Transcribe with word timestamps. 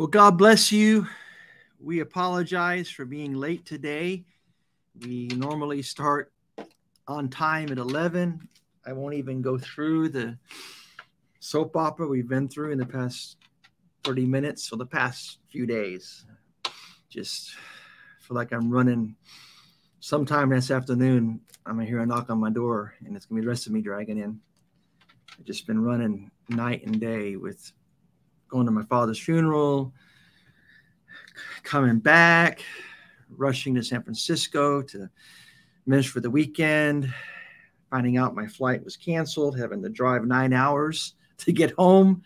Well, 0.00 0.06
God 0.06 0.38
bless 0.38 0.72
you. 0.72 1.06
We 1.78 2.00
apologize 2.00 2.88
for 2.88 3.04
being 3.04 3.34
late 3.34 3.66
today. 3.66 4.24
We 4.98 5.26
normally 5.26 5.82
start 5.82 6.32
on 7.06 7.28
time 7.28 7.70
at 7.70 7.76
11. 7.76 8.48
I 8.86 8.94
won't 8.94 9.12
even 9.12 9.42
go 9.42 9.58
through 9.58 10.08
the 10.08 10.38
soap 11.40 11.76
opera 11.76 12.08
we've 12.08 12.30
been 12.30 12.48
through 12.48 12.72
in 12.72 12.78
the 12.78 12.86
past 12.86 13.36
30 14.04 14.24
minutes 14.24 14.72
or 14.72 14.78
the 14.78 14.86
past 14.86 15.40
few 15.50 15.66
days. 15.66 16.24
Just 17.10 17.50
feel 18.20 18.36
like 18.36 18.54
I'm 18.54 18.70
running 18.70 19.16
sometime 20.00 20.48
this 20.48 20.70
afternoon. 20.70 21.42
I'm 21.66 21.74
gonna 21.74 21.86
hear 21.86 22.00
a 22.00 22.06
knock 22.06 22.30
on 22.30 22.38
my 22.38 22.48
door 22.48 22.94
and 23.04 23.14
it's 23.14 23.26
gonna 23.26 23.42
be 23.42 23.44
the 23.44 23.50
rest 23.50 23.66
of 23.66 23.74
me 23.74 23.82
dragging 23.82 24.16
in. 24.16 24.40
I've 25.38 25.44
just 25.44 25.66
been 25.66 25.84
running 25.84 26.30
night 26.48 26.86
and 26.86 26.98
day 26.98 27.36
with 27.36 27.70
going 28.50 28.66
to 28.66 28.72
my 28.72 28.84
father's 28.84 29.18
funeral, 29.18 29.92
coming 31.62 31.98
back, 31.98 32.62
rushing 33.30 33.74
to 33.76 33.82
San 33.82 34.02
Francisco 34.02 34.82
to 34.82 35.08
minister 35.86 36.12
for 36.12 36.20
the 36.20 36.30
weekend, 36.30 37.12
finding 37.88 38.16
out 38.16 38.34
my 38.34 38.46
flight 38.46 38.84
was 38.84 38.96
canceled, 38.96 39.58
having 39.58 39.82
to 39.82 39.88
drive 39.88 40.24
nine 40.24 40.52
hours 40.52 41.14
to 41.38 41.52
get 41.52 41.70
home, 41.72 42.22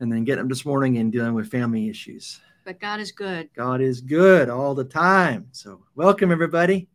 and 0.00 0.12
then 0.12 0.24
getting 0.24 0.44
up 0.44 0.48
this 0.48 0.66
morning 0.66 0.98
and 0.98 1.10
dealing 1.10 1.34
with 1.34 1.50
family 1.50 1.88
issues. 1.88 2.40
But 2.64 2.80
God 2.80 3.00
is 3.00 3.12
good. 3.12 3.48
God 3.54 3.80
is 3.80 4.00
good 4.00 4.50
all 4.50 4.74
the 4.74 4.84
time. 4.84 5.46
So, 5.52 5.84
welcome 5.94 6.32
everybody. 6.32 6.88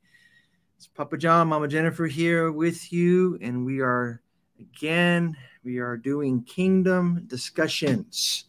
It's 0.77 0.87
Papa 0.87 1.17
John, 1.17 1.47
Mama 1.47 1.67
Jennifer 1.67 2.07
here 2.07 2.51
with 2.51 2.91
you, 2.91 3.37
and 3.41 3.65
we 3.65 3.79
are 3.79 4.21
again, 4.59 5.35
we 5.63 5.79
are 5.79 5.97
doing 5.97 6.43
kingdom 6.43 7.23
discussions. 7.27 8.45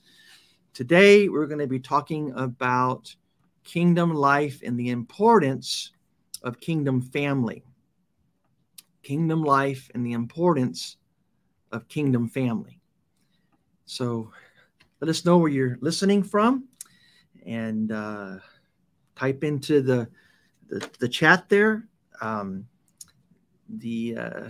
Today, 0.75 1.29
we're 1.29 1.47
going 1.47 1.59
to 1.59 1.67
be 1.67 1.79
talking 1.79 2.33
about 2.35 3.15
kingdom 3.63 4.15
life 4.15 4.63
and 4.65 4.81
the 4.81 4.89
importance 4.89 5.93
of 6.43 6.61
kingdom 6.61 7.03
family. 7.03 7.63
Kingdom 9.03 9.43
life 9.43 9.91
and 9.93 10.07
the 10.07 10.13
importance 10.13 10.97
of 11.73 11.89
kingdom 11.89 12.27
family. 12.27 12.81
So 13.85 14.31
let 15.01 15.11
us 15.11 15.27
know 15.27 15.37
where 15.37 15.51
you're 15.51 15.77
listening 15.83 16.23
from 16.23 16.69
and 17.45 17.93
uh, 17.93 18.37
type 19.15 19.45
into 19.45 19.83
the, 19.83 20.09
the, 20.69 20.89
the 21.01 21.09
chat 21.09 21.51
there 21.51 21.87
um, 22.23 22.67
the 23.69 24.17
uh, 24.17 24.45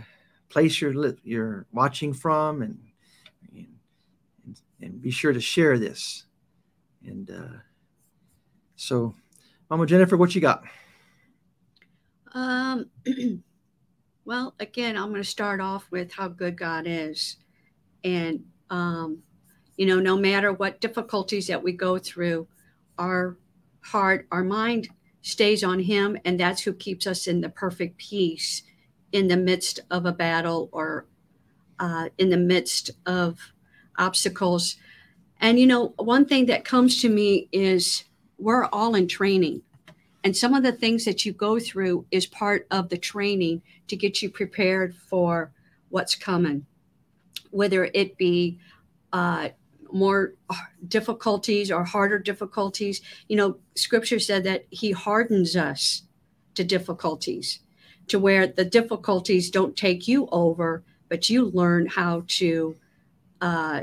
place 0.49 0.81
you're, 0.81 0.95
li- 0.95 1.19
you're 1.25 1.67
watching 1.73 2.13
from 2.13 2.63
and 2.63 2.79
and 4.81 5.01
be 5.01 5.11
sure 5.11 5.33
to 5.33 5.41
share 5.41 5.79
this. 5.79 6.25
And 7.05 7.31
uh, 7.31 7.59
so, 8.77 9.15
Mama 9.71 9.87
Jennifer, 9.87 10.17
what 10.17 10.35
you 10.35 10.41
got? 10.41 10.65
Um, 12.33 12.91
well, 14.25 14.55
again, 14.61 14.97
I'm 14.97 15.11
going 15.11 15.23
to 15.23 15.29
start 15.29 15.61
off 15.61 15.87
with 15.91 16.13
how 16.13 16.29
good 16.29 16.57
God 16.57 16.85
is. 16.87 17.37
And, 18.05 18.45
um, 18.71 19.19
you 19.77 19.87
know, 19.87 20.01
no 20.01 20.17
matter 20.17 20.53
what 20.53 20.81
difficulties 20.81 21.47
that 21.47 21.63
we 21.63 21.73
go 21.73 21.99
through, 21.99 22.47
our 22.99 23.37
heart, 23.81 24.27
our 24.31 24.45
mind 24.45 24.89
stays 25.23 25.65
on 25.65 25.79
Him, 25.79 26.19
and 26.25 26.39
that's 26.39 26.63
who 26.63 26.73
keeps 26.73 27.07
us 27.07 27.27
in 27.27 27.41
the 27.41 27.49
perfect 27.49 27.99
peace 27.99 28.63
in 29.13 29.29
the 29.29 29.37
midst 29.37 29.81
of 29.91 30.07
a 30.07 30.13
battle 30.13 30.69
or 30.73 31.07
uh, 31.79 32.09
in 32.19 32.31
the 32.31 32.37
midst 32.37 32.91
of 33.07 33.52
obstacles. 33.99 34.77
And, 35.41 35.59
you 35.59 35.67
know, 35.67 35.95
one 35.97 36.25
thing 36.25 36.47
that 36.47 36.65
comes 36.65 37.01
to 37.03 37.09
me 37.09 37.49
is 37.53 38.05
we're 38.39 38.67
all 38.67 38.95
in 38.95 39.09
training. 39.09 39.63
And 40.25 40.37
some 40.37 40.55
of 40.55 40.63
the 40.63 40.73
things 40.73 41.05
that 41.05 41.25
you 41.27 41.33
go 41.33 41.59
through 41.59 42.07
is 42.11 42.27
part 42.27 42.67
of 42.71 42.89
the 42.89 42.97
training 42.97 43.63
to 43.89 43.97
get 43.97 44.23
you 44.23 44.31
prepared 44.31 44.95
for 44.95 45.53
what's 45.89 46.15
coming, 46.15 46.65
whether 47.51 47.91
it 47.93 48.17
be 48.17 48.59
uh, 49.13 49.49
more 49.93 50.35
difficulties 50.89 51.71
or 51.71 51.85
harder 51.85 52.19
difficulties. 52.19 53.03
You 53.29 53.37
know, 53.37 53.59
scripture 53.75 54.19
said 54.19 54.45
that 54.45 54.65
he 54.71 54.93
hardens 54.93 55.57
us 55.57 56.03
to 56.55 56.65
difficulties, 56.65 57.61
to 58.09 58.19
where 58.19 58.47
the 58.47 58.65
difficulties 58.65 59.51
don't 59.51 59.77
take 59.77 60.07
you 60.07 60.29
over, 60.33 60.83
but 61.09 61.29
you 61.29 61.47
learn 61.51 61.87
how 61.87 62.25
to 62.29 62.77
uh, 63.43 63.83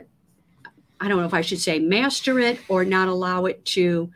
I 1.01 1.07
don't 1.07 1.19
know 1.19 1.25
if 1.25 1.33
I 1.33 1.41
should 1.41 1.59
say 1.59 1.79
master 1.79 2.39
it 2.39 2.59
or 2.69 2.83
not 2.85 3.09
allow 3.09 3.45
it 3.45 3.63
to 3.65 4.09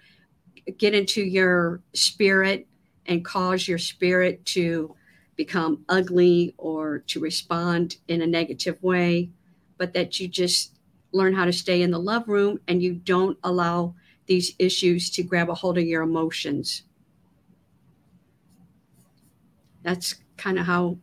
get 0.78 0.96
into 0.96 1.22
your 1.22 1.82
spirit 1.94 2.66
and 3.06 3.24
cause 3.24 3.68
your 3.68 3.78
spirit 3.78 4.44
to 4.46 4.96
become 5.36 5.84
ugly 5.90 6.56
or 6.58 7.00
to 7.00 7.20
respond 7.20 7.98
in 8.08 8.22
a 8.22 8.28
negative 8.28 8.82
way, 8.82 9.30
but 9.78 9.94
that 9.94 10.20
you 10.20 10.28
just 10.30 10.80
learn 11.12 11.34
how 11.34 11.44
to 11.44 11.54
stay 11.54 11.82
in 11.82 11.92
the 11.92 12.00
love 12.00 12.28
room 12.28 12.60
and 12.68 12.82
you 12.82 12.94
don't 12.94 13.38
allow 13.44 13.94
these 14.26 14.56
issues 14.60 15.10
to 15.10 15.24
grab 15.24 15.50
a 15.50 15.54
hold 15.54 15.78
of 15.78 15.84
your 15.84 16.04
emotions. 16.04 16.84
That's 19.82 20.16
kind 20.38 20.58
of 20.58 20.66
how 20.66 20.98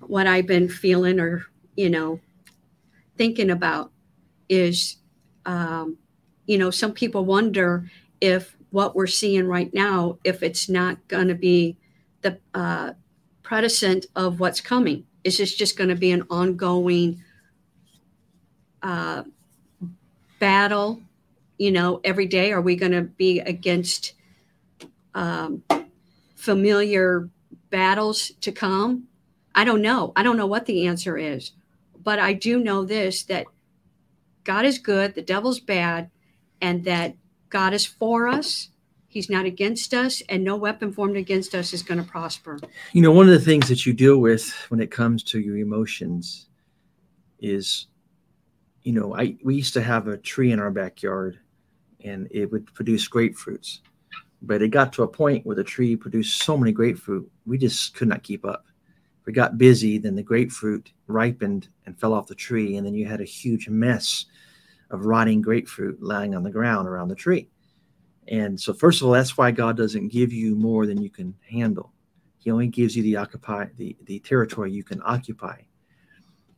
what 0.00 0.26
I've 0.26 0.46
been 0.46 0.68
feeling 0.68 1.20
or, 1.20 1.44
you 1.76 1.90
know, 1.90 2.20
thinking 3.16 3.50
about 3.50 3.90
is, 4.48 4.96
um, 5.46 5.96
you 6.46 6.58
know, 6.58 6.70
some 6.70 6.92
people 6.92 7.24
wonder 7.24 7.90
if 8.20 8.56
what 8.70 8.96
we're 8.96 9.06
seeing 9.06 9.46
right 9.46 9.72
now, 9.74 10.18
if 10.24 10.42
it's 10.42 10.68
not 10.68 10.96
going 11.08 11.28
to 11.28 11.34
be 11.34 11.76
the 12.22 12.38
uh, 12.54 12.92
predecessor 13.42 14.08
of 14.16 14.40
what's 14.40 14.60
coming. 14.60 15.04
Is 15.24 15.38
this 15.38 15.54
just 15.54 15.76
going 15.76 15.90
to 15.90 15.94
be 15.96 16.10
an 16.10 16.24
ongoing 16.30 17.22
uh, 18.82 19.24
battle? 20.38 21.00
You 21.58 21.70
know, 21.70 22.00
every 22.02 22.26
day? 22.26 22.50
Are 22.52 22.60
we 22.60 22.74
going 22.74 22.92
to 22.92 23.02
be 23.02 23.40
against 23.40 24.14
um, 25.14 25.62
familiar 26.34 27.28
battles 27.70 28.32
to 28.40 28.50
come? 28.50 29.06
I 29.54 29.64
don't 29.64 29.82
know. 29.82 30.12
I 30.16 30.22
don't 30.22 30.36
know 30.36 30.46
what 30.46 30.66
the 30.66 30.86
answer 30.86 31.16
is. 31.16 31.52
But 32.02 32.18
I 32.18 32.32
do 32.32 32.58
know 32.58 32.84
this 32.84 33.24
that 33.24 33.46
God 34.44 34.64
is 34.64 34.78
good, 34.78 35.14
the 35.14 35.22
devil's 35.22 35.60
bad, 35.60 36.10
and 36.60 36.84
that 36.84 37.16
God 37.48 37.74
is 37.74 37.86
for 37.86 38.28
us. 38.28 38.70
He's 39.08 39.28
not 39.28 39.44
against 39.44 39.92
us, 39.92 40.22
and 40.28 40.42
no 40.42 40.56
weapon 40.56 40.90
formed 40.90 41.16
against 41.16 41.54
us 41.54 41.74
is 41.74 41.82
going 41.82 42.02
to 42.02 42.10
prosper. 42.10 42.58
You 42.92 43.02
know, 43.02 43.12
one 43.12 43.26
of 43.28 43.34
the 43.34 43.44
things 43.44 43.68
that 43.68 43.84
you 43.84 43.92
deal 43.92 44.18
with 44.18 44.50
when 44.70 44.80
it 44.80 44.90
comes 44.90 45.22
to 45.24 45.38
your 45.38 45.58
emotions 45.58 46.46
is, 47.38 47.88
you 48.82 48.92
know, 48.92 49.14
I 49.14 49.36
we 49.44 49.54
used 49.54 49.74
to 49.74 49.82
have 49.82 50.08
a 50.08 50.16
tree 50.16 50.50
in 50.50 50.58
our 50.58 50.70
backyard, 50.70 51.38
and 52.02 52.26
it 52.30 52.50
would 52.50 52.72
produce 52.72 53.06
grapefruits, 53.06 53.80
but 54.40 54.62
it 54.62 54.68
got 54.68 54.94
to 54.94 55.02
a 55.02 55.08
point 55.08 55.44
where 55.44 55.56
the 55.56 55.62
tree 55.62 55.94
produced 55.94 56.42
so 56.42 56.56
many 56.56 56.72
grapefruit, 56.72 57.30
we 57.44 57.58
just 57.58 57.94
could 57.94 58.08
not 58.08 58.22
keep 58.22 58.46
up 58.46 58.64
we 59.26 59.32
got 59.32 59.58
busy, 59.58 59.98
then 59.98 60.16
the 60.16 60.22
grapefruit 60.22 60.92
ripened 61.06 61.68
and 61.86 61.98
fell 61.98 62.12
off 62.12 62.26
the 62.26 62.34
tree, 62.34 62.76
and 62.76 62.86
then 62.86 62.94
you 62.94 63.06
had 63.06 63.20
a 63.20 63.24
huge 63.24 63.68
mess 63.68 64.26
of 64.90 65.06
rotting 65.06 65.40
grapefruit 65.40 66.02
lying 66.02 66.34
on 66.34 66.42
the 66.42 66.50
ground 66.50 66.88
around 66.88 67.08
the 67.08 67.14
tree. 67.14 67.48
And 68.28 68.60
so, 68.60 68.72
first 68.72 69.00
of 69.00 69.06
all, 69.06 69.12
that's 69.12 69.36
why 69.36 69.50
God 69.50 69.76
doesn't 69.76 70.08
give 70.08 70.32
you 70.32 70.54
more 70.54 70.86
than 70.86 71.00
you 71.00 71.10
can 71.10 71.34
handle. 71.48 71.92
He 72.38 72.50
only 72.50 72.66
gives 72.66 72.96
you 72.96 73.02
the 73.02 73.16
occupy 73.16 73.66
the, 73.76 73.96
the 74.04 74.18
territory 74.20 74.72
you 74.72 74.84
can 74.84 75.00
occupy. 75.04 75.60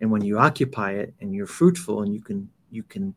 And 0.01 0.11
when 0.11 0.23
you 0.23 0.39
occupy 0.39 0.93
it 0.93 1.15
and 1.21 1.35
you're 1.35 1.47
fruitful 1.47 2.03
and 2.03 2.15
you 2.15 2.21
can 2.21 2.51
you 2.71 2.83
can 2.83 3.15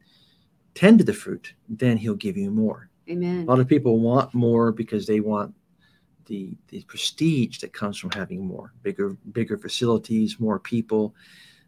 tend 0.76 1.00
to 1.00 1.06
the 1.06 1.14
fruit, 1.14 1.54
then 1.68 1.98
he'll 1.98 2.16
give 2.16 2.38
you 2.38 2.52
more. 2.52 2.90
Amen. 3.10 3.44
A 3.44 3.46
lot 3.46 3.60
of 3.60 3.68
people 3.68 4.00
want 4.00 4.34
more 4.34 4.72
because 4.72 5.06
they 5.08 5.20
want 5.20 5.54
the 6.28 6.56
the 6.68 6.84
prestige 6.84 7.60
that 7.60 7.74
comes 7.74 7.98
from 7.98 8.12
having 8.12 8.46
more 8.46 8.74
bigger 8.84 9.18
bigger 9.32 9.58
facilities 9.58 10.40
more 10.40 10.60
people. 10.60 11.16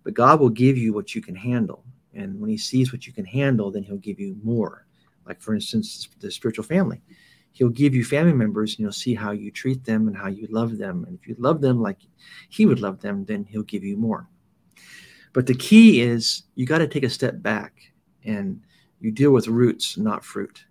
But 0.04 0.14
god 0.14 0.40
will 0.40 0.50
give 0.50 0.78
you 0.78 0.94
what 0.94 1.16
you 1.16 1.22
can 1.22 1.36
handle. 1.36 1.84
And 2.14 2.40
when 2.40 2.50
he 2.50 2.58
sees 2.58 2.92
what 2.92 3.08
you 3.08 3.14
can 3.14 3.26
handle 3.26 3.72
then 3.72 3.84
he'll 3.84 3.98
give 3.98 4.20
you 4.20 4.38
more. 4.44 4.86
Like 5.26 5.42
for 5.42 5.54
instance 5.54 6.10
the 6.20 6.32
spiritual 6.32 6.66
family. 6.66 7.02
He'll 7.52 7.70
give 7.70 7.96
you 7.96 8.06
family 8.06 8.34
members 8.34 8.74
and 8.74 8.80
you'll 8.80 8.92
see 8.92 9.16
how 9.16 9.32
you 9.32 9.52
treat 9.52 9.84
them 9.84 10.08
and 10.08 10.16
how 10.16 10.28
you 10.28 10.48
love 10.52 10.78
them. 10.78 11.04
And 11.06 11.18
if 11.20 11.28
you 11.28 11.36
love 11.40 11.62
them 11.62 11.82
like 11.82 11.98
he 12.50 12.66
would 12.66 12.80
love 12.80 13.02
them 13.02 13.26
then 13.26 13.46
he'll 13.46 13.64
give 13.64 13.84
you 13.84 13.98
more. 13.98 14.28
But 15.34 15.46
the 15.46 15.56
key 15.56 16.02
is 16.02 16.44
you 16.56 16.66
got 16.66 16.80
to 16.80 16.88
take 16.88 17.04
a 17.04 17.10
step 17.10 17.42
back 17.42 17.74
and 18.24 18.62
you 19.00 19.12
deal 19.12 19.32
with 19.32 19.48
roots 19.48 19.98
not 19.98 20.26
fruit 20.26 20.66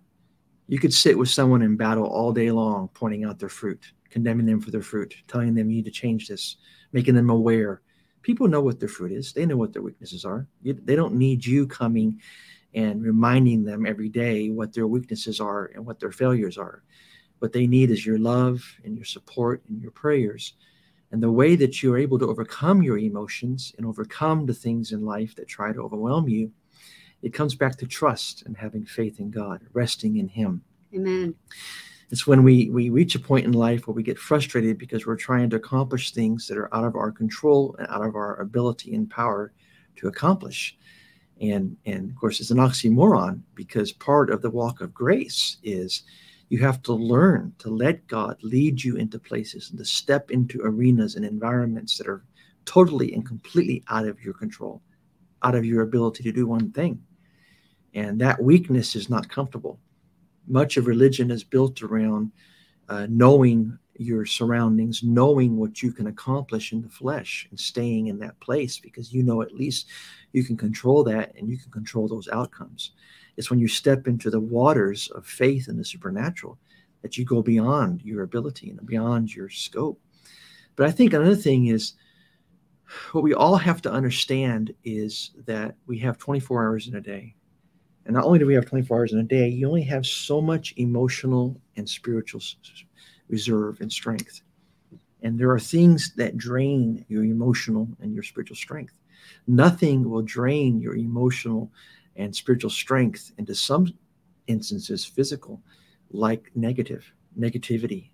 you 0.69 0.77
could 0.77 0.93
sit 0.93 1.17
with 1.17 1.29
someone 1.29 1.63
in 1.63 1.75
battle 1.75 2.05
all 2.05 2.31
day 2.31 2.51
long, 2.51 2.89
pointing 2.93 3.25
out 3.25 3.39
their 3.39 3.49
fruit, 3.49 3.91
condemning 4.11 4.45
them 4.45 4.61
for 4.61 4.69
their 4.69 4.83
fruit, 4.83 5.15
telling 5.27 5.55
them 5.55 5.67
you 5.67 5.77
need 5.77 5.85
to 5.85 5.91
change 5.91 6.27
this, 6.27 6.57
making 6.93 7.15
them 7.15 7.31
aware. 7.31 7.81
People 8.21 8.47
know 8.47 8.61
what 8.61 8.79
their 8.79 8.87
fruit 8.87 9.11
is. 9.11 9.33
They 9.33 9.47
know 9.47 9.57
what 9.57 9.73
their 9.73 9.81
weaknesses 9.81 10.25
are. 10.25 10.47
They 10.63 10.95
don't 10.95 11.15
need 11.15 11.43
you 11.43 11.65
coming 11.65 12.21
and 12.75 13.01
reminding 13.01 13.63
them 13.63 13.87
every 13.87 14.09
day 14.09 14.51
what 14.51 14.71
their 14.71 14.85
weaknesses 14.85 15.39
are 15.39 15.71
and 15.73 15.83
what 15.87 15.99
their 15.99 16.11
failures 16.11 16.59
are. 16.59 16.83
What 17.39 17.51
they 17.51 17.65
need 17.65 17.89
is 17.89 18.05
your 18.05 18.19
love 18.19 18.61
and 18.83 18.95
your 18.95 19.05
support 19.05 19.63
and 19.69 19.81
your 19.81 19.91
prayers. 19.91 20.53
And 21.11 21.23
the 21.23 21.31
way 21.31 21.55
that 21.55 21.81
you're 21.81 21.97
able 21.97 22.19
to 22.19 22.27
overcome 22.27 22.83
your 22.83 22.99
emotions 22.99 23.73
and 23.79 23.87
overcome 23.87 24.45
the 24.45 24.53
things 24.53 24.91
in 24.91 25.03
life 25.03 25.33
that 25.33 25.47
try 25.47 25.73
to 25.73 25.81
overwhelm 25.81 26.29
you, 26.29 26.51
it 27.21 27.33
comes 27.33 27.55
back 27.55 27.77
to 27.77 27.87
trust 27.87 28.43
and 28.45 28.55
having 28.55 28.85
faith 28.85 29.19
in 29.19 29.29
God, 29.29 29.61
resting 29.73 30.17
in 30.17 30.27
Him. 30.27 30.63
Amen. 30.93 31.35
It's 32.11 32.25
when 32.25 32.43
we, 32.43 32.69
we 32.69 32.89
reach 32.89 33.13
a 33.15 33.19
point 33.19 33.45
in 33.45 33.51
life 33.51 33.87
where 33.87 33.93
we 33.93 34.01
get 34.01 34.17
frustrated 34.17 34.79
because 34.79 35.05
we're 35.05 35.15
trying 35.15 35.49
to 35.51 35.57
accomplish 35.57 36.11
things 36.11 36.47
that 36.47 36.57
are 36.57 36.73
out 36.73 36.85
of 36.85 36.95
our 36.95 37.11
control 37.11 37.75
and 37.77 37.87
out 37.87 38.03
of 38.03 38.15
our 38.15 38.37
ability 38.37 38.95
and 38.95 39.09
power 39.09 39.53
to 39.97 40.07
accomplish. 40.07 40.75
And, 41.39 41.77
and 41.85 42.09
of 42.09 42.15
course, 42.15 42.39
it's 42.39 42.49
an 42.49 42.57
oxymoron 42.57 43.41
because 43.53 43.91
part 43.91 44.31
of 44.31 44.41
the 44.41 44.49
walk 44.49 44.81
of 44.81 44.93
grace 44.93 45.57
is 45.63 46.03
you 46.49 46.57
have 46.59 46.81
to 46.83 46.93
learn 46.93 47.53
to 47.59 47.69
let 47.69 48.07
God 48.07 48.37
lead 48.41 48.83
you 48.83 48.95
into 48.95 49.19
places 49.19 49.69
and 49.69 49.77
to 49.77 49.85
step 49.85 50.31
into 50.31 50.59
arenas 50.63 51.15
and 51.15 51.23
environments 51.23 51.97
that 51.97 52.07
are 52.07 52.25
totally 52.65 53.13
and 53.13 53.25
completely 53.25 53.83
out 53.87 54.07
of 54.07 54.19
your 54.21 54.33
control, 54.33 54.81
out 55.43 55.53
of 55.53 55.63
your 55.63 55.83
ability 55.83 56.23
to 56.23 56.31
do 56.31 56.47
one 56.47 56.71
thing. 56.71 57.01
And 57.93 58.19
that 58.21 58.41
weakness 58.41 58.95
is 58.95 59.09
not 59.09 59.29
comfortable. 59.29 59.79
Much 60.47 60.77
of 60.77 60.87
religion 60.87 61.31
is 61.31 61.43
built 61.43 61.81
around 61.81 62.31
uh, 62.87 63.07
knowing 63.09 63.77
your 63.99 64.25
surroundings, 64.25 65.03
knowing 65.03 65.57
what 65.57 65.83
you 65.83 65.91
can 65.91 66.07
accomplish 66.07 66.71
in 66.71 66.81
the 66.81 66.89
flesh 66.89 67.47
and 67.49 67.59
staying 67.59 68.07
in 68.07 68.17
that 68.19 68.39
place 68.39 68.79
because 68.79 69.13
you 69.13 69.23
know 69.23 69.41
at 69.41 69.53
least 69.53 69.87
you 70.31 70.43
can 70.43 70.55
control 70.55 71.03
that 71.03 71.33
and 71.35 71.49
you 71.49 71.57
can 71.57 71.69
control 71.69 72.07
those 72.07 72.29
outcomes. 72.29 72.91
It's 73.35 73.49
when 73.49 73.59
you 73.59 73.67
step 73.67 74.07
into 74.07 74.29
the 74.29 74.39
waters 74.39 75.09
of 75.09 75.25
faith 75.25 75.67
and 75.67 75.77
the 75.77 75.83
supernatural 75.83 76.57
that 77.01 77.17
you 77.17 77.25
go 77.25 77.41
beyond 77.41 78.01
your 78.03 78.23
ability 78.23 78.69
and 78.69 78.85
beyond 78.85 79.33
your 79.35 79.49
scope. 79.49 79.99
But 80.75 80.87
I 80.87 80.91
think 80.91 81.13
another 81.13 81.35
thing 81.35 81.67
is 81.67 81.93
what 83.11 83.23
we 83.23 83.33
all 83.33 83.57
have 83.57 83.81
to 83.81 83.91
understand 83.91 84.73
is 84.83 85.31
that 85.45 85.75
we 85.87 85.99
have 85.99 86.17
24 86.17 86.63
hours 86.63 86.87
in 86.87 86.95
a 86.95 87.01
day. 87.01 87.35
And 88.09 88.15
not 88.15 88.25
only 88.25 88.39
do 88.39 88.47
we 88.47 88.55
have 88.55 88.65
24 88.65 88.97
hours 88.97 89.13
in 89.13 89.19
a 89.19 89.23
day, 89.23 89.47
you 89.47 89.67
only 89.67 89.83
have 89.83 90.03
so 90.03 90.41
much 90.41 90.73
emotional 90.77 91.61
and 91.75 91.87
spiritual 91.87 92.41
reserve 93.27 93.81
and 93.81 93.91
strength. 93.91 94.41
And 95.21 95.39
there 95.39 95.51
are 95.51 95.59
things 95.59 96.15
that 96.15 96.35
drain 96.35 97.05
your 97.07 97.23
emotional 97.23 97.87
and 98.01 98.11
your 98.11 98.23
spiritual 98.23 98.55
strength. 98.55 98.97
Nothing 99.45 100.09
will 100.09 100.23
drain 100.23 100.81
your 100.81 100.95
emotional 100.95 101.71
and 102.15 102.35
spiritual 102.35 102.71
strength 102.71 103.31
into 103.37 103.53
some 103.53 103.93
instances 104.47 105.05
physical, 105.05 105.61
like 106.09 106.49
negative, 106.55 107.13
negativity, 107.37 108.09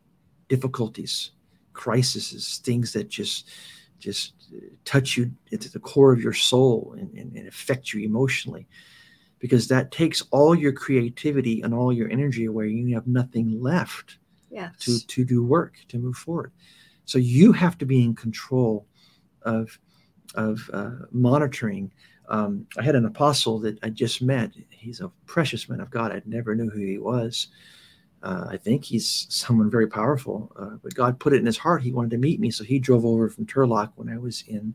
difficulties, 0.49 1.31
crises, 1.71 2.59
things 2.65 2.91
that 2.91 3.07
just 3.07 3.49
just 3.97 4.33
touch 4.83 5.15
you 5.15 5.31
into 5.53 5.71
the 5.71 5.79
core 5.79 6.11
of 6.11 6.19
your 6.19 6.33
soul 6.33 6.93
and, 6.99 7.17
and, 7.17 7.33
and 7.37 7.47
affect 7.47 7.93
you 7.93 8.03
emotionally 8.03 8.67
because 9.45 9.67
that 9.67 9.91
takes 9.91 10.23
all 10.31 10.55
your 10.55 10.71
creativity 10.71 11.61
and 11.61 11.71
all 11.71 11.93
your 11.93 12.09
energy 12.09 12.45
away 12.45 12.67
you 12.67 12.95
have 12.95 13.05
nothing 13.05 13.61
left 13.61 14.17
yes. 14.49 14.75
to 14.79 15.05
to 15.05 15.23
do 15.23 15.43
work 15.43 15.75
to 15.87 15.99
move 15.99 16.15
forward. 16.15 16.51
So 17.05 17.19
you 17.19 17.51
have 17.51 17.77
to 17.77 17.85
be 17.85 18.03
in 18.03 18.15
control 18.15 18.87
of 19.43 19.77
of 20.33 20.67
uh, 20.73 21.05
monitoring. 21.11 21.93
Um, 22.27 22.65
i 22.79 22.81
had 22.81 22.95
an 22.95 23.05
apostle 23.05 23.59
that 23.59 23.77
i 23.83 23.89
just 23.89 24.23
met. 24.23 24.49
He's 24.71 24.99
a 24.99 25.11
precious 25.27 25.69
man 25.69 25.79
of 25.79 25.91
god. 25.91 26.11
I 26.11 26.23
never 26.25 26.55
knew 26.55 26.71
who 26.71 26.79
he 26.79 26.97
was. 26.97 27.49
Uh, 28.23 28.47
i 28.49 28.57
think 28.57 28.83
he's 28.83 29.27
someone 29.29 29.69
very 29.69 29.85
powerful 29.85 30.51
uh, 30.55 30.77
but 30.81 30.95
god 30.95 31.19
put 31.19 31.33
it 31.33 31.39
in 31.39 31.45
his 31.45 31.59
heart. 31.59 31.83
He 31.83 31.91
wanted 31.91 32.09
to 32.11 32.17
meet 32.17 32.39
me 32.39 32.49
so 32.49 32.63
he 32.63 32.79
drove 32.79 33.05
over 33.05 33.29
from 33.29 33.45
turlock 33.45 33.91
when 33.95 34.09
i 34.09 34.17
was 34.17 34.43
in 34.47 34.73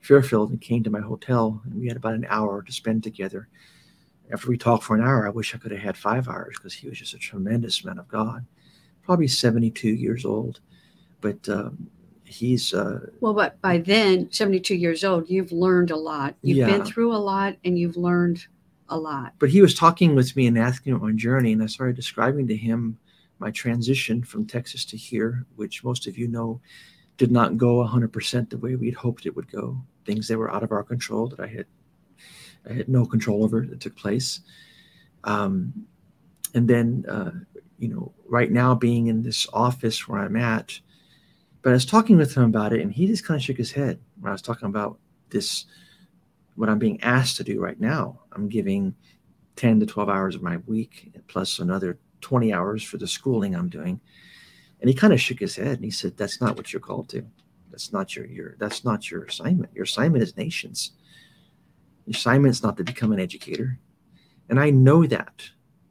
fairfield 0.00 0.48
and 0.50 0.62
came 0.62 0.82
to 0.82 0.96
my 0.96 1.00
hotel 1.00 1.60
and 1.64 1.74
we 1.74 1.88
had 1.88 1.98
about 1.98 2.14
an 2.14 2.26
hour 2.30 2.62
to 2.62 2.72
spend 2.72 3.02
together 3.02 3.48
after 4.32 4.48
we 4.48 4.56
talked 4.56 4.84
for 4.84 4.96
an 4.96 5.02
hour 5.02 5.26
i 5.26 5.30
wish 5.30 5.54
i 5.54 5.58
could 5.58 5.72
have 5.72 5.80
had 5.80 5.96
five 5.96 6.28
hours 6.28 6.56
because 6.56 6.74
he 6.74 6.88
was 6.88 6.98
just 6.98 7.14
a 7.14 7.18
tremendous 7.18 7.84
man 7.84 7.98
of 7.98 8.08
god 8.08 8.44
probably 9.06 9.28
72 9.28 9.88
years 9.88 10.24
old, 10.24 10.60
but 11.20 11.48
um, 11.48 11.88
he's 12.24 12.74
uh, 12.74 12.98
well. 13.20 13.32
But 13.32 13.58
by 13.62 13.78
then, 13.78 14.30
72 14.30 14.74
years 14.74 15.04
old, 15.04 15.30
you've 15.30 15.52
learned 15.52 15.92
a 15.92 15.96
lot. 15.96 16.34
You've 16.42 16.58
yeah. 16.58 16.66
been 16.66 16.84
through 16.84 17.14
a 17.14 17.16
lot, 17.16 17.56
and 17.64 17.78
you've 17.78 17.96
learned 17.96 18.44
a 18.90 18.98
lot. 18.98 19.34
But 19.38 19.50
he 19.50 19.62
was 19.62 19.74
talking 19.74 20.14
with 20.14 20.36
me 20.36 20.46
and 20.46 20.58
asking 20.58 20.92
about 20.92 21.06
my 21.06 21.12
journey, 21.12 21.52
and 21.52 21.62
I 21.62 21.66
started 21.66 21.96
describing 21.96 22.48
to 22.48 22.56
him 22.56 22.98
my 23.38 23.50
transition 23.50 24.22
from 24.22 24.46
Texas 24.46 24.84
to 24.86 24.96
here, 24.96 25.46
which 25.54 25.84
most 25.84 26.06
of 26.06 26.18
you 26.18 26.26
know 26.26 26.60
did 27.16 27.30
not 27.30 27.56
go 27.56 27.76
100% 27.76 28.50
the 28.50 28.58
way 28.58 28.74
we'd 28.74 28.94
hoped 28.94 29.24
it 29.24 29.34
would 29.34 29.50
go. 29.50 29.80
Things 30.04 30.28
that 30.28 30.36
were 30.36 30.52
out 30.52 30.62
of 30.62 30.72
our 30.72 30.82
control 30.82 31.28
that 31.28 31.40
I 31.40 31.46
had 31.46 31.66
I 32.68 32.72
had 32.72 32.88
no 32.88 33.06
control 33.06 33.44
over 33.44 33.66
that 33.66 33.80
took 33.80 33.96
place. 33.96 34.40
Um, 35.24 35.86
and 36.54 36.68
then 36.68 37.04
uh, 37.08 37.32
you 37.78 37.88
know, 37.88 38.12
right 38.28 38.50
now 38.50 38.74
being 38.74 39.08
in 39.08 39.22
this 39.22 39.46
office 39.52 40.08
where 40.08 40.20
I'm 40.20 40.36
at. 40.36 40.78
But 41.62 41.70
I 41.70 41.72
was 41.74 41.86
talking 41.86 42.16
with 42.16 42.34
him 42.34 42.44
about 42.44 42.72
it, 42.72 42.80
and 42.80 42.92
he 42.92 43.06
just 43.06 43.24
kind 43.24 43.38
of 43.38 43.44
shook 43.44 43.56
his 43.56 43.72
head 43.72 43.98
when 44.20 44.30
I 44.30 44.32
was 44.32 44.42
talking 44.42 44.68
about 44.68 44.98
this, 45.30 45.66
what 46.54 46.68
I'm 46.68 46.78
being 46.78 47.02
asked 47.02 47.36
to 47.38 47.44
do 47.44 47.60
right 47.60 47.78
now. 47.80 48.20
I'm 48.32 48.48
giving 48.48 48.94
10 49.56 49.80
to 49.80 49.86
12 49.86 50.08
hours 50.08 50.34
of 50.34 50.42
my 50.42 50.58
week, 50.58 51.12
plus 51.26 51.58
another 51.58 51.98
20 52.20 52.52
hours 52.52 52.82
for 52.82 52.98
the 52.98 53.06
schooling 53.06 53.54
I'm 53.54 53.68
doing. 53.68 54.00
And 54.80 54.88
he 54.88 54.94
kind 54.94 55.12
of 55.12 55.20
shook 55.20 55.40
his 55.40 55.56
head 55.56 55.76
and 55.76 55.84
he 55.84 55.90
said, 55.90 56.16
That's 56.16 56.40
not 56.40 56.56
what 56.56 56.72
you're 56.72 56.80
called 56.80 57.08
to. 57.10 57.26
That's 57.70 57.92
not 57.92 58.14
your, 58.14 58.26
your 58.26 58.56
that's 58.58 58.84
not 58.84 59.10
your 59.10 59.24
assignment. 59.24 59.74
Your 59.74 59.84
assignment 59.84 60.22
is 60.22 60.36
nations. 60.36 60.92
Your 62.06 62.14
assignment 62.14 62.52
is 62.52 62.62
not 62.62 62.76
to 62.78 62.84
become 62.84 63.12
an 63.12 63.20
educator. 63.20 63.78
And 64.48 64.58
I 64.58 64.70
know 64.70 65.06
that 65.06 65.42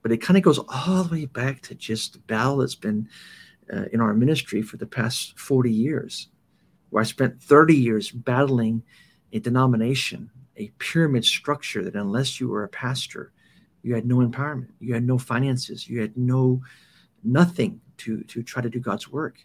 but 0.05 0.11
it 0.11 0.21
kind 0.21 0.37
of 0.37 0.43
goes 0.43 0.59
all 0.59 1.03
the 1.03 1.11
way 1.11 1.25
back 1.25 1.63
to 1.63 1.73
just 1.73 2.13
the 2.13 2.19
battle 2.19 2.57
that's 2.57 2.75
been 2.75 3.09
uh, 3.73 3.85
in 3.91 3.99
our 3.99 4.13
ministry 4.13 4.61
for 4.61 4.77
the 4.77 4.85
past 4.85 5.35
40 5.39 5.71
years, 5.71 6.27
where 6.91 7.01
I 7.01 7.03
spent 7.03 7.41
30 7.41 7.75
years 7.75 8.11
battling 8.11 8.83
a 9.33 9.39
denomination, 9.39 10.29
a 10.57 10.67
pyramid 10.77 11.25
structure 11.25 11.83
that 11.83 11.95
unless 11.95 12.39
you 12.39 12.49
were 12.49 12.65
a 12.65 12.69
pastor, 12.69 13.33
you 13.81 13.95
had 13.95 14.05
no 14.05 14.17
empowerment, 14.17 14.69
you 14.79 14.93
had 14.93 15.07
no 15.07 15.17
finances, 15.17 15.89
you 15.89 16.01
had 16.01 16.15
no 16.15 16.61
nothing 17.23 17.81
to 17.97 18.21
to 18.25 18.43
try 18.43 18.61
to 18.61 18.69
do 18.69 18.79
God's 18.79 19.09
work. 19.09 19.39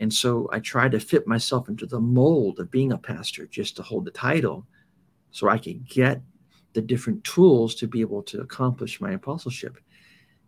And 0.00 0.10
so 0.10 0.48
I 0.50 0.60
tried 0.60 0.92
to 0.92 0.98
fit 0.98 1.26
myself 1.26 1.68
into 1.68 1.84
the 1.84 2.00
mold 2.00 2.58
of 2.58 2.70
being 2.70 2.92
a 2.92 2.96
pastor 2.96 3.46
just 3.46 3.76
to 3.76 3.82
hold 3.82 4.06
the 4.06 4.12
title 4.12 4.66
so 5.34 5.48
I 5.48 5.58
could 5.58 5.86
get 5.88 6.22
the 6.74 6.80
different 6.80 7.24
tools 7.24 7.74
to 7.74 7.88
be 7.88 8.00
able 8.00 8.22
to 8.22 8.40
accomplish 8.40 9.00
my 9.00 9.10
apostleship. 9.12 9.78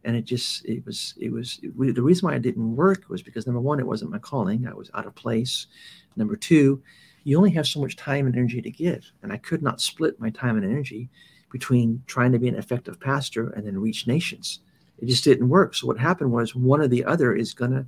And 0.05 0.15
it 0.15 0.25
just 0.25 0.65
it 0.65 0.87
was 0.87 1.15
it 1.21 1.33
was 1.33 1.59
it, 1.61 1.95
the 1.97 2.03
reason 2.03 2.29
why 2.29 2.37
it 2.37 2.43
didn't 2.43 2.77
work 2.77 3.03
was 3.09 3.21
because 3.21 3.47
number 3.47 3.61
one 3.61 3.81
it 3.81 3.87
wasn't 3.87 4.13
my 4.13 4.21
calling. 4.21 4.65
I 4.65 4.75
was 4.75 4.89
out 4.95 5.05
of 5.05 5.17
place. 5.17 5.67
Number 6.15 6.37
two 6.37 6.81
you 7.25 7.37
only 7.37 7.51
have 7.51 7.67
so 7.67 7.81
much 7.81 7.97
time 7.97 8.27
and 8.27 8.37
energy 8.37 8.63
to 8.63 8.71
give. 8.71 9.11
And 9.25 9.33
i 9.33 9.37
could 9.39 9.61
not 9.61 9.81
split 9.81 10.21
my 10.21 10.31
time 10.31 10.57
and 10.57 10.65
energy 10.65 11.11
between 11.51 12.01
trying 12.07 12.31
to 12.31 12.39
be 12.39 12.47
an 12.47 12.55
effective 12.55 13.01
pastor 13.01 13.51
and 13.51 13.67
then 13.67 13.77
reach 13.77 14.07
nations. 14.07 14.61
It 14.99 15.07
just 15.07 15.25
didn't 15.25 15.49
work. 15.49 15.75
So 15.75 15.89
what 15.89 15.99
happened 15.99 16.31
was 16.31 16.55
one 16.55 16.81
or 16.81 16.87
the 16.87 17.05
other 17.05 17.35
is 17.35 17.55
gonna 17.55 17.87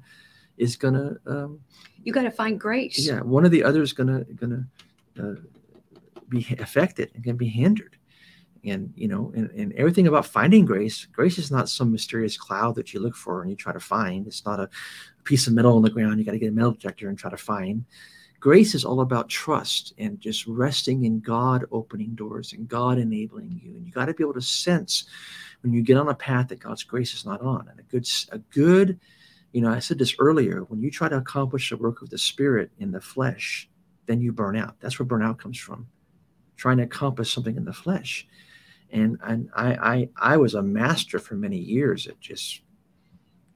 is 0.56 0.74
gonna 0.74 1.16
um, 1.26 1.60
you 2.02 2.12
got 2.12 2.22
to 2.22 2.32
find 2.32 2.58
grace. 2.58 3.06
yeah 3.06 3.20
one 3.20 3.44
or 3.44 3.50
the 3.50 3.62
other 3.62 3.82
is 3.82 3.92
gonna 3.92 4.24
gonna 4.34 4.66
uh, 5.22 5.34
be 6.28 6.46
affected 6.58 7.10
and 7.14 7.24
can 7.24 7.36
be 7.36 7.48
hindered. 7.48 7.96
And 8.64 8.92
you 8.96 9.06
know 9.06 9.32
and, 9.36 9.50
and 9.52 9.72
everything 9.74 10.08
about 10.08 10.26
finding 10.26 10.64
grace 10.64 11.06
grace 11.06 11.38
is 11.38 11.50
not 11.50 11.68
some 11.68 11.92
mysterious 11.92 12.36
cloud 12.36 12.74
that 12.74 12.92
you 12.92 12.98
look 12.98 13.14
for 13.14 13.40
and 13.40 13.50
you 13.50 13.56
try 13.56 13.72
to 13.72 13.80
find. 13.80 14.26
It's 14.26 14.44
not 14.44 14.58
a 14.58 14.68
piece 15.22 15.46
of 15.46 15.52
metal 15.52 15.76
on 15.76 15.82
the 15.82 15.90
ground. 15.90 16.18
You 16.18 16.24
got 16.24 16.32
to 16.32 16.38
get 16.38 16.48
a 16.48 16.52
metal 16.52 16.72
detector 16.72 17.08
and 17.08 17.16
try 17.16 17.30
to 17.30 17.36
find. 17.36 17.84
Grace 18.40 18.74
is 18.74 18.84
all 18.84 19.00
about 19.00 19.28
trust 19.28 19.94
and 19.98 20.20
just 20.20 20.46
resting 20.46 21.04
in 21.04 21.20
god 21.20 21.64
opening 21.70 22.14
doors 22.14 22.52
and 22.52 22.68
god 22.68 22.98
enabling 22.98 23.60
you. 23.62 23.76
And 23.76 23.86
you 23.86 23.92
got 23.92 24.06
to 24.06 24.14
be 24.14 24.24
able 24.24 24.34
to 24.34 24.42
sense 24.42 25.04
when 25.62 25.72
you 25.72 25.82
get 25.82 25.96
on 25.96 26.08
a 26.08 26.14
path 26.14 26.48
that 26.48 26.60
god's 26.60 26.82
grace 26.82 27.14
is 27.14 27.24
not 27.24 27.40
on. 27.40 27.68
And 27.68 27.78
a 27.78 27.84
good 27.84 28.08
a 28.32 28.38
good 28.38 28.98
you 29.52 29.60
know 29.60 29.70
i 29.70 29.78
said 29.78 29.98
this 29.98 30.16
earlier 30.18 30.62
when 30.64 30.80
you 30.80 30.90
try 30.90 31.08
to 31.08 31.16
accomplish 31.16 31.70
the 31.70 31.76
work 31.76 32.02
of 32.02 32.10
the 32.10 32.18
spirit 32.18 32.70
in 32.80 32.90
the 32.90 33.00
flesh 33.00 33.68
then 34.08 34.20
you 34.20 34.32
burn 34.32 34.56
out. 34.56 34.74
That's 34.80 34.98
where 34.98 35.06
burnout 35.06 35.38
comes 35.38 35.58
from 35.58 35.86
trying 36.58 36.76
to 36.76 36.82
accomplish 36.82 37.32
something 37.32 37.56
in 37.56 37.64
the 37.64 37.72
flesh 37.72 38.28
and 38.90 39.18
and 39.22 39.50
I, 39.54 39.72
I 39.74 40.08
I 40.34 40.36
was 40.36 40.54
a 40.54 40.62
master 40.62 41.18
for 41.18 41.34
many 41.34 41.58
years 41.58 42.06
at 42.06 42.20
just 42.20 42.62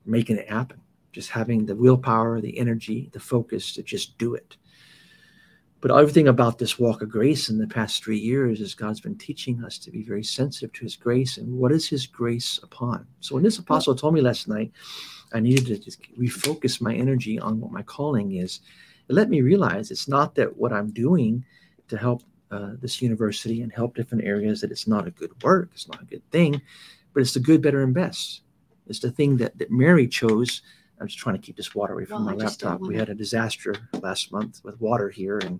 making 0.04 0.36
it 0.36 0.48
happen, 0.48 0.80
just 1.12 1.30
having 1.30 1.64
the 1.64 1.76
willpower, 1.76 2.40
the 2.40 2.58
energy, 2.58 3.08
the 3.12 3.20
focus 3.20 3.72
to 3.74 3.82
just 3.82 4.18
do 4.18 4.34
it. 4.34 4.56
But 5.80 5.90
everything 5.90 6.28
about 6.28 6.58
this 6.58 6.78
walk 6.78 7.02
of 7.02 7.08
grace 7.08 7.48
in 7.48 7.58
the 7.58 7.66
past 7.66 8.04
three 8.04 8.18
years 8.18 8.60
is 8.60 8.74
God's 8.74 9.00
been 9.00 9.18
teaching 9.18 9.64
us 9.64 9.78
to 9.78 9.90
be 9.90 10.02
very 10.02 10.22
sensitive 10.22 10.72
to 10.74 10.84
His 10.84 10.96
grace 10.96 11.38
and 11.38 11.52
what 11.52 11.72
is 11.72 11.88
His 11.88 12.06
grace 12.06 12.60
upon. 12.62 13.06
So 13.20 13.34
when 13.34 13.42
this 13.42 13.58
apostle 13.58 13.94
told 13.94 14.14
me 14.14 14.20
last 14.20 14.48
night, 14.48 14.70
I 15.32 15.40
needed 15.40 15.66
to 15.66 15.78
just 15.78 16.00
refocus 16.16 16.80
my 16.80 16.94
energy 16.94 17.38
on 17.38 17.58
what 17.60 17.72
my 17.72 17.82
calling 17.82 18.36
is. 18.36 18.60
It 19.08 19.14
let 19.14 19.30
me 19.30 19.40
realize 19.40 19.90
it's 19.90 20.08
not 20.08 20.34
that 20.36 20.56
what 20.56 20.72
I'm 20.72 20.92
doing 20.92 21.44
to 21.88 21.96
help 21.96 22.22
uh, 22.52 22.72
this 22.80 23.02
university 23.02 23.62
and 23.62 23.72
help 23.72 23.96
different 23.96 24.24
areas 24.24 24.60
that 24.60 24.70
it's 24.70 24.86
not 24.86 25.06
a 25.06 25.10
good 25.10 25.32
work, 25.42 25.70
it's 25.72 25.88
not 25.88 26.02
a 26.02 26.04
good 26.04 26.22
thing, 26.30 26.60
but 27.14 27.20
it's 27.20 27.34
the 27.34 27.40
good, 27.40 27.62
better, 27.62 27.82
and 27.82 27.94
best. 27.94 28.42
It's 28.86 29.00
the 29.00 29.10
thing 29.10 29.38
that 29.38 29.58
that 29.58 29.70
Mary 29.70 30.06
chose 30.06 30.62
I'm 31.02 31.08
just 31.08 31.18
trying 31.18 31.34
to 31.34 31.42
keep 31.42 31.56
this 31.56 31.74
water 31.74 31.94
away 31.94 32.04
from 32.04 32.24
Well, 32.24 32.36
my 32.36 32.40
I 32.40 32.46
just 32.46 32.60
don't 32.60 32.70
laptop. 32.70 32.88
We 32.88 32.96
had 32.96 33.08
a 33.08 33.14
disaster 33.14 33.74
last 33.92 34.30
month 34.30 34.60
with 34.62 34.80
water 34.80 35.10
here, 35.10 35.38
and 35.38 35.58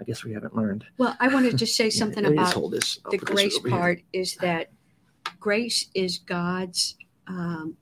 I 0.00 0.04
guess 0.04 0.24
we 0.24 0.32
haven't 0.32 0.56
learned. 0.56 0.84
Well, 0.98 1.16
I 1.20 1.28
wanted 1.28 1.58
to 1.58 1.66
say 1.66 1.90
something 1.90 2.24
about. 2.24 2.52
The 2.52 3.18
grace 3.18 3.58
part 3.60 4.02
is 4.12 4.34
that 4.36 4.72
grace 5.38 5.86
is 5.94 6.18
God's 6.18 6.96
um, 7.28 7.76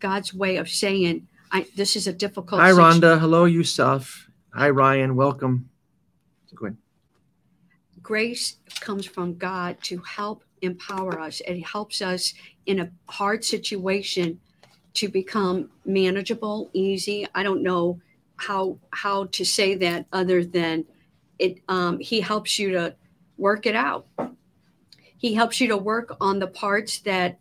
God's 0.00 0.32
way 0.32 0.56
of 0.56 0.70
saying, 0.70 1.28
"I 1.52 1.66
this 1.76 1.96
is 1.96 2.06
a 2.06 2.14
difficult." 2.14 2.62
Hi, 2.62 2.70
Rhonda. 2.70 3.20
Hello, 3.20 3.44
Yusuf. 3.44 4.30
Hi, 4.54 4.70
Ryan. 4.70 5.16
Welcome. 5.16 5.68
Go 6.54 6.66
ahead. 6.66 6.78
Grace 8.08 8.56
comes 8.80 9.04
from 9.04 9.36
God 9.36 9.76
to 9.82 9.98
help 9.98 10.42
empower 10.62 11.20
us. 11.20 11.42
It 11.46 11.60
helps 11.60 12.00
us 12.00 12.32
in 12.64 12.80
a 12.80 12.90
hard 13.06 13.44
situation 13.44 14.40
to 14.94 15.10
become 15.10 15.68
manageable, 15.84 16.70
easy. 16.72 17.26
I 17.34 17.42
don't 17.42 17.62
know 17.62 18.00
how 18.36 18.78
how 18.94 19.26
to 19.26 19.44
say 19.44 19.74
that 19.74 20.06
other 20.10 20.42
than 20.42 20.86
it. 21.38 21.58
Um, 21.68 21.98
he 21.98 22.22
helps 22.22 22.58
you 22.58 22.70
to 22.70 22.96
work 23.36 23.66
it 23.66 23.76
out. 23.76 24.06
He 25.18 25.34
helps 25.34 25.60
you 25.60 25.68
to 25.68 25.76
work 25.76 26.16
on 26.18 26.38
the 26.38 26.46
parts 26.46 27.00
that 27.00 27.38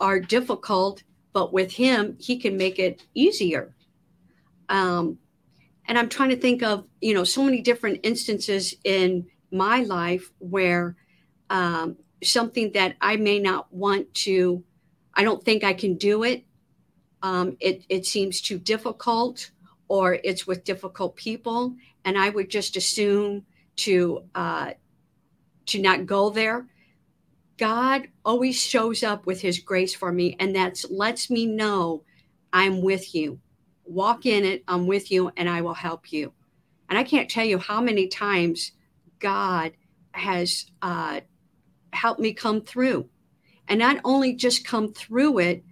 are 0.00 0.18
difficult, 0.18 1.04
but 1.32 1.52
with 1.52 1.70
him, 1.70 2.16
he 2.18 2.40
can 2.40 2.56
make 2.56 2.80
it 2.80 3.04
easier. 3.14 3.72
Um, 4.68 5.18
and 5.86 5.96
I'm 5.96 6.08
trying 6.08 6.30
to 6.30 6.36
think 6.36 6.64
of 6.64 6.88
you 7.00 7.14
know 7.14 7.22
so 7.22 7.44
many 7.44 7.60
different 7.60 8.00
instances 8.02 8.74
in 8.82 9.28
my 9.50 9.82
life 9.82 10.30
where 10.38 10.96
um, 11.50 11.96
something 12.22 12.72
that 12.72 12.96
I 13.00 13.16
may 13.16 13.38
not 13.38 13.72
want 13.72 14.12
to, 14.14 14.64
I 15.14 15.22
don't 15.22 15.44
think 15.44 15.64
I 15.64 15.72
can 15.72 15.96
do 15.96 16.22
it. 16.22 16.44
Um, 17.22 17.56
it 17.60 17.84
it 17.88 18.06
seems 18.06 18.40
too 18.40 18.58
difficult, 18.58 19.50
or 19.88 20.18
it's 20.22 20.46
with 20.46 20.64
difficult 20.64 21.16
people, 21.16 21.74
and 22.04 22.18
I 22.18 22.28
would 22.28 22.50
just 22.50 22.76
assume 22.76 23.44
to 23.76 24.24
uh, 24.34 24.72
to 25.66 25.80
not 25.80 26.06
go 26.06 26.30
there. 26.30 26.66
God 27.56 28.08
always 28.24 28.60
shows 28.60 29.02
up 29.02 29.26
with 29.26 29.40
His 29.40 29.58
grace 29.58 29.94
for 29.94 30.12
me, 30.12 30.36
and 30.38 30.54
that's 30.54 30.88
lets 30.90 31.30
me 31.30 31.46
know 31.46 32.04
I'm 32.52 32.82
with 32.82 33.14
you. 33.14 33.40
Walk 33.84 34.26
in 34.26 34.44
it. 34.44 34.62
I'm 34.68 34.86
with 34.86 35.10
you, 35.10 35.30
and 35.36 35.48
I 35.48 35.62
will 35.62 35.74
help 35.74 36.12
you. 36.12 36.32
And 36.88 36.98
I 36.98 37.02
can't 37.02 37.30
tell 37.30 37.44
you 37.44 37.58
how 37.58 37.80
many 37.80 38.08
times 38.08 38.72
God 39.18 39.72
has 40.12 40.66
uh, 40.82 41.20
helped 41.92 42.20
me 42.20 42.32
come 42.32 42.60
through, 42.62 43.08
and 43.68 43.78
not 43.78 44.00
only 44.04 44.34
just 44.34 44.66
come 44.66 44.92
through 44.92 45.38
it, 45.38 45.64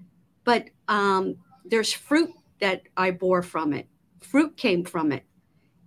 but 0.44 0.70
um, 0.88 1.36
there's 1.64 1.92
fruit 1.92 2.30
that 2.60 2.82
I 2.96 3.10
bore 3.10 3.42
from 3.42 3.72
it. 3.72 3.88
Fruit 4.20 4.56
came 4.56 4.84
from 4.84 5.12
it, 5.12 5.24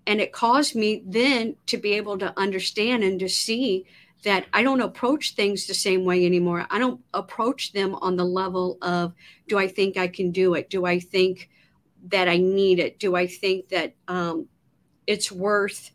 and 0.06 0.20
it 0.22 0.32
caused 0.32 0.76
me 0.76 1.04
then 1.06 1.56
to 1.68 1.78
be 1.78 1.94
able 1.94 2.18
to 2.20 2.34
understand 2.40 3.04
and 3.04 3.20
to 3.20 3.30
see 3.30 3.86
that 4.24 4.46
I 4.52 4.64
don't 4.64 4.82
approach 4.82 5.36
things 5.36 5.68
the 5.68 5.74
same 5.74 6.04
way 6.04 6.26
anymore. 6.26 6.66
I 6.72 6.80
don't 6.80 7.02
approach 7.14 7.74
them 7.74 7.96
on 7.96 8.16
the 8.16 8.26
level 8.26 8.78
of, 8.82 9.14
do 9.48 9.58
I 9.58 9.68
think 9.68 9.96
I 9.96 10.08
can 10.08 10.32
do 10.32 10.56
it? 10.56 10.70
Do 10.70 10.86
I 10.86 11.00
think 11.00 11.50
that 12.08 12.28
I 12.28 12.38
need 12.38 12.80
it? 12.80 13.00
Do 13.00 13.16
I 13.16 13.28
think 13.28 13.70
that 13.70 13.94
um, 14.08 14.48
it's 15.06 15.32
worth 15.32 15.92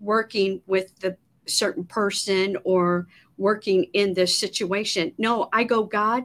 working 0.00 0.60
with 0.66 0.98
the 1.00 1.16
certain 1.46 1.84
person 1.84 2.56
or 2.64 3.06
working 3.36 3.84
in 3.92 4.14
this 4.14 4.38
situation? 4.38 5.12
No, 5.18 5.48
I 5.52 5.64
go, 5.64 5.84
God, 5.84 6.24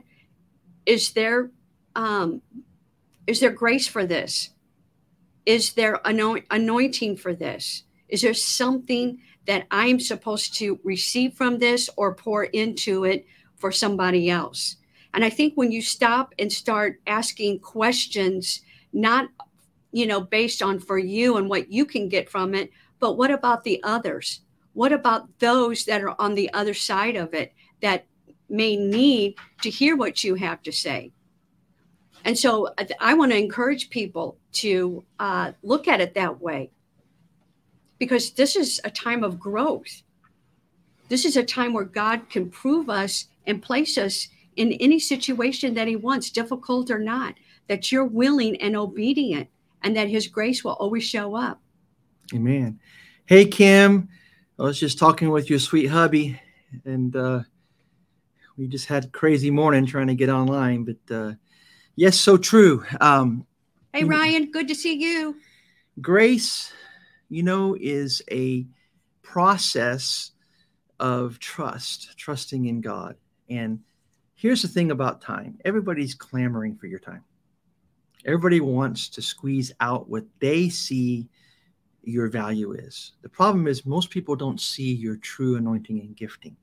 is 0.85 1.11
there 1.11 1.51
um, 1.95 2.41
is 3.27 3.39
there 3.39 3.51
grace 3.51 3.87
for 3.87 4.05
this? 4.05 4.49
Is 5.45 5.73
there 5.73 5.99
anoint- 6.05 6.45
anointing 6.51 7.17
for 7.17 7.33
this? 7.33 7.83
Is 8.09 8.21
there 8.21 8.33
something 8.33 9.19
that 9.45 9.65
I'm 9.71 9.99
supposed 9.99 10.55
to 10.55 10.79
receive 10.83 11.33
from 11.33 11.59
this 11.59 11.89
or 11.97 12.13
pour 12.13 12.45
into 12.45 13.05
it 13.05 13.25
for 13.57 13.71
somebody 13.71 14.29
else? 14.29 14.77
And 15.13 15.25
I 15.25 15.29
think 15.29 15.53
when 15.55 15.71
you 15.71 15.81
stop 15.81 16.33
and 16.39 16.51
start 16.51 17.01
asking 17.07 17.59
questions, 17.59 18.61
not 18.93 19.29
you 19.91 20.05
know 20.05 20.21
based 20.21 20.61
on 20.61 20.79
for 20.79 20.97
you 20.97 21.37
and 21.37 21.49
what 21.49 21.71
you 21.71 21.85
can 21.85 22.07
get 22.09 22.29
from 22.29 22.55
it, 22.55 22.71
but 23.01 23.17
what 23.17 23.31
about 23.31 23.65
the 23.65 23.81
others? 23.83 24.41
What 24.73 24.93
about 24.93 25.39
those 25.39 25.83
that 25.85 26.01
are 26.01 26.15
on 26.21 26.35
the 26.35 26.53
other 26.53 26.73
side 26.73 27.17
of 27.17 27.33
it 27.33 27.51
that 27.81 28.05
may 28.47 28.77
need 28.77 29.35
to 29.63 29.69
hear 29.69 29.97
what 29.97 30.23
you 30.23 30.35
have 30.35 30.61
to 30.63 30.71
say? 30.71 31.11
And 32.23 32.37
so 32.37 32.69
I, 32.99 33.15
want 33.15 33.31
to 33.31 33.37
encourage 33.37 33.89
people 33.89 34.37
to 34.53 35.03
uh, 35.19 35.53
look 35.63 35.87
at 35.87 35.99
it 35.99 36.13
that 36.13 36.39
way 36.39 36.69
because 37.97 38.31
this 38.31 38.55
is 38.55 38.79
a 38.83 38.91
time 38.91 39.23
of 39.23 39.39
growth. 39.39 40.03
This 41.09 41.25
is 41.25 41.35
a 41.35 41.43
time 41.43 41.73
where 41.73 41.83
God 41.83 42.29
can 42.29 42.51
prove 42.51 42.89
us 42.89 43.27
and 43.47 43.61
place 43.61 43.97
us 43.97 44.27
in 44.55 44.73
any 44.73 44.99
situation 44.99 45.73
that 45.73 45.87
He 45.87 45.95
wants, 45.95 46.29
difficult 46.29 46.91
or 46.91 46.99
not, 46.99 47.33
that 47.67 47.91
you're 47.91 48.05
willing 48.05 48.61
and 48.61 48.77
obedient 48.77 49.49
and 49.81 49.97
that 49.97 50.09
His 50.09 50.27
grace 50.27 50.63
will 50.63 50.73
always 50.73 51.03
show 51.03 51.35
up. 51.35 51.60
Amen. 52.33 52.79
Hey, 53.25 53.45
Kim. 53.45 54.09
I 54.59 54.63
was 54.63 54.79
just 54.79 54.99
talking 54.99 55.29
with 55.31 55.49
your 55.49 55.59
sweet 55.59 55.87
hubby, 55.87 56.39
and 56.85 57.15
uh, 57.15 57.41
we 58.57 58.67
just 58.67 58.87
had 58.87 59.05
a 59.05 59.09
crazy 59.09 59.49
morning 59.51 59.85
trying 59.85 60.07
to 60.07 60.15
get 60.15 60.29
online. 60.29 60.85
But 60.85 61.15
uh, 61.15 61.33
yes, 61.95 62.19
so 62.19 62.37
true. 62.37 62.85
Um, 62.99 63.45
Hey. 63.93 64.05
Ryan, 64.05 64.51
good 64.51 64.69
to 64.69 64.75
see 64.75 64.93
you. 64.93 65.35
grace, 65.99 66.71
you 67.27 67.43
know, 67.43 67.75
is 67.77 68.21
a 68.31 68.65
process 69.21 70.31
of 70.99 71.39
trust, 71.39 72.17
trusting 72.17 72.67
in 72.67 72.79
God. 72.79 73.17
And 73.49 73.79
here's 74.35 74.61
the 74.61 74.69
thing 74.69 74.91
about 74.91 75.21
time 75.21 75.57
everybody's 75.65 76.15
clamoring 76.15 76.77
for 76.77 76.87
your 76.87 76.99
time. 76.99 77.25
Everybody 78.25 78.61
wants 78.61 79.09
to 79.09 79.21
squeeze 79.21 79.73
out 79.81 80.07
what 80.07 80.23
they 80.39 80.69
see 80.69 81.27
your 82.03 82.27
value 82.27 82.73
is. 82.73 83.13
The 83.21 83.29
problem 83.29 83.67
is, 83.67 83.85
most 83.85 84.09
people 84.09 84.35
don't 84.35 84.59
see 84.59 84.93
your 84.93 85.17
true 85.17 85.55
anointing 85.55 85.99
and 85.99 86.15
gifting. 86.15 86.57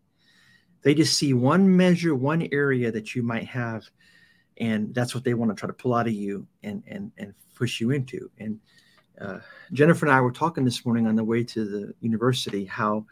They 0.82 0.94
just 0.94 1.16
see 1.16 1.34
one 1.34 1.76
measure, 1.76 2.14
one 2.14 2.48
area 2.52 2.90
that 2.92 3.14
you 3.14 3.22
might 3.22 3.46
have, 3.46 3.88
and 4.58 4.94
that's 4.94 5.14
what 5.14 5.24
they 5.24 5.34
want 5.34 5.50
to 5.50 5.54
try 5.54 5.66
to 5.66 5.72
pull 5.72 5.94
out 5.94 6.06
of 6.06 6.12
you 6.12 6.46
and 6.62 6.82
and 6.86 7.12
and 7.18 7.34
push 7.54 7.80
you 7.80 7.90
into. 7.90 8.30
And 8.38 8.60
uh, 9.20 9.40
Jennifer 9.72 10.06
and 10.06 10.14
I 10.14 10.20
were 10.20 10.32
talking 10.32 10.64
this 10.64 10.86
morning 10.86 11.06
on 11.06 11.16
the 11.16 11.24
way 11.24 11.42
to 11.42 11.64
the 11.64 11.94
university 12.00 12.64
how, 12.64 13.04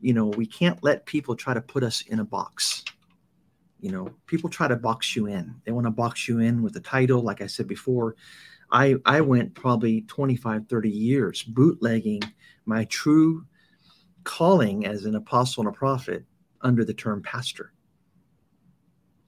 you 0.00 0.12
know, 0.12 0.26
we 0.26 0.46
can't 0.46 0.82
let 0.82 1.06
people 1.06 1.36
try 1.36 1.54
to 1.54 1.60
put 1.60 1.82
us 1.82 2.02
in 2.02 2.18
a 2.18 2.24
box. 2.24 2.84
You 3.80 3.92
know, 3.92 4.10
people 4.26 4.50
try 4.50 4.66
to 4.66 4.76
box 4.76 5.14
you 5.14 5.26
in. 5.26 5.54
They 5.64 5.72
want 5.72 5.86
to 5.86 5.90
box 5.92 6.26
you 6.26 6.40
in 6.40 6.62
with 6.62 6.74
a 6.76 6.80
title. 6.80 7.22
Like 7.22 7.40
I 7.40 7.46
said 7.46 7.68
before, 7.68 8.16
I, 8.70 8.96
I 9.04 9.20
went 9.20 9.54
probably 9.54 10.02
25, 10.02 10.66
30 10.68 10.90
years 10.90 11.42
bootlegging 11.42 12.22
my 12.64 12.84
true 12.84 13.44
calling 14.24 14.86
as 14.86 15.04
an 15.04 15.14
apostle 15.14 15.62
and 15.62 15.74
a 15.74 15.76
prophet 15.76 16.24
under 16.60 16.84
the 16.84 16.94
term 16.94 17.22
pastor. 17.22 17.72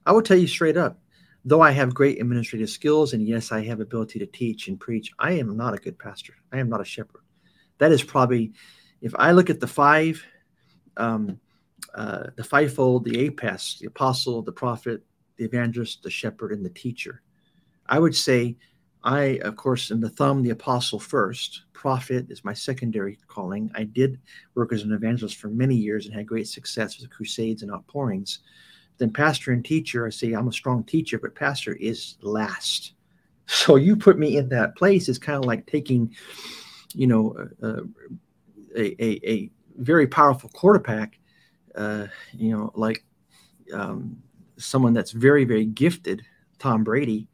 I 0.05 0.11
will 0.11 0.21
tell 0.21 0.37
you 0.37 0.47
straight 0.47 0.75
up, 0.75 0.99
though 1.45 1.61
I 1.61 1.71
have 1.71 1.93
great 1.93 2.19
administrative 2.19 2.69
skills 2.69 3.13
and 3.13 3.25
yes, 3.25 3.51
I 3.51 3.63
have 3.65 3.79
ability 3.79 4.19
to 4.19 4.25
teach 4.25 4.67
and 4.67 4.79
preach, 4.79 5.11
I 5.19 5.33
am 5.33 5.55
not 5.55 5.73
a 5.73 5.77
good 5.77 5.97
pastor. 5.97 6.33
I 6.51 6.59
am 6.59 6.69
not 6.69 6.81
a 6.81 6.85
shepherd. 6.85 7.21
That 7.77 7.91
is 7.91 8.03
probably, 8.03 8.51
if 9.01 9.13
I 9.17 9.31
look 9.31 9.49
at 9.49 9.61
the 9.61 9.67
five, 9.67 10.23
um, 10.97 11.39
uh, 11.95 12.27
the 12.35 12.43
fivefold, 12.43 13.05
the 13.05 13.19
apex, 13.19 13.77
the 13.79 13.87
apostle, 13.87 14.41
the 14.41 14.51
prophet, 14.51 15.01
the 15.37 15.45
evangelist, 15.45 16.03
the 16.03 16.09
shepherd, 16.09 16.51
and 16.51 16.65
the 16.65 16.69
teacher, 16.69 17.21
I 17.85 17.99
would 17.99 18.15
say 18.15 18.57
I, 19.03 19.39
of 19.43 19.55
course, 19.55 19.91
in 19.91 20.01
the 20.01 20.09
thumb, 20.09 20.43
the 20.43 20.49
apostle 20.49 20.99
first. 20.99 21.63
Prophet 21.73 22.29
is 22.29 22.43
my 22.43 22.53
secondary 22.53 23.17
calling. 23.27 23.71
I 23.73 23.85
did 23.85 24.19
work 24.55 24.73
as 24.73 24.83
an 24.83 24.91
evangelist 24.91 25.37
for 25.37 25.47
many 25.47 25.75
years 25.75 26.05
and 26.05 26.13
had 26.13 26.27
great 26.27 26.47
success 26.47 26.99
with 26.99 27.09
crusades 27.09 27.63
and 27.63 27.71
outpourings 27.71 28.39
then 28.99 29.11
pastor 29.11 29.51
and 29.51 29.65
teacher, 29.65 30.05
I 30.05 30.11
say 30.11 30.33
I'm 30.33 30.47
a 30.47 30.53
strong 30.53 30.83
teacher, 30.83 31.17
but 31.17 31.33
pastor 31.33 31.73
is 31.73 32.15
last. 32.21 32.93
So 33.51 33.77
you 33.77 33.95
put 33.95 34.19
me 34.19 34.37
in 34.37 34.47
that 34.49 34.75
place 34.75 35.09
is 35.09 35.17
kind 35.17 35.39
of 35.39 35.45
like 35.45 35.65
taking, 35.65 36.15
you 36.93 37.07
know, 37.07 37.35
uh, 37.63 37.81
a, 38.77 39.03
a, 39.03 39.27
a 39.27 39.49
very 39.77 40.05
powerful 40.05 40.51
quarterback, 40.53 41.17
uh, 41.73 42.05
you 42.31 42.55
know, 42.55 42.71
like 42.75 43.03
um, 43.73 44.21
someone 44.57 44.93
that's 44.93 45.09
very, 45.13 45.45
very 45.45 45.65
gifted, 45.65 46.21
Tom 46.59 46.83
Brady, 46.83 47.27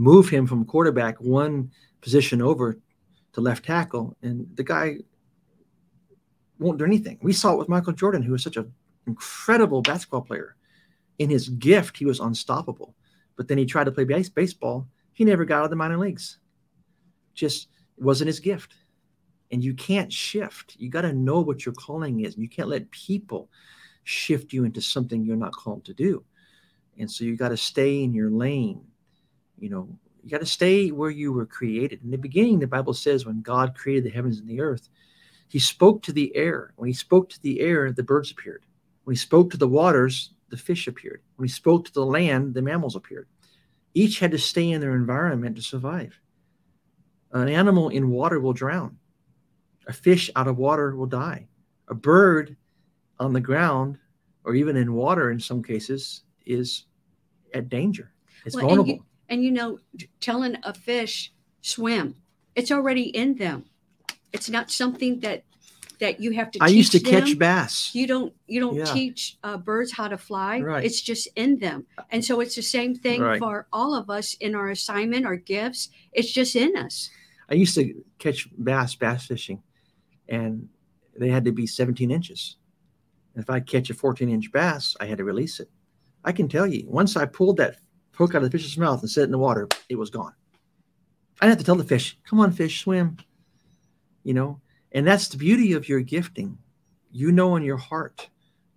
move 0.00 0.30
him 0.30 0.46
from 0.46 0.64
quarterback 0.64 1.20
one 1.20 1.70
position 2.00 2.40
over 2.40 2.78
to 3.34 3.40
left 3.42 3.66
tackle, 3.66 4.16
and 4.22 4.46
the 4.54 4.64
guy 4.64 4.96
won't 6.58 6.78
do 6.78 6.86
anything. 6.86 7.18
We 7.20 7.34
saw 7.34 7.52
it 7.52 7.58
with 7.58 7.68
Michael 7.68 7.92
Jordan, 7.92 8.22
who 8.22 8.32
was 8.32 8.42
such 8.42 8.56
an 8.56 8.72
incredible 9.06 9.82
basketball 9.82 10.22
player. 10.22 10.56
In 11.18 11.28
his 11.28 11.50
gift, 11.50 11.98
he 11.98 12.06
was 12.06 12.18
unstoppable. 12.18 12.94
But 13.36 13.46
then 13.46 13.58
he 13.58 13.66
tried 13.66 13.84
to 13.84 13.92
play 13.92 14.04
base- 14.04 14.30
baseball. 14.30 14.88
He 15.12 15.24
never 15.24 15.44
got 15.44 15.58
out 15.58 15.64
of 15.64 15.70
the 15.70 15.76
minor 15.76 15.98
leagues. 15.98 16.38
Just 17.34 17.68
wasn't 17.98 18.28
his 18.28 18.40
gift. 18.40 18.76
And 19.52 19.62
you 19.62 19.74
can't 19.74 20.10
shift. 20.10 20.76
You 20.78 20.88
got 20.88 21.02
to 21.02 21.12
know 21.12 21.40
what 21.40 21.66
your 21.66 21.74
calling 21.74 22.20
is. 22.20 22.38
You 22.38 22.48
can't 22.48 22.68
let 22.68 22.90
people 22.90 23.50
shift 24.04 24.54
you 24.54 24.64
into 24.64 24.80
something 24.80 25.24
you're 25.24 25.36
not 25.36 25.52
called 25.52 25.84
to 25.84 25.92
do. 25.92 26.24
And 26.98 27.10
so 27.10 27.24
you 27.24 27.36
got 27.36 27.50
to 27.50 27.56
stay 27.58 28.02
in 28.02 28.14
your 28.14 28.30
lane. 28.30 28.86
You 29.60 29.68
know, 29.68 29.88
you 30.24 30.30
got 30.30 30.40
to 30.40 30.46
stay 30.46 30.90
where 30.90 31.10
you 31.10 31.32
were 31.32 31.46
created. 31.46 32.02
In 32.02 32.10
the 32.10 32.18
beginning, 32.18 32.58
the 32.58 32.66
Bible 32.66 32.94
says 32.94 33.24
when 33.24 33.42
God 33.42 33.76
created 33.76 34.04
the 34.04 34.10
heavens 34.10 34.38
and 34.38 34.48
the 34.48 34.60
earth, 34.60 34.88
he 35.48 35.58
spoke 35.58 36.02
to 36.02 36.12
the 36.12 36.34
air. 36.34 36.72
When 36.76 36.88
he 36.88 36.94
spoke 36.94 37.28
to 37.30 37.42
the 37.42 37.60
air, 37.60 37.92
the 37.92 38.02
birds 38.02 38.30
appeared. 38.30 38.64
When 39.04 39.14
he 39.14 39.18
spoke 39.18 39.50
to 39.50 39.56
the 39.56 39.68
waters, 39.68 40.32
the 40.48 40.56
fish 40.56 40.86
appeared. 40.86 41.22
When 41.36 41.46
he 41.46 41.52
spoke 41.52 41.84
to 41.84 41.92
the 41.92 42.04
land, 42.04 42.54
the 42.54 42.62
mammals 42.62 42.96
appeared. 42.96 43.28
Each 43.94 44.18
had 44.18 44.30
to 44.30 44.38
stay 44.38 44.70
in 44.70 44.80
their 44.80 44.94
environment 44.94 45.56
to 45.56 45.62
survive. 45.62 46.18
An 47.32 47.48
animal 47.48 47.88
in 47.88 48.10
water 48.10 48.40
will 48.40 48.52
drown. 48.52 48.98
A 49.86 49.92
fish 49.92 50.30
out 50.36 50.48
of 50.48 50.58
water 50.58 50.94
will 50.96 51.06
die. 51.06 51.48
A 51.88 51.94
bird 51.94 52.56
on 53.18 53.32
the 53.32 53.40
ground, 53.40 53.98
or 54.44 54.54
even 54.54 54.76
in 54.76 54.92
water 54.94 55.30
in 55.30 55.40
some 55.40 55.62
cases, 55.62 56.22
is 56.46 56.86
at 57.52 57.68
danger. 57.68 58.12
It's 58.44 58.54
Well, 58.54 58.66
vulnerable. 58.66 59.04
And 59.30 59.44
you 59.44 59.52
know, 59.52 59.78
telling 60.20 60.56
a 60.64 60.74
fish 60.74 61.32
swim, 61.62 62.16
it's 62.56 62.72
already 62.72 63.04
in 63.04 63.36
them. 63.36 63.64
It's 64.32 64.50
not 64.50 64.70
something 64.70 65.20
that 65.20 65.44
that 66.00 66.18
you 66.18 66.32
have 66.32 66.50
to. 66.50 66.58
I 66.62 66.68
used 66.68 66.92
to 66.92 66.98
teach 66.98 67.10
catch 67.10 67.38
bass. 67.38 67.94
You 67.94 68.06
don't 68.08 68.32
you 68.48 68.58
don't 68.60 68.74
Yeah. 68.74 68.92
teach 68.92 69.38
uh, 69.44 69.56
birds 69.56 69.92
how 69.92 70.08
to 70.08 70.18
fly. 70.18 70.60
Right. 70.60 70.84
It's 70.84 71.00
just 71.00 71.28
in 71.36 71.58
them, 71.58 71.86
and 72.10 72.24
so 72.24 72.40
it's 72.40 72.56
the 72.56 72.62
same 72.62 72.94
thing 72.94 73.20
Right. 73.20 73.38
for 73.38 73.68
all 73.72 73.94
of 73.94 74.10
us 74.10 74.34
in 74.40 74.54
our 74.56 74.70
assignment, 74.70 75.24
our 75.26 75.36
gifts. 75.36 75.90
It's 76.12 76.32
just 76.32 76.56
in 76.56 76.76
us. 76.76 77.10
I 77.48 77.54
used 77.54 77.74
to 77.76 78.02
catch 78.18 78.48
bass, 78.58 78.94
bass 78.96 79.26
fishing, 79.26 79.62
and 80.28 80.68
they 81.16 81.28
had 81.28 81.44
to 81.44 81.52
be 81.52 81.66
17 81.66 82.10
inches. 82.10 82.56
If 83.36 83.50
I 83.50 83.60
catch 83.60 83.90
a 83.90 83.94
14 83.94 84.28
inch 84.28 84.50
bass, 84.50 84.96
I 85.00 85.06
had 85.06 85.18
to 85.18 85.24
release 85.24 85.60
it. 85.60 85.70
I 86.24 86.32
can 86.32 86.48
tell 86.48 86.66
you, 86.66 86.84
once 86.88 87.16
I 87.16 87.26
pulled 87.26 87.58
that 87.58 87.76
hook 88.20 88.34
out 88.34 88.42
of 88.42 88.50
the 88.50 88.58
fish's 88.58 88.76
mouth 88.76 89.00
and 89.00 89.10
set 89.10 89.22
it 89.22 89.24
in 89.24 89.30
the 89.30 89.38
water, 89.38 89.66
it 89.88 89.96
was 89.96 90.10
gone. 90.10 90.34
I 91.40 91.46
didn't 91.46 91.52
have 91.52 91.58
to 91.60 91.64
tell 91.64 91.76
the 91.76 91.84
fish, 91.84 92.18
come 92.28 92.38
on, 92.38 92.52
fish, 92.52 92.82
swim. 92.82 93.16
You 94.24 94.34
know, 94.34 94.60
and 94.92 95.06
that's 95.06 95.28
the 95.28 95.38
beauty 95.38 95.72
of 95.72 95.88
your 95.88 96.00
gifting. 96.02 96.58
You 97.10 97.32
know 97.32 97.56
in 97.56 97.62
your 97.62 97.78
heart 97.78 98.28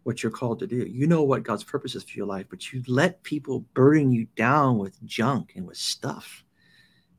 what 0.03 0.23
you're 0.23 0.31
called 0.31 0.59
to 0.59 0.67
do. 0.67 0.77
You 0.77 1.07
know 1.07 1.23
what 1.23 1.43
God's 1.43 1.65
purpose 1.65 1.93
is 1.93 2.03
for 2.03 2.17
your 2.17 2.25
life, 2.25 2.45
but 2.49 2.71
you 2.71 2.83
let 2.87 3.21
people 3.23 3.65
burden 3.73 4.13
you 4.13 4.27
down 4.37 4.77
with 4.77 5.03
junk 5.03 5.51
and 5.57 5.67
with 5.67 5.77
stuff. 5.77 6.45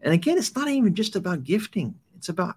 And 0.00 0.14
again, 0.14 0.38
it's 0.38 0.54
not 0.56 0.68
even 0.68 0.94
just 0.94 1.16
about 1.16 1.44
gifting. 1.44 1.94
It's 2.16 2.30
about 2.30 2.56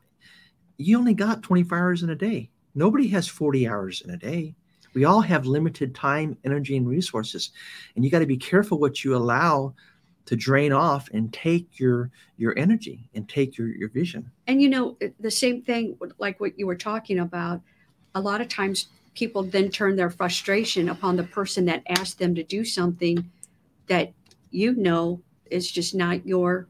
you 0.78 0.98
only 0.98 1.14
got 1.14 1.44
24 1.44 1.78
hours 1.78 2.04
in 2.04 2.10
a 2.10 2.16
day. 2.16 2.50
Nobody 2.74 3.10
has 3.10 3.28
40 3.28 3.68
hours 3.68 4.02
in 4.02 4.12
a 4.12 4.18
day. 4.18 4.56
We 4.98 5.06
all 5.06 5.22
have 5.22 5.46
limited 5.46 5.94
time, 5.94 6.36
energy, 6.44 6.76
and 6.76 6.90
resources. 6.90 7.52
And 7.96 8.04
you 8.04 8.10
got 8.10 8.18
to 8.18 8.26
be 8.26 8.36
careful 8.36 8.80
what 8.80 9.04
you 9.04 9.16
allow 9.16 9.76
to 10.26 10.36
drain 10.36 10.74
off 10.74 11.08
and 11.14 11.32
take 11.32 11.80
your 11.80 12.10
your 12.36 12.58
energy 12.58 13.08
and 13.14 13.30
take 13.30 13.60
your, 13.60 13.68
your 13.68 13.90
vision. 13.90 14.32
And 14.48 14.60
you 14.60 14.70
know, 14.70 14.98
the 15.20 15.30
same 15.30 15.62
thing, 15.62 16.00
like 16.18 16.40
what 16.40 16.58
you 16.58 16.66
were 16.66 16.76
talking 16.76 17.20
about, 17.20 17.62
a 18.16 18.20
lot 18.20 18.42
of 18.42 18.48
times 18.48 18.88
people 19.14 19.44
then 19.44 19.70
turn 19.70 19.98
their 19.98 20.10
frustration 20.10 20.90
upon 20.90 21.16
the 21.16 21.26
person 21.26 21.66
that 21.66 21.84
asked 21.90 22.18
them 22.18 22.34
to 22.34 22.42
do 22.42 22.66
something 22.66 23.30
that 23.86 24.12
you 24.50 24.74
know 24.74 25.22
is 25.52 25.70
just 25.70 25.94
not 25.94 26.26
your 26.26 26.68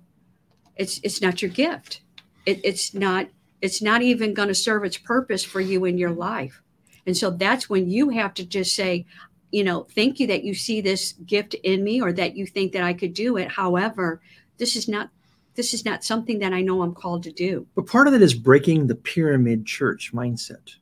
it's 0.75 0.99
it's 1.01 1.21
not 1.21 1.41
your 1.41 1.51
gift. 1.51 2.01
It, 2.45 2.59
it's 2.65 2.93
not 2.93 3.29
it's 3.61 3.81
not 3.81 4.01
even 4.01 4.33
going 4.33 4.49
to 4.49 4.53
serve 4.53 4.83
its 4.83 4.97
purpose 4.97 5.45
for 5.45 5.61
you 5.61 5.85
in 5.85 5.97
your 5.97 6.11
life. 6.11 6.61
And 7.07 7.15
so 7.15 7.31
that's 7.31 7.69
when 7.69 7.89
you 7.89 8.09
have 8.09 8.33
to 8.35 8.45
just 8.45 8.75
say, 8.75 9.05
you 9.51 9.63
know, 9.63 9.87
thank 9.95 10.19
you 10.19 10.27
that 10.27 10.43
you 10.43 10.53
see 10.53 10.81
this 10.81 11.13
gift 11.25 11.53
in 11.55 11.83
me 11.83 12.01
or 12.01 12.11
that 12.11 12.35
you 12.35 12.45
think 12.45 12.73
that 12.73 12.83
I 12.83 12.93
could 12.93 13.13
do 13.13 13.37
it. 13.37 13.49
However, 13.49 14.21
this 14.57 14.75
is 14.75 14.87
not 14.87 15.09
this 15.55 15.73
is 15.73 15.85
not 15.85 16.03
something 16.03 16.37
that 16.37 16.53
I 16.53 16.61
know 16.61 16.83
I'm 16.83 16.93
called 16.93 17.23
to 17.23 17.31
do. 17.31 17.65
But 17.73 17.87
part 17.87 18.07
of 18.07 18.13
it 18.13 18.21
is 18.21 18.35
breaking 18.35 18.85
the 18.85 18.93
pyramid 18.93 19.65
church 19.65 20.11
mindset 20.13 20.75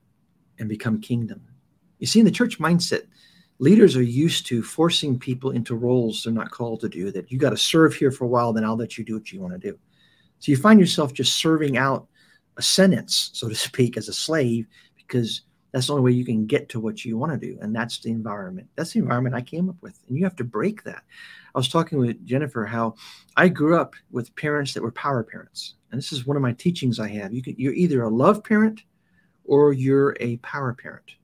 and 0.60 0.68
become 0.68 1.00
kingdom. 1.00 1.42
You 2.00 2.08
see, 2.08 2.20
in 2.20 2.26
the 2.26 2.32
church 2.32 2.60
mindset, 2.60 3.04
leaders 3.60 3.96
are 3.96 4.04
used 4.04 4.46
to 4.48 4.62
forcing 4.62 5.18
people 5.18 5.52
into 5.52 5.76
roles 5.76 6.24
they're 6.24 6.34
not 6.34 6.52
called 6.52 6.82
to 6.82 6.90
do, 6.90 7.10
that 7.12 7.32
you 7.32 7.40
got 7.40 7.52
to 7.52 7.58
serve 7.58 7.96
here 7.96 8.12
for 8.12 8.26
a 8.26 8.28
while, 8.28 8.52
then 8.52 8.66
I'll 8.66 8.76
let 8.76 8.98
you 8.98 9.06
do 9.06 9.14
what 9.14 9.32
you 9.32 9.40
want 9.40 9.54
to 9.54 9.60
do. 9.60 9.80
So 10.40 10.52
you 10.52 10.58
find 10.58 10.78
yourself 10.78 11.14
just 11.14 11.38
serving 11.38 11.78
out 11.78 12.08
a 12.58 12.62
sentence, 12.62 13.30
so 13.32 13.48
to 13.48 13.56
speak, 13.56 13.96
as 13.96 14.10
a 14.10 14.14
slave, 14.14 14.68
because 14.98 15.44
that's 15.76 15.88
the 15.88 15.94
only 15.94 16.06
way 16.06 16.16
you 16.16 16.24
can 16.24 16.46
get 16.46 16.70
to 16.70 16.80
what 16.80 17.04
you 17.04 17.18
want 17.18 17.34
to 17.34 17.38
do. 17.38 17.58
And 17.60 17.76
that's 17.76 18.00
the 18.00 18.10
environment. 18.10 18.70
That's 18.78 18.94
the 18.94 19.00
environment 19.00 19.36
I 19.36 19.42
came 19.42 19.68
up 19.68 19.76
with. 19.82 20.00
And 20.08 20.18
you 20.18 20.24
have 20.24 20.38
to 20.38 20.46
break 20.46 20.84
that. 20.84 21.04
I 21.54 21.60
was 21.60 21.68
talking 21.68 21.98
with 21.98 22.26
Jennifer 22.26 22.66
how 22.66 22.96
I 23.36 23.50
grew 23.50 23.78
up 23.78 23.94
with 24.10 24.34
parents 24.38 24.74
that 24.74 24.84
were 24.84 24.94
power 24.94 25.22
parents. 25.22 25.74
And 25.92 25.98
this 25.98 26.14
is 26.14 26.26
one 26.26 26.38
of 26.38 26.42
my 26.42 26.54
teachings 26.54 26.98
I 26.98 27.10
have. 27.10 27.34
You 27.34 27.44
can, 27.44 27.56
you're 27.58 27.74
either 27.74 28.04
a 28.04 28.10
love 28.10 28.42
parent 28.42 28.84
or 29.44 29.74
you're 29.74 30.16
a 30.22 30.38
power 30.38 30.74
parent. 30.74 31.16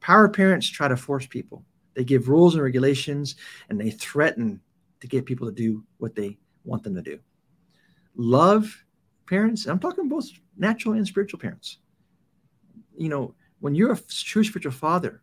Power 0.00 0.28
parents 0.28 0.66
try 0.68 0.88
to 0.88 0.96
force 0.96 1.28
people. 1.28 1.64
They 1.94 2.02
give 2.02 2.28
rules 2.28 2.56
and 2.56 2.64
regulations 2.64 3.36
and 3.68 3.80
they 3.80 3.90
threaten 3.90 4.60
to 4.98 5.06
get 5.06 5.26
people 5.26 5.46
to 5.46 5.54
do 5.54 5.84
what 5.98 6.16
they 6.16 6.38
want 6.64 6.82
them 6.82 6.96
to 6.96 7.02
do. 7.02 7.20
Love 8.16 8.84
parents, 9.28 9.66
I'm 9.66 9.78
talking 9.78 10.08
both 10.08 10.28
natural 10.56 10.96
and 10.96 11.06
spiritual 11.06 11.38
parents. 11.38 11.78
You 12.98 13.10
know, 13.10 13.34
when 13.60 13.74
you're 13.74 13.92
a 13.92 14.00
true 14.08 14.44
spiritual 14.44 14.72
father, 14.72 15.22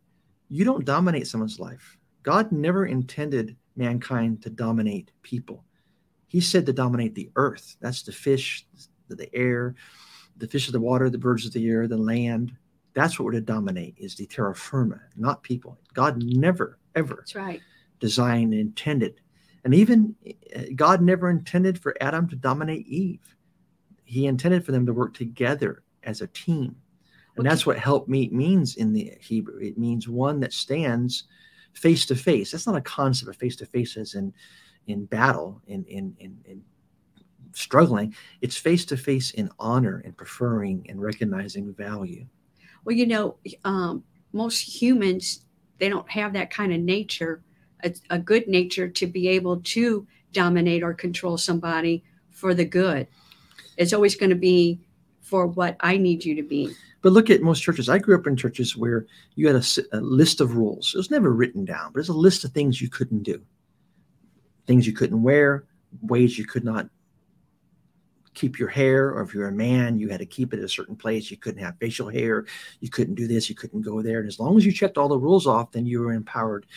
you 0.49 0.65
don't 0.65 0.85
dominate 0.85 1.27
someone's 1.27 1.59
life. 1.59 1.97
God 2.23 2.51
never 2.51 2.85
intended 2.85 3.55
mankind 3.75 4.41
to 4.43 4.49
dominate 4.49 5.11
people. 5.21 5.63
He 6.27 6.41
said 6.41 6.65
to 6.65 6.73
dominate 6.73 7.15
the 7.15 7.29
earth. 7.35 7.75
That's 7.79 8.03
the 8.03 8.11
fish, 8.11 8.65
the, 9.07 9.33
air, 9.35 9.75
the 10.37 10.47
fish 10.47 10.67
of 10.67 10.73
the 10.73 10.79
water, 10.79 11.09
the 11.09 11.17
birds 11.17 11.45
of 11.45 11.53
the 11.53 11.67
air, 11.67 11.87
the 11.87 11.97
land. 11.97 12.53
That's 12.93 13.17
what 13.17 13.25
we're 13.25 13.31
to 13.33 13.41
dominate 13.41 13.95
is 13.97 14.15
the 14.15 14.25
terra 14.25 14.55
firma, 14.55 15.01
not 15.15 15.43
people. 15.43 15.79
God 15.93 16.23
never, 16.23 16.79
ever 16.95 17.15
That's 17.17 17.35
right. 17.35 17.61
designed 17.99 18.53
and 18.53 18.61
intended. 18.61 19.19
And 19.63 19.73
even 19.73 20.15
uh, 20.55 20.61
God 20.75 21.01
never 21.01 21.29
intended 21.29 21.79
for 21.79 21.95
Adam 22.01 22.27
to 22.29 22.35
dominate 22.35 22.87
Eve. 22.87 23.35
He 24.05 24.27
intended 24.27 24.65
for 24.65 24.71
them 24.71 24.85
to 24.85 24.93
work 24.93 25.13
together 25.13 25.83
as 26.03 26.21
a 26.21 26.27
team. 26.27 26.75
And 27.35 27.45
that's 27.45 27.65
what 27.65 27.79
help 27.79 28.07
meet 28.07 28.31
means 28.31 28.75
in 28.75 28.93
the 28.93 29.11
Hebrew. 29.19 29.59
It 29.59 29.77
means 29.77 30.07
one 30.07 30.39
that 30.41 30.53
stands 30.53 31.23
face 31.73 32.05
to 32.07 32.15
face. 32.15 32.51
That's 32.51 32.67
not 32.67 32.75
a 32.75 32.81
concept 32.81 33.29
of 33.29 33.37
face 33.37 33.55
to 33.57 33.65
face 33.65 33.97
as 33.97 34.15
in 34.15 34.33
in 34.87 35.05
battle, 35.05 35.61
in 35.67 35.83
in 35.85 36.15
in, 36.19 36.37
in 36.45 36.61
struggling. 37.53 38.15
It's 38.41 38.57
face 38.57 38.85
to 38.85 38.97
face 38.97 39.31
in 39.31 39.49
honor 39.59 40.01
and 40.05 40.15
preferring 40.15 40.85
and 40.89 41.01
recognizing 41.01 41.73
value. 41.73 42.25
Well, 42.85 42.95
you 42.95 43.07
know, 43.07 43.37
um, 43.63 44.03
most 44.31 44.59
humans 44.59 45.45
they 45.79 45.89
don't 45.89 46.09
have 46.09 46.33
that 46.33 46.49
kind 46.49 46.71
of 46.71 46.79
nature, 46.79 47.43
a, 47.83 47.93
a 48.09 48.19
good 48.19 48.47
nature 48.47 48.87
to 48.87 49.07
be 49.07 49.27
able 49.27 49.59
to 49.61 50.07
dominate 50.31 50.83
or 50.83 50.93
control 50.93 51.37
somebody 51.37 52.03
for 52.29 52.53
the 52.53 52.65
good. 52.65 53.07
It's 53.77 53.93
always 53.93 54.15
going 54.15 54.29
to 54.29 54.35
be 54.35 54.79
for 55.33 55.47
what 55.47 55.75
I 55.79 55.97
need 55.97 56.23
you 56.23 56.35
to 56.35 56.43
be. 56.43 56.69
But 57.01 57.11
look 57.11 57.31
at 57.31 57.41
most 57.41 57.61
churches. 57.61 57.89
I 57.89 57.97
grew 57.97 58.15
up 58.15 58.27
in 58.27 58.35
churches 58.35 58.77
where 58.77 59.07
you 59.33 59.47
had 59.47 59.55
a 59.55 59.99
list 59.99 60.41
of 60.41 60.55
rules. 60.57 60.91
It 60.93 60.97
was 60.99 61.09
never 61.09 61.33
written 61.33 61.65
down, 61.65 61.91
but 61.91 62.01
it's 62.01 62.09
a 62.09 62.13
list 62.13 62.43
of 62.43 62.51
things 62.51 62.79
you 62.79 62.87
couldn't 62.87 63.23
do, 63.23 63.41
things 64.67 64.85
you 64.85 64.93
couldn't 64.93 65.23
wear, 65.23 65.65
ways 66.03 66.37
you 66.37 66.45
could 66.45 66.63
not 66.63 66.87
keep 68.35 68.59
your 68.59 68.69
hair, 68.69 69.09
or 69.09 69.23
if 69.23 69.33
you're 69.33 69.47
a 69.47 69.51
man, 69.51 69.97
you 69.97 70.07
had 70.07 70.19
to 70.19 70.27
keep 70.27 70.53
it 70.53 70.59
at 70.59 70.65
a 70.65 70.69
certain 70.69 70.95
place. 70.95 71.31
You 71.31 71.37
couldn't 71.37 71.63
have 71.63 71.79
facial 71.79 72.09
hair. 72.09 72.45
You 72.79 72.91
couldn't 72.91 73.15
do 73.15 73.25
this. 73.25 73.49
You 73.49 73.55
couldn't 73.55 73.81
go 73.81 74.03
there. 74.03 74.19
And 74.19 74.27
as 74.27 74.39
long 74.39 74.55
as 74.55 74.67
you 74.67 74.71
checked 74.71 74.99
all 74.99 75.07
the 75.07 75.17
rules 75.17 75.47
off, 75.47 75.71
then 75.71 75.87
you 75.87 76.01
were 76.01 76.13
empowered 76.13 76.67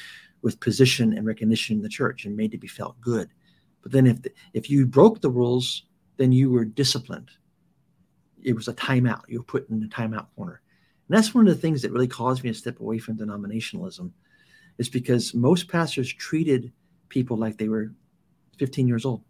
with 0.40 0.60
position 0.60 1.12
and 1.12 1.26
recognition 1.26 1.76
in 1.76 1.82
the 1.82 1.90
church 1.90 2.24
and 2.24 2.34
made 2.34 2.52
to 2.52 2.58
be 2.58 2.68
felt 2.68 2.98
good. 3.02 3.28
But 3.82 3.92
then 3.92 4.06
if 4.06 4.22
the, 4.22 4.32
if 4.54 4.70
you 4.70 4.86
broke 4.86 5.20
the 5.20 5.28
rules, 5.28 5.84
then 6.16 6.32
you 6.32 6.50
were 6.50 6.64
disciplined. 6.64 7.30
It 8.42 8.54
was 8.54 8.68
a 8.68 8.74
timeout. 8.74 9.22
You 9.28 9.38
were 9.38 9.44
put 9.44 9.68
in 9.70 9.80
the 9.80 9.86
timeout 9.86 10.26
corner. 10.36 10.60
And 11.08 11.16
that's 11.16 11.34
one 11.34 11.46
of 11.46 11.54
the 11.54 11.60
things 11.60 11.82
that 11.82 11.92
really 11.92 12.08
caused 12.08 12.42
me 12.42 12.50
to 12.50 12.58
step 12.58 12.80
away 12.80 12.98
from 12.98 13.16
denominationalism, 13.16 14.10
is 14.78 14.88
because 14.88 15.34
most 15.34 15.68
pastors 15.68 16.12
treated 16.12 16.72
people 17.08 17.36
like 17.36 17.56
they 17.56 17.68
were 17.68 17.92
15 18.58 18.88
years 18.88 19.04
old. 19.04 19.22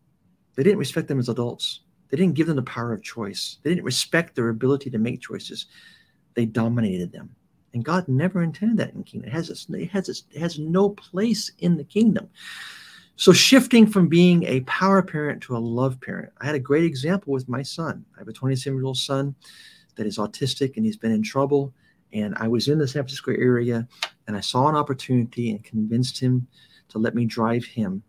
They 0.54 0.62
didn't 0.62 0.78
respect 0.78 1.08
them 1.08 1.18
as 1.18 1.28
adults. 1.28 1.80
They 2.08 2.16
didn't 2.16 2.34
give 2.34 2.46
them 2.46 2.56
the 2.56 2.62
power 2.62 2.92
of 2.92 3.02
choice. 3.02 3.58
They 3.62 3.70
didn't 3.70 3.84
respect 3.84 4.34
their 4.34 4.48
ability 4.48 4.90
to 4.90 4.98
make 4.98 5.20
choices. 5.20 5.66
They 6.34 6.46
dominated 6.46 7.12
them. 7.12 7.34
And 7.74 7.84
God 7.84 8.08
never 8.08 8.42
intended 8.42 8.78
that 8.78 8.94
in 8.94 9.04
kingdom. 9.04 9.28
It 9.28 9.32
has, 9.32 9.50
it 9.50 9.90
has, 9.90 10.08
it 10.08 10.38
has 10.38 10.58
no 10.58 10.90
place 10.90 11.50
in 11.58 11.76
the 11.76 11.84
kingdom. 11.84 12.28
So 13.16 13.32
shifting 13.32 13.86
from 13.86 14.08
being 14.08 14.44
a 14.44 14.60
power 14.60 15.02
parent 15.02 15.42
to 15.44 15.56
a 15.56 15.58
love 15.58 15.98
parent. 16.02 16.32
I 16.40 16.44
had 16.44 16.54
a 16.54 16.60
great 16.60 16.84
example 16.84 17.32
with 17.32 17.48
my 17.48 17.62
son. 17.62 18.04
I 18.14 18.20
have 18.20 18.28
a 18.28 18.32
27 18.32 18.76
year 18.76 18.84
old 18.84 18.98
son 18.98 19.34
that 19.96 20.06
is 20.06 20.18
autistic 20.18 20.76
and 20.76 20.84
he's 20.84 20.98
been 20.98 21.12
in 21.12 21.22
trouble. 21.22 21.72
And 22.12 22.34
I 22.36 22.46
was 22.46 22.68
in 22.68 22.78
the 22.78 22.86
San 22.86 23.02
Francisco 23.02 23.32
area 23.32 23.88
and 24.26 24.36
I 24.36 24.40
saw 24.40 24.68
an 24.68 24.76
opportunity 24.76 25.50
and 25.50 25.64
convinced 25.64 26.20
him 26.20 26.46
to 26.88 26.98
let 26.98 27.14
me 27.14 27.24
drive 27.24 27.64
him 27.64 28.02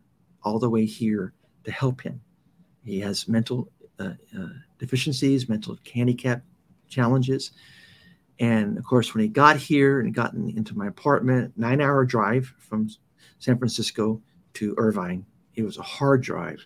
all 0.44 0.60
the 0.60 0.70
way 0.70 0.86
here 0.86 1.34
to 1.64 1.72
help 1.72 2.02
him. 2.02 2.20
He 2.84 3.00
has 3.00 3.30
mental 3.30 3.72
uh, 4.00 4.12
uh, 4.38 4.48
deficiencies, 4.78 5.48
mental 5.48 5.78
handicap 5.94 6.44
challenges. 6.90 7.52
And 8.40 8.78
of 8.78 8.84
course, 8.84 9.14
when 9.14 9.24
he 9.24 9.30
got 9.30 9.56
here 9.56 10.02
and 10.02 10.14
gotten 10.14 10.50
into 10.50 10.78
my 10.78 10.88
apartment, 10.88 11.54
nine 11.56 11.80
hour 11.80 12.06
drive 12.06 12.54
from 12.60 12.90
San 13.40 13.58
Francisco 13.58 14.22
to 14.58 14.76
Irvine, 14.78 15.26
it 15.56 15.64
was 15.64 15.78
a 15.78 15.84
hard 15.84 16.22
drive. 16.22 16.66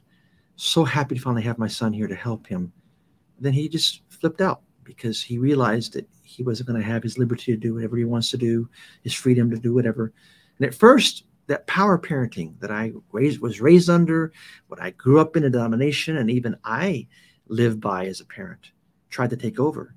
So 0.56 0.84
happy 0.84 1.16
to 1.16 1.22
finally 1.22 1.44
have 1.44 1.58
my 1.58 1.68
son 1.68 1.94
here 1.94 2.08
to 2.08 2.16
help 2.16 2.48
him. 2.48 2.72
Then 3.40 3.54
he 3.54 3.68
just 3.68 4.02
flipped 4.10 4.42
out 4.42 4.62
because 4.84 5.22
he 5.22 5.38
realized 5.38 5.94
that 5.94 6.08
he 6.24 6.44
wasn't 6.44 6.68
going 6.68 6.80
to 6.80 6.86
have 6.86 7.04
his 7.04 7.18
liberty 7.18 7.52
to 7.52 7.58
do 7.58 7.74
whatever 7.74 7.98
he 7.98 8.06
wants 8.06 8.30
to 8.32 8.38
do, 8.38 8.70
his 9.04 9.14
freedom 9.14 9.50
to 9.52 9.58
do 9.58 9.74
whatever. 9.74 10.14
And 10.58 10.68
at 10.68 10.76
first, 10.76 11.26
that 11.48 11.68
power 11.68 11.98
parenting 11.98 12.60
that 12.60 12.72
I 12.72 12.94
raised, 13.12 13.42
was 13.42 13.60
raised 13.60 13.90
under, 13.90 14.32
what 14.68 14.82
I 14.82 14.92
grew 14.92 15.20
up 15.20 15.36
in 15.36 15.44
a 15.44 15.50
denomination, 15.50 16.18
and 16.18 16.30
even 16.30 16.56
I 16.64 17.08
live 17.48 17.80
by 17.80 18.06
as 18.06 18.22
a 18.22 18.26
parent, 18.26 18.72
tried 19.10 19.32
to 19.32 19.38
take 19.38 19.60
over. 19.60 19.96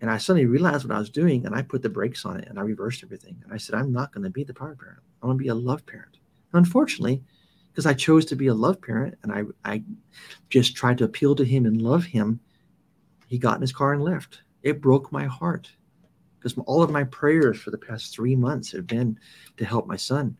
And 0.00 0.10
I 0.10 0.18
suddenly 0.18 0.46
realized 0.46 0.86
what 0.86 0.94
I 0.94 0.98
was 0.98 1.10
doing, 1.10 1.46
and 1.46 1.54
I 1.54 1.62
put 1.62 1.82
the 1.82 1.88
brakes 1.88 2.24
on 2.24 2.38
it, 2.38 2.48
and 2.48 2.58
I 2.58 2.62
reversed 2.62 3.02
everything. 3.02 3.36
And 3.42 3.52
I 3.52 3.56
said, 3.56 3.74
I'm 3.74 3.92
not 3.92 4.12
going 4.12 4.24
to 4.24 4.30
be 4.30 4.44
the 4.44 4.54
power 4.54 4.76
parent. 4.78 5.00
I'm 5.22 5.28
going 5.28 5.38
to 5.38 5.42
be 5.42 5.48
a 5.48 5.54
love 5.54 5.84
parent. 5.86 6.18
Unfortunately, 6.56 7.22
because 7.70 7.86
I 7.86 7.94
chose 7.94 8.24
to 8.26 8.36
be 8.36 8.46
a 8.46 8.54
love 8.54 8.80
parent, 8.80 9.16
and 9.22 9.32
I, 9.32 9.42
I 9.64 9.82
just 10.48 10.74
tried 10.74 10.98
to 10.98 11.04
appeal 11.04 11.34
to 11.36 11.44
him 11.44 11.66
and 11.66 11.82
love 11.82 12.04
him, 12.04 12.40
he 13.26 13.38
got 13.38 13.56
in 13.56 13.60
his 13.60 13.72
car 13.72 13.92
and 13.92 14.02
left. 14.02 14.40
It 14.62 14.80
broke 14.80 15.12
my 15.12 15.26
heart 15.26 15.70
because 16.38 16.56
all 16.66 16.82
of 16.82 16.90
my 16.90 17.04
prayers 17.04 17.60
for 17.60 17.70
the 17.70 17.78
past 17.78 18.14
three 18.14 18.36
months 18.36 18.72
have 18.72 18.86
been 18.86 19.18
to 19.56 19.64
help 19.64 19.86
my 19.86 19.96
son, 19.96 20.36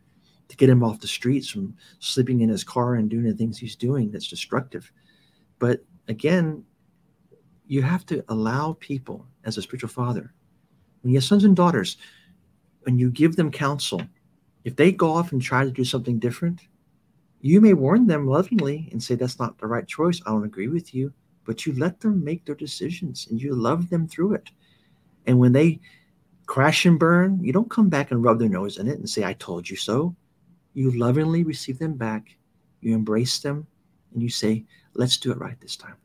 to 0.47 0.57
get 0.57 0.69
him 0.69 0.83
off 0.83 0.99
the 0.99 1.07
streets 1.07 1.49
from 1.49 1.75
sleeping 1.99 2.41
in 2.41 2.49
his 2.49 2.63
car 2.63 2.95
and 2.95 3.09
doing 3.09 3.25
the 3.25 3.33
things 3.33 3.57
he's 3.57 3.75
doing 3.75 4.09
that's 4.09 4.29
destructive. 4.29 4.91
But 5.59 5.83
again, 6.07 6.63
you 7.67 7.81
have 7.81 8.05
to 8.07 8.23
allow 8.29 8.77
people 8.79 9.27
as 9.43 9.57
a 9.57 9.61
spiritual 9.61 9.89
father, 9.89 10.33
when 11.01 11.11
you 11.11 11.17
have 11.17 11.23
sons 11.25 11.43
and 11.43 11.55
daughters, 11.55 11.97
when 12.81 12.97
you 12.97 13.11
give 13.11 13.35
them 13.35 13.51
counsel, 13.51 14.01
if 14.67 14.75
they 14.75 14.91
go 14.91 15.13
off 15.13 15.31
and 15.31 15.41
try 15.41 15.63
to 15.63 15.71
do 15.71 15.83
something 15.83 16.19
different, 16.19 16.61
you 17.41 17.61
may 17.61 17.73
warn 17.73 18.07
them 18.07 18.27
lovingly 18.27 18.89
and 18.91 19.01
say, 19.01 19.15
That's 19.15 19.39
not 19.39 19.57
the 19.57 19.67
right 19.67 19.87
choice. 19.87 20.21
I 20.25 20.31
don't 20.31 20.45
agree 20.45 20.67
with 20.67 20.93
you 20.93 21.13
but 21.47 21.65
you 21.65 21.73
let 21.73 22.01
them 22.01 22.23
make 22.23 22.45
their 22.45 22.53
decisions 22.53 23.25
and 23.31 23.41
you 23.41 23.55
love 23.55 23.89
them 23.89 24.05
through 24.07 24.33
it. 24.33 24.51
And 25.25 25.39
when 25.39 25.53
they 25.53 25.79
crash 26.45 26.85
and 26.85 26.99
burn, 26.99 27.39
you 27.41 27.53
don't 27.53 27.71
come 27.71 27.89
back 27.89 28.11
and 28.11 28.21
rub 28.23 28.37
their 28.37 28.49
nose 28.49 28.77
in 28.77 28.87
it 28.87 28.99
and 28.99 29.09
say, 29.09 29.23
I 29.23 29.33
told 29.33 29.67
you 29.67 29.77
so. 29.77 30.13
You 30.73 30.91
lovingly 30.91 31.43
receive 31.43 31.79
them 31.79 31.93
back, 31.93 32.35
you 32.81 32.93
embrace 32.93 33.39
them, 33.39 33.65
and 34.13 34.21
you 34.21 34.29
say, 34.29 34.65
Let's 34.93 35.17
do 35.17 35.31
it 35.31 35.39
right 35.39 35.59
this 35.59 35.75
time. 35.75 35.95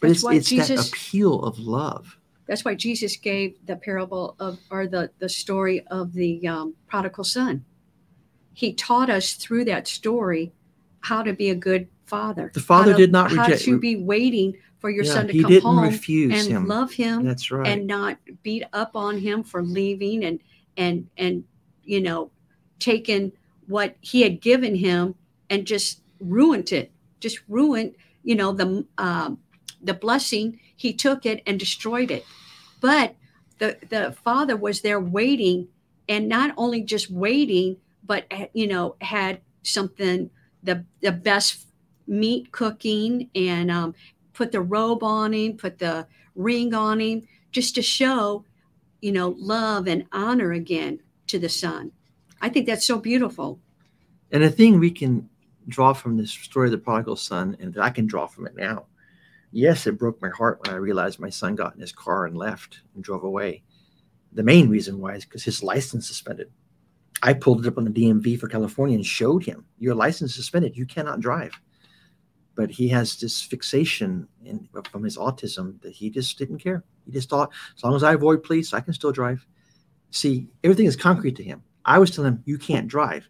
But 0.00 0.08
that's 0.08 0.24
it's, 0.24 0.32
it's 0.32 0.48
Jesus, 0.48 0.68
that 0.68 0.88
appeal 0.88 1.42
of 1.44 1.58
love. 1.58 2.18
That's 2.46 2.64
why 2.64 2.74
Jesus 2.74 3.16
gave 3.16 3.54
the 3.66 3.76
parable 3.76 4.36
of, 4.40 4.58
or 4.70 4.86
the, 4.86 5.10
the 5.18 5.28
story 5.28 5.86
of 5.88 6.12
the 6.12 6.46
um, 6.48 6.74
prodigal 6.88 7.24
son. 7.24 7.64
He 8.54 8.74
taught 8.74 9.10
us 9.10 9.32
through 9.34 9.64
that 9.66 9.88
story 9.88 10.52
how 11.00 11.22
to 11.22 11.32
be 11.32 11.50
a 11.50 11.54
good 11.54 11.88
father. 12.04 12.50
The 12.52 12.60
father 12.60 12.92
to, 12.92 12.98
did 12.98 13.12
not 13.12 13.30
reject. 13.30 13.50
How 13.50 13.56
to 13.56 13.78
be 13.78 13.96
waiting 13.96 14.56
for 14.78 14.90
your 14.90 15.04
yeah, 15.04 15.12
son 15.12 15.28
to 15.28 15.42
come 15.42 15.60
home 15.60 15.84
and 15.84 16.32
him. 16.32 16.66
love 16.66 16.92
him. 16.92 17.24
That's 17.24 17.50
right. 17.50 17.66
And 17.66 17.86
not 17.86 18.18
beat 18.42 18.64
up 18.72 18.96
on 18.96 19.18
him 19.18 19.42
for 19.42 19.62
leaving 19.62 20.24
and 20.24 20.40
and 20.76 21.08
and 21.16 21.44
you 21.84 22.00
know 22.00 22.30
taking 22.78 23.32
what 23.68 23.96
he 24.00 24.22
had 24.22 24.40
given 24.40 24.74
him 24.74 25.14
and 25.50 25.66
just 25.66 26.00
ruined 26.20 26.72
it. 26.72 26.90
Just 27.20 27.40
ruined 27.48 27.94
you 28.24 28.34
know 28.34 28.52
the 28.52 28.84
um, 28.98 29.38
the 29.80 29.94
blessing. 29.94 30.60
He 30.76 30.92
took 30.92 31.26
it 31.26 31.42
and 31.46 31.58
destroyed 31.58 32.10
it. 32.10 32.24
But 32.80 33.14
the 33.58 33.78
the 33.88 34.16
father 34.24 34.56
was 34.56 34.80
there 34.80 35.00
waiting, 35.00 35.68
and 36.08 36.28
not 36.28 36.52
only 36.56 36.82
just 36.82 37.10
waiting, 37.10 37.76
but 38.04 38.24
you 38.52 38.66
know 38.66 38.96
had 39.00 39.40
something 39.62 40.30
the 40.62 40.84
the 41.00 41.12
best 41.12 41.66
meat 42.06 42.52
cooking 42.52 43.30
and 43.34 43.70
um, 43.70 43.94
put 44.32 44.52
the 44.52 44.60
robe 44.60 45.02
on 45.02 45.32
him, 45.32 45.56
put 45.56 45.78
the 45.78 46.06
ring 46.34 46.74
on 46.74 47.00
him, 47.00 47.22
just 47.50 47.74
to 47.74 47.82
show, 47.82 48.44
you 49.00 49.12
know, 49.12 49.34
love 49.38 49.86
and 49.86 50.04
honor 50.12 50.52
again 50.52 51.00
to 51.26 51.38
the 51.38 51.48
son. 51.48 51.92
I 52.40 52.48
think 52.48 52.66
that's 52.66 52.86
so 52.86 52.98
beautiful. 52.98 53.60
And 54.30 54.42
a 54.42 54.50
thing 54.50 54.78
we 54.78 54.90
can 54.90 55.28
draw 55.68 55.92
from 55.92 56.16
this 56.16 56.32
story 56.32 56.68
of 56.68 56.72
the 56.72 56.78
prodigal 56.78 57.16
son, 57.16 57.56
and 57.60 57.72
that 57.74 57.82
I 57.82 57.90
can 57.90 58.06
draw 58.06 58.26
from 58.26 58.46
it 58.46 58.56
now. 58.56 58.86
Yes, 59.52 59.86
it 59.86 59.98
broke 59.98 60.20
my 60.22 60.30
heart 60.30 60.60
when 60.62 60.74
I 60.74 60.78
realized 60.78 61.20
my 61.20 61.28
son 61.28 61.54
got 61.54 61.74
in 61.74 61.80
his 61.80 61.92
car 61.92 62.24
and 62.24 62.36
left 62.36 62.80
and 62.94 63.04
drove 63.04 63.22
away. 63.22 63.62
The 64.32 64.42
main 64.42 64.70
reason 64.70 64.98
why 64.98 65.14
is 65.14 65.24
because 65.26 65.44
his 65.44 65.62
license 65.62 66.08
suspended. 66.08 66.50
I 67.22 67.34
pulled 67.34 67.64
it 67.64 67.68
up 67.68 67.78
on 67.78 67.84
the 67.84 67.90
DMV 67.90 68.38
for 68.38 68.48
California 68.48 68.96
and 68.96 69.06
showed 69.06 69.44
him, 69.44 69.64
Your 69.78 69.94
license 69.94 70.34
suspended. 70.34 70.76
You 70.76 70.86
cannot 70.86 71.20
drive 71.20 71.52
but 72.54 72.70
he 72.70 72.88
has 72.88 73.16
this 73.16 73.40
fixation 73.40 74.28
in, 74.44 74.68
from 74.90 75.02
his 75.02 75.16
autism 75.16 75.80
that 75.82 75.92
he 75.92 76.10
just 76.10 76.38
didn't 76.38 76.58
care. 76.58 76.84
He 77.04 77.12
just 77.12 77.30
thought, 77.30 77.50
as 77.76 77.82
long 77.82 77.94
as 77.94 78.02
I 78.02 78.14
avoid 78.14 78.42
police, 78.42 78.72
I 78.72 78.80
can 78.80 78.92
still 78.92 79.12
drive. 79.12 79.46
See, 80.10 80.48
everything 80.62 80.86
is 80.86 80.96
concrete 80.96 81.36
to 81.36 81.42
him. 81.42 81.62
I 81.84 81.98
was 81.98 82.10
telling 82.10 82.32
him, 82.32 82.42
you 82.44 82.58
can't 82.58 82.88
drive. 82.88 83.28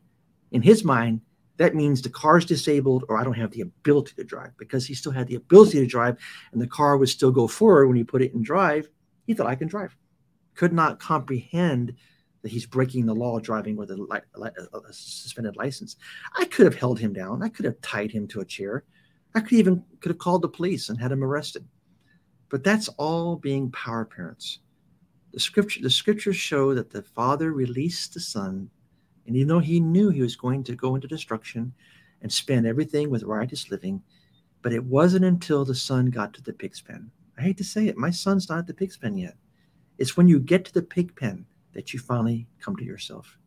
In 0.50 0.62
his 0.62 0.84
mind, 0.84 1.20
that 1.58 1.74
means 1.74 2.02
the 2.02 2.10
car's 2.10 2.44
disabled 2.44 3.04
or 3.08 3.16
I 3.16 3.24
don't 3.24 3.34
have 3.34 3.52
the 3.52 3.60
ability 3.60 4.14
to 4.16 4.24
drive 4.24 4.50
because 4.58 4.86
he 4.86 4.94
still 4.94 5.12
had 5.12 5.28
the 5.28 5.36
ability 5.36 5.78
to 5.78 5.86
drive 5.86 6.16
and 6.52 6.60
the 6.60 6.66
car 6.66 6.96
would 6.96 7.08
still 7.08 7.30
go 7.30 7.46
forward 7.46 7.86
when 7.86 7.96
you 7.96 8.04
put 8.04 8.22
it 8.22 8.34
in 8.34 8.42
drive. 8.42 8.88
He 9.26 9.34
thought 9.34 9.46
I 9.46 9.54
can 9.54 9.68
drive. 9.68 9.96
Could 10.54 10.72
not 10.72 10.98
comprehend 10.98 11.94
that 12.42 12.50
he's 12.50 12.66
breaking 12.66 13.06
the 13.06 13.14
law 13.14 13.38
driving 13.38 13.76
with 13.76 13.90
a, 13.90 14.20
a, 14.34 14.78
a 14.78 14.92
suspended 14.92 15.56
license. 15.56 15.96
I 16.36 16.44
could 16.46 16.66
have 16.66 16.74
held 16.74 16.98
him 16.98 17.12
down. 17.12 17.42
I 17.42 17.48
could 17.48 17.64
have 17.64 17.80
tied 17.80 18.10
him 18.10 18.26
to 18.28 18.40
a 18.40 18.44
chair. 18.44 18.84
I 19.34 19.40
could 19.40 19.52
even 19.52 19.84
could 20.00 20.10
have 20.10 20.18
called 20.18 20.42
the 20.42 20.48
police 20.48 20.88
and 20.88 21.00
had 21.00 21.12
him 21.12 21.24
arrested. 21.24 21.64
But 22.48 22.64
that's 22.64 22.88
all 22.98 23.36
being 23.36 23.70
power 23.70 24.04
parents. 24.04 24.58
The 25.32 25.40
scripture 25.40 25.80
the 25.80 25.88
scriptures 25.88 26.36
show 26.36 26.74
that 26.74 26.90
the 26.90 27.02
father 27.02 27.52
released 27.52 28.12
the 28.12 28.20
son, 28.20 28.68
and 29.26 29.36
even 29.36 29.48
though 29.48 29.60
he 29.60 29.80
knew 29.80 30.10
he 30.10 30.20
was 30.20 30.36
going 30.36 30.62
to 30.64 30.74
go 30.74 30.94
into 30.94 31.08
destruction 31.08 31.72
and 32.20 32.30
spend 32.30 32.66
everything 32.66 33.08
with 33.08 33.22
righteous 33.22 33.70
living, 33.70 34.02
but 34.60 34.72
it 34.72 34.84
wasn't 34.84 35.24
until 35.24 35.64
the 35.64 35.74
son 35.74 36.06
got 36.06 36.34
to 36.34 36.42
the 36.42 36.52
pig's 36.52 36.82
pen. 36.82 37.10
I 37.38 37.42
hate 37.42 37.56
to 37.56 37.64
say 37.64 37.86
it, 37.86 37.96
my 37.96 38.10
son's 38.10 38.50
not 38.50 38.58
at 38.58 38.66
the 38.66 38.74
pig's 38.74 38.98
pen 38.98 39.16
yet. 39.16 39.36
It's 39.96 40.16
when 40.16 40.28
you 40.28 40.38
get 40.38 40.66
to 40.66 40.74
the 40.74 40.82
pig 40.82 41.16
pen 41.16 41.46
that 41.72 41.92
you 41.92 41.98
finally 41.98 42.46
come 42.60 42.76
to 42.76 42.84
yourself. 42.84 43.38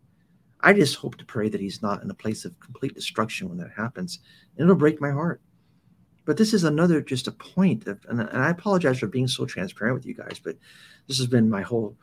I 0.62 0.74
just 0.74 0.96
hope 0.96 1.16
to 1.18 1.26
pray 1.26 1.50
that 1.50 1.62
he's 1.62 1.82
not 1.82 2.02
in 2.02 2.10
a 2.10 2.16
place 2.16 2.44
of 2.46 2.60
complete 2.60 2.96
destruction 2.96 3.50
when 3.50 3.58
that 3.60 3.72
happens. 3.76 4.20
And 4.58 4.64
it'll 4.64 4.76
break 4.76 5.00
my 5.00 5.12
heart. 5.12 5.42
But 6.26 6.38
this 6.38 6.54
is 6.54 6.64
another 6.64 7.02
just 7.02 7.28
a 7.28 7.32
point 7.32 7.86
of, 7.88 8.04
and, 8.10 8.20
and 8.20 8.42
I 8.42 8.50
apologize 8.50 9.00
for 9.00 9.08
being 9.08 9.28
so 9.28 9.46
transparent 9.46 9.96
with 9.96 10.08
you 10.08 10.16
guys, 10.16 10.40
but 10.44 10.58
this 11.08 11.20
has 11.20 11.28
been 11.28 11.50
my 11.50 11.62
whole 11.62 11.96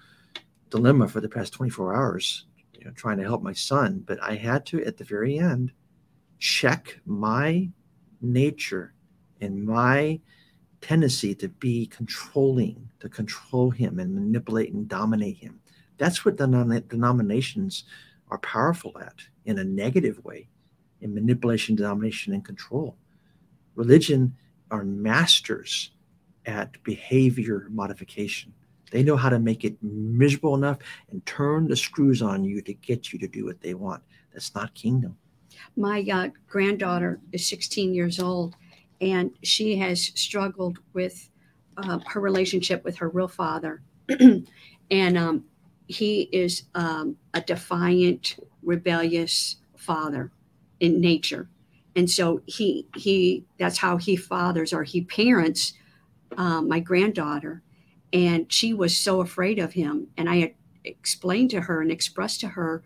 dilemma 0.71 1.09
for 1.09 1.21
the 1.21 1.29
past 1.29 1.53
24 1.53 1.95
hours, 1.95 2.47
you 2.79 2.85
know, 2.85 2.93
trying 2.93 3.19
to 3.19 3.25
help 3.25 3.43
my 3.43 3.53
son. 3.53 4.05
But 4.07 4.23
I 4.23 4.37
had 4.37 4.65
to, 4.67 4.85
at 4.85 4.97
the 4.97 5.05
very 5.05 5.39
end, 5.39 5.73
check 6.39 7.01
my 7.05 7.69
nature 8.21 8.95
and 9.41 9.65
my 9.65 10.21
tendency 10.81 11.35
to 11.35 11.49
be 11.49 11.87
controlling, 11.87 12.89
to 13.01 13.09
control 13.09 13.71
him 13.71 13.99
and 13.99 14.15
manipulate 14.15 14.73
and 14.73 14.89
dominate 14.89 15.37
him. 15.37 15.61
That's 15.99 16.25
what 16.25 16.37
the 16.37 16.83
denominations 16.89 17.85
are 18.31 18.39
powerful 18.39 18.97
at 19.01 19.15
in 19.45 19.59
a 19.59 19.65
negative 19.65 20.25
way, 20.25 20.49
in 21.01 21.15
manipulation, 21.15 21.77
domination, 21.77 22.33
and 22.33 22.45
control 22.45 22.97
religion 23.75 24.37
are 24.71 24.85
masters 24.85 25.93
at 26.47 26.83
behavior 26.83 27.67
modification. 27.71 28.53
They 28.91 29.03
know 29.03 29.17
how 29.17 29.31
to 29.31 29.39
make 29.39 29.65
it 29.65 29.77
miserable 29.83 30.55
enough 30.55 30.79
and 31.11 31.25
turn 31.25 31.67
the 31.67 31.77
screws 31.77 32.21
on 32.21 32.45
you 32.45 32.61
to 32.63 32.75
get 32.75 33.13
you 33.13 33.19
to 33.21 33.29
do 33.29 33.47
what 33.47 33.61
they 33.61 33.75
want. 33.75 34.03
That's 34.33 34.55
not 34.55 34.75
kingdom. 34.75 35.17
My 35.77 36.05
uh, 36.13 36.29
granddaughter 36.49 37.21
is 37.33 37.47
16 37.49 37.95
years 37.95 38.19
old, 38.21 38.57
and 39.01 39.31
she 39.43 39.77
has 39.77 40.05
struggled 40.15 40.79
with 40.93 41.31
uh, 41.77 42.01
her 42.07 42.21
relationship 42.21 42.85
with 42.85 42.97
her 42.97 43.09
real 43.09 43.29
father. 43.29 43.83
and 44.91 45.19
um, 45.19 45.45
he 45.93 46.23
is 46.33 46.65
um, 46.75 47.17
a 47.35 47.41
defiant, 47.41 48.39
rebellious 48.63 49.57
father 49.77 50.31
in 50.81 51.01
nature. 51.01 51.49
And 51.95 52.11
so 52.11 52.43
he 52.47 52.87
he 52.97 53.45
that's 53.59 53.79
how 53.79 53.99
he 53.99 54.17
fathers 54.17 54.73
or 54.73 54.83
he 54.83 55.03
parents 55.03 55.75
um, 56.39 56.69
my 56.69 56.81
granddaughter, 56.81 57.63
and 58.13 58.51
she 58.51 58.73
was 58.73 58.97
so 58.97 59.21
afraid 59.21 59.59
of 59.59 59.75
him. 59.75 60.09
And 60.17 60.31
I 60.31 60.37
had 60.37 60.55
explained 60.85 61.51
to 61.51 61.61
her 61.61 61.83
and 61.83 61.91
expressed 61.91 62.41
to 62.41 62.49
her 62.49 62.83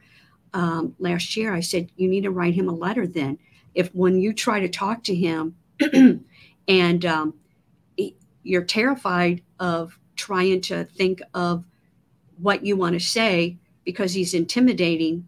um, 0.53 0.97
last 0.99 1.37
year. 1.37 1.55
I 1.55 1.61
said, 1.61 1.93
"You 1.97 2.09
need 2.09 2.25
to 2.25 2.33
write 2.33 2.55
him 2.55 2.69
a 2.69 2.75
letter. 2.75 3.07
Then, 3.07 3.39
if 3.75 3.95
when 3.95 4.19
you 4.19 4.33
try 4.33 4.59
to 4.59 4.69
talk 4.69 5.05
to 5.05 5.15
him, 5.15 5.55
and 6.69 7.07
um, 7.07 7.35
you're 8.43 8.65
terrified 8.65 9.43
of 9.61 9.99
trying 10.17 10.61
to 10.63 10.85
think 10.85 11.21
of 11.35 11.65
what 12.39 12.65
you 12.65 12.77
want 12.77 12.95
to 12.95 13.01
say 13.01 13.59
because 13.85 14.13
he's 14.15 14.35
intimidating 14.35 15.27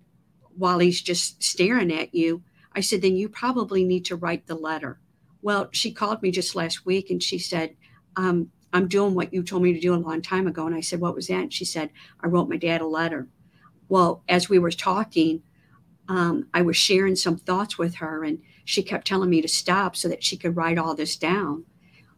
while 0.56 0.78
he's 0.78 1.00
just 1.00 1.42
staring 1.42 1.92
at 1.92 2.14
you." 2.14 2.42
I 2.74 2.80
said, 2.80 3.02
"Then 3.02 3.16
you 3.16 3.28
probably 3.28 3.84
need 3.84 4.04
to 4.06 4.16
write 4.16 4.46
the 4.46 4.54
letter." 4.54 5.00
Well, 5.42 5.68
she 5.72 5.92
called 5.92 6.22
me 6.22 6.30
just 6.30 6.56
last 6.56 6.84
week 6.84 7.10
and 7.10 7.22
she 7.22 7.38
said, 7.38 7.76
um, 8.16 8.50
I'm 8.72 8.88
doing 8.88 9.14
what 9.14 9.32
you 9.32 9.42
told 9.42 9.62
me 9.62 9.72
to 9.72 9.80
do 9.80 9.94
a 9.94 9.96
long 9.96 10.20
time 10.20 10.46
ago. 10.46 10.66
And 10.66 10.74
I 10.74 10.80
said, 10.80 11.00
What 11.00 11.14
was 11.14 11.28
that? 11.28 11.40
And 11.40 11.52
she 11.52 11.64
said, 11.64 11.90
I 12.20 12.26
wrote 12.26 12.48
my 12.48 12.56
dad 12.56 12.80
a 12.80 12.86
letter. 12.86 13.28
Well, 13.88 14.22
as 14.28 14.48
we 14.48 14.58
were 14.58 14.70
talking, 14.70 15.42
um, 16.08 16.46
I 16.52 16.62
was 16.62 16.76
sharing 16.76 17.16
some 17.16 17.36
thoughts 17.36 17.78
with 17.78 17.94
her, 17.96 18.24
and 18.24 18.40
she 18.64 18.82
kept 18.82 19.06
telling 19.06 19.30
me 19.30 19.40
to 19.40 19.48
stop 19.48 19.96
so 19.96 20.08
that 20.08 20.24
she 20.24 20.36
could 20.36 20.56
write 20.56 20.78
all 20.78 20.94
this 20.94 21.16
down. 21.16 21.64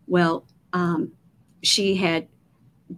Well, 0.06 0.46
um, 0.72 1.12
she 1.62 1.96
had 1.96 2.28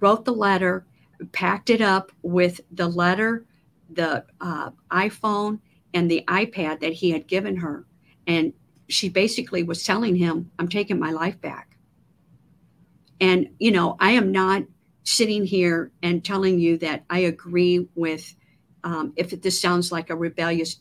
wrote 0.01 0.25
the 0.25 0.33
letter, 0.33 0.87
packed 1.31 1.71
it 1.71 1.81
up 1.81 2.13
with 2.23 2.61
the 2.71 2.89
letter, 2.89 3.45
the 3.91 4.25
uh, 4.41 4.71
iPhone, 4.91 5.61
and 5.95 6.11
the 6.11 6.25
iPad 6.29 6.81
that 6.81 6.93
he 6.93 7.11
had 7.11 7.27
given 7.27 7.57
her. 7.57 7.87
And 8.27 8.53
she 8.89 9.09
basically 9.09 9.63
was 9.63 9.85
telling 9.85 10.17
him, 10.17 10.51
I'm 10.59 10.69
taking 10.69 10.99
my 10.99 11.11
life 11.13 11.41
back. 11.41 11.77
And, 13.21 13.49
you 13.59 13.71
know, 13.71 13.97
I 14.01 14.13
am 14.13 14.33
not 14.33 14.65
sitting 15.05 15.45
here 15.45 15.93
and 16.03 16.25
telling 16.25 16.59
you 16.59 16.79
that 16.79 17.05
I 17.11 17.21
agree 17.21 17.89
with 17.95 18.35
um, 18.85 19.13
if 19.17 19.31
this 19.43 19.61
sounds 19.61 19.93
like 19.93 20.11
a 20.11 20.17
rebellious 20.17 20.81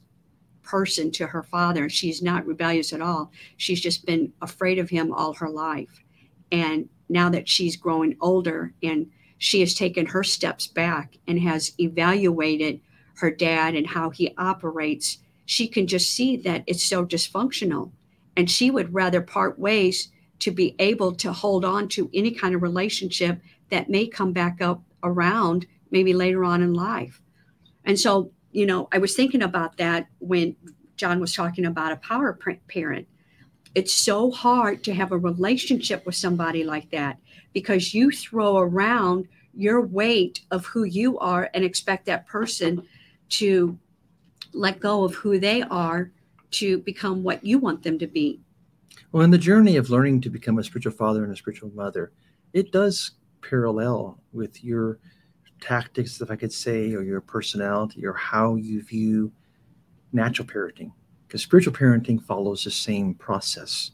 person 0.64 1.12
to 1.12 1.28
her 1.28 1.44
father. 1.44 1.90
She's 1.90 2.22
not 2.22 2.46
rebellious 2.46 2.94
at 2.94 3.02
all. 3.02 3.32
She's 3.58 3.82
just 3.82 4.06
been 4.06 4.32
afraid 4.42 4.80
of 4.80 4.90
him 4.90 5.12
all 5.14 5.34
her 5.34 5.50
life. 5.50 6.04
And 6.52 6.90
now 7.10 7.30
that 7.30 7.48
she's 7.48 7.76
growing 7.76 8.16
older 8.22 8.74
and 8.82 9.08
she 9.44 9.60
has 9.60 9.74
taken 9.74 10.06
her 10.06 10.24
steps 10.24 10.68
back 10.68 11.18
and 11.28 11.40
has 11.40 11.74
evaluated 11.80 12.80
her 13.16 13.32
dad 13.32 13.74
and 13.74 13.88
how 13.88 14.12
he 14.12 14.36
operates, 14.38 15.18
she 15.48 15.68
can 15.68 15.88
just 15.88 16.14
see 16.14 16.38
that 16.38 16.64
it's 16.68 16.86
so 16.86 17.04
dysfunctional. 17.04 17.92
And 18.38 18.52
she 18.52 18.70
would 18.70 18.94
rather 18.94 19.20
part 19.20 19.58
ways 19.58 20.12
to 20.42 20.52
be 20.52 20.76
able 20.78 21.16
to 21.16 21.34
hold 21.34 21.66
on 21.66 21.88
to 21.88 22.08
any 22.14 22.30
kind 22.30 22.54
of 22.54 22.62
relationship 22.62 23.42
that 23.72 23.90
may 23.90 24.06
come 24.06 24.32
back 24.32 24.62
up 24.62 24.84
around 25.02 25.66
maybe 25.90 26.14
later 26.14 26.44
on 26.44 26.62
in 26.62 26.76
life. 26.76 27.20
And 27.84 28.00
so, 28.00 28.32
you 28.52 28.68
know, 28.68 28.90
I 28.92 29.00
was 29.00 29.16
thinking 29.16 29.42
about 29.42 29.78
that 29.78 30.06
when 30.20 30.56
John 30.98 31.20
was 31.20 31.34
talking 31.34 31.66
about 31.66 31.94
a 31.94 31.96
power 31.96 32.38
parent. 32.68 33.08
It's 33.74 33.92
so 33.92 34.30
hard 34.30 34.84
to 34.84 34.94
have 34.94 35.12
a 35.12 35.18
relationship 35.18 36.06
with 36.06 36.14
somebody 36.14 36.64
like 36.64 36.92
that 36.92 37.18
because 37.54 37.94
you 37.94 38.12
throw 38.12 38.58
around 38.58 39.28
your 39.54 39.82
weight 39.82 40.42
of 40.52 40.66
who 40.66 40.84
you 40.84 41.20
are 41.20 41.50
and 41.54 41.64
expect 41.64 42.06
that 42.06 42.28
person 42.28 42.86
to 43.30 43.78
let 44.54 44.80
go 44.80 45.04
of 45.04 45.16
who 45.16 45.40
they 45.40 45.62
are 45.64 46.12
to 46.52 46.80
become 46.80 47.24
what 47.24 47.44
you 47.46 47.58
want 47.58 47.84
them 47.84 47.98
to 48.00 48.08
be. 48.08 48.40
Well, 49.12 49.24
in 49.24 49.32
the 49.32 49.38
journey 49.38 49.78
of 49.78 49.90
learning 49.90 50.22
to 50.22 50.30
become 50.30 50.60
a 50.60 50.64
spiritual 50.64 50.94
father 50.94 51.24
and 51.24 51.34
a 51.34 51.38
spiritual 51.38 51.72
mother, 51.74 52.12
it 52.54 52.72
does 52.72 53.12
parallel 53.42 54.20
with 54.34 54.64
your 54.64 55.00
tactics, 55.60 56.20
if 56.22 56.32
I 56.32 56.36
could 56.36 56.52
say, 56.52 56.94
or 56.94 57.02
your 57.02 57.22
personality, 57.22 58.06
or 58.06 58.14
how 58.14 58.56
you 58.56 58.82
view 58.82 59.32
natural 60.12 60.48
parenting. 60.48 60.92
Because 61.28 61.42
spiritual 61.42 61.74
parenting 61.74 62.22
follows 62.22 62.64
the 62.64 62.72
same 62.72 63.14
process. 63.14 63.92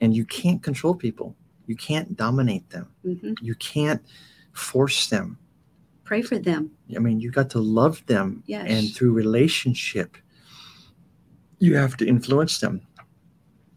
And 0.00 0.14
you 0.14 0.24
can't 0.24 0.62
control 0.62 0.94
people, 0.94 1.36
you 1.70 1.76
can't 1.76 2.16
dominate 2.16 2.68
them, 2.70 2.88
mm-hmm. 3.06 3.34
you 3.40 3.54
can't 3.54 4.02
force 4.52 5.06
them. 5.06 5.38
Pray 6.02 6.20
for 6.20 6.36
them. 6.36 6.72
I 6.96 6.98
mean, 6.98 7.20
you 7.20 7.30
got 7.30 7.48
to 7.50 7.60
love 7.60 8.04
them. 8.06 8.42
Yes. 8.46 8.66
And 8.68 8.92
through 8.92 9.12
relationship, 9.12 10.16
you 11.60 11.76
have 11.76 11.96
to 11.98 12.08
influence 12.08 12.58
them 12.58 12.82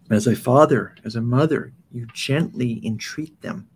as 0.09 0.25
a 0.25 0.35
father, 0.35 0.95
as 1.05 1.15
a 1.15 1.21
mother, 1.21 1.71
you 1.91 2.07
gently 2.13 2.81
entreat 2.83 3.39
them. 3.41 3.67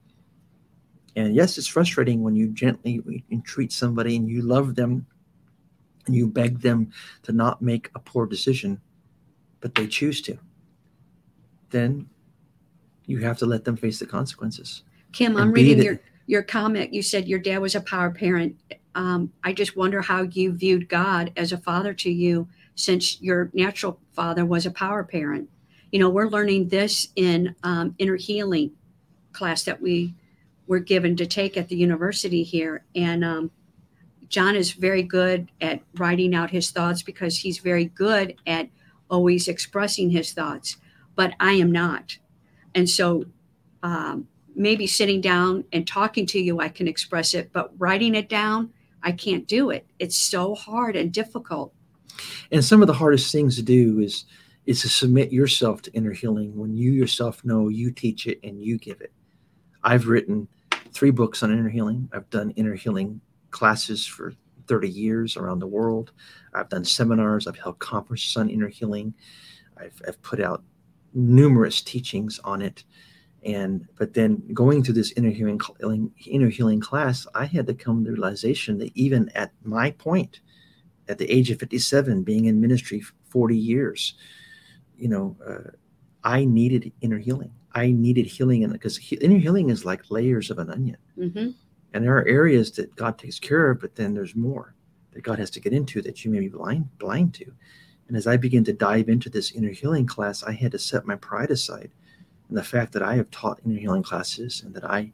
And 1.15 1.36
yes, 1.36 1.60
it's 1.60 1.67
frustrating 1.67 2.23
when 2.23 2.36
you 2.36 2.47
gently 2.47 3.23
entreat 3.32 3.71
somebody 3.71 4.15
and 4.15 4.27
you 4.27 4.41
love 4.41 4.73
them 4.73 5.06
and 6.08 6.15
you 6.15 6.27
beg 6.27 6.62
them 6.62 6.91
to 7.21 7.32
not 7.34 7.62
make 7.62 7.91
a 7.93 7.99
poor 7.99 8.25
decision, 8.25 8.82
but 9.62 9.75
they 9.75 9.86
choose 9.86 10.21
to. 10.21 10.39
Then 11.69 12.10
you 13.08 13.20
have 13.20 13.38
to 13.39 13.46
let 13.46 13.65
them 13.65 13.76
face 13.76 14.00
the 14.00 14.06
consequences. 14.06 14.84
Kim, 15.12 15.36
I'm 15.38 15.52
reading 15.52 15.80
the, 15.80 15.84
your, 15.84 16.00
your 16.28 16.43
comment. 16.43 16.93
You 16.93 17.02
said 17.02 17.28
your 17.28 17.39
dad 17.39 17.60
was 17.60 17.74
a 17.74 17.82
power 17.82 18.12
parent. 18.12 18.56
Um, 18.93 19.32
I 19.43 19.54
just 19.54 19.76
wonder 19.76 20.02
how 20.02 20.24
you 20.24 20.52
viewed 20.52 20.89
God 20.89 21.32
as 21.36 21.52
a 21.52 21.58
father 21.58 21.93
to 21.96 22.12
you 22.12 22.48
since 22.76 23.20
your 23.22 23.50
natural 23.54 24.00
father 24.13 24.46
was 24.46 24.65
a 24.65 24.72
power 24.72 25.04
parent 25.04 25.50
you 25.91 26.00
know, 26.00 26.10
we're 26.10 26.28
learning 26.28 26.67
this 26.70 27.10
in 27.15 27.56
um, 27.63 27.96
inner 27.98 28.15
healing 28.15 28.72
class 29.32 29.63
that 29.63 29.82
we 29.82 30.13
were 30.67 30.80
given 30.80 31.15
to 31.15 31.26
take 31.26 31.56
at 31.56 31.70
the 31.70 31.76
university 31.76 32.43
here. 32.43 32.84
And 32.96 33.24
um, 33.24 33.52
John 34.28 34.56
is 34.56 34.72
very 34.72 35.04
good 35.04 35.50
at 35.62 35.82
writing 35.96 36.36
out 36.36 36.52
his 36.52 36.72
thoughts 36.72 37.02
because 37.02 37.38
he's 37.38 37.60
very 37.60 37.86
good 37.86 38.36
at 38.46 38.70
always 39.10 39.48
expressing 39.48 40.10
his 40.10 40.34
thoughts, 40.34 40.78
but 41.15 41.34
I 41.39 41.54
am 41.54 41.72
not. 41.72 42.17
And 42.78 42.88
so 42.88 43.26
um, 43.82 44.28
maybe 44.56 44.86
sitting 44.86 45.20
down 45.20 45.63
and 45.74 45.88
talking 45.88 46.28
to 46.28 46.40
you, 46.40 46.60
I 46.60 46.70
can 46.70 46.88
express 46.88 47.34
it, 47.34 47.52
but 47.52 47.72
writing 47.80 48.13
it 48.13 48.30
down, 48.30 48.72
I 49.02 49.13
can't 49.13 49.48
do 49.48 49.72
it. 49.72 49.88
It's 49.98 50.16
so 50.16 50.54
hard 50.54 50.96
and 50.96 51.12
difficult. 51.12 51.74
And 52.52 52.63
some 52.63 52.82
of 52.82 52.88
the 52.88 52.94
hardest 52.94 53.32
things 53.32 53.56
to 53.56 53.63
do 53.63 54.00
is 54.00 54.26
is 54.68 54.82
to 54.82 54.90
submit 54.90 55.32
yourself 55.32 55.82
to 55.82 55.94
inner 55.94 56.12
healing 56.12 56.56
when 56.56 56.76
you 56.76 56.92
yourself 56.92 57.44
know 57.44 57.70
you 57.70 57.90
teach 57.90 58.28
it 58.28 58.40
and 58.44 58.62
you 58.62 58.78
give 58.78 59.02
it. 59.02 59.13
I've 59.84 60.08
written 60.08 60.48
three 60.92 61.10
books 61.10 61.42
on 61.42 61.52
inner 61.52 61.70
healing. 61.70 62.08
I've 62.13 62.30
done 62.30 62.52
inner 62.52 62.76
healing 62.76 63.22
classes 63.50 64.06
for 64.06 64.34
30 64.68 64.90
years 64.90 65.36
around 65.36 65.60
the 65.60 65.68
world. 65.68 66.12
I've 66.54 66.70
done 66.70 66.86
seminars, 66.86 67.48
I've 67.48 67.58
held 67.58 67.80
conferences 67.80 68.36
on 68.38 68.50
inner 68.50 68.68
healing. 68.68 69.16
I've, 69.78 70.00
I've 70.08 70.22
put 70.22 70.42
out 70.42 70.63
numerous 71.13 71.82
teachings 71.82 72.39
on 72.43 72.62
it. 72.62 72.84
And 73.43 73.88
but 73.98 74.13
then 74.13 74.43
going 74.54 74.84
through 74.84 74.96
this 74.96 75.12
inner 75.13 75.30
healing 75.30 75.62
inner 76.26 76.50
healing 76.50 76.80
class, 76.82 77.28
I 77.36 77.46
had 77.46 77.67
to 77.67 77.74
come 77.74 78.04
to 78.04 78.10
the 78.10 78.13
realization 78.13 78.78
that 78.80 78.96
even 78.96 79.30
at 79.30 79.52
my 79.63 79.91
point, 79.91 80.41
at 81.08 81.17
the 81.17 81.30
age 81.32 81.50
of 81.52 81.60
57, 81.60 82.24
being 82.24 82.46
in 82.46 82.60
ministry 82.60 83.04
40 83.30 83.56
years, 83.56 84.15
you 84.98 85.08
know, 85.08 85.38
uh, 85.48 85.72
I 86.24 86.46
needed 86.46 86.91
inner 87.02 87.20
healing. 87.20 87.52
I 87.74 87.91
needed 87.91 88.26
healing, 88.26 88.63
and 88.63 88.74
because 88.74 88.98
he, 88.98 89.15
inner 89.17 89.38
healing 89.38 89.70
is 89.70 89.86
like 89.86 90.10
layers 90.10 90.50
of 90.50 90.58
an 90.58 90.72
onion, 90.72 90.98
mm-hmm. 91.17 91.52
and 91.93 92.04
there 92.04 92.17
are 92.17 92.28
areas 92.28 92.72
that 92.72 92.96
God 92.96 93.20
takes 93.20 93.39
care 93.39 93.70
of, 93.70 93.80
but 93.80 93.96
then 93.96 94.15
there's 94.15 94.36
more 94.36 94.74
that 95.12 95.22
God 95.22 95.38
has 95.38 95.52
to 95.52 95.60
get 95.60 95.74
into 95.74 96.02
that 96.02 96.26
you 96.26 96.32
may 96.32 96.39
be 96.39 96.50
blind 96.50 96.89
blind 96.98 97.36
to. 97.36 97.54
And 98.08 98.15
as 98.15 98.28
I 98.28 98.38
begin 98.38 98.63
to 98.65 98.74
dive 98.74 99.10
into 99.10 99.30
this 99.30 99.52
inner 99.52 99.72
healing 99.72 100.06
class, 100.06 100.43
I 100.43 100.54
had 100.54 100.72
to 100.72 100.80
set 100.80 101.06
my 101.06 101.15
pride 101.15 101.52
aside, 101.52 101.91
and 102.50 102.58
the 102.58 102.63
fact 102.63 102.93
that 102.93 103.04
I 103.04 103.15
have 103.15 103.30
taught 103.32 103.60
inner 103.65 103.80
healing 103.80 104.04
classes 104.04 104.63
and 104.63 104.74
that 104.74 104.86
I, 104.86 105.12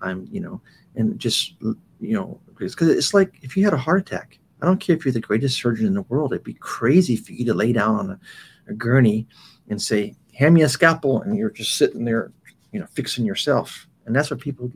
I'm, 0.00 0.26
you 0.30 0.40
know, 0.40 0.60
and 0.96 1.18
just 1.18 1.54
you 1.60 2.14
know, 2.14 2.40
because 2.58 2.88
it's 2.88 3.14
like 3.14 3.34
if 3.42 3.56
you 3.56 3.64
had 3.64 3.74
a 3.74 3.78
heart 3.78 4.00
attack, 4.00 4.38
I 4.60 4.66
don't 4.66 4.80
care 4.80 4.96
if 4.96 5.04
you're 5.04 5.12
the 5.12 5.20
greatest 5.20 5.60
surgeon 5.60 5.86
in 5.86 5.94
the 5.94 6.02
world, 6.02 6.32
it'd 6.32 6.44
be 6.44 6.54
crazy 6.54 7.16
for 7.16 7.32
you 7.32 7.44
to 7.44 7.54
lay 7.54 7.72
down 7.72 7.96
on 7.96 8.10
a 8.10 8.20
a 8.68 8.74
gurney 8.74 9.26
and 9.68 9.80
say, 9.80 10.14
hand 10.34 10.54
me 10.54 10.62
a 10.62 10.68
scalpel, 10.68 11.22
and 11.22 11.36
you're 11.36 11.50
just 11.50 11.76
sitting 11.76 12.04
there, 12.04 12.32
you 12.72 12.80
know, 12.80 12.86
fixing 12.86 13.24
yourself. 13.24 13.86
And 14.06 14.14
that's 14.14 14.30
what 14.30 14.40
people 14.40 14.70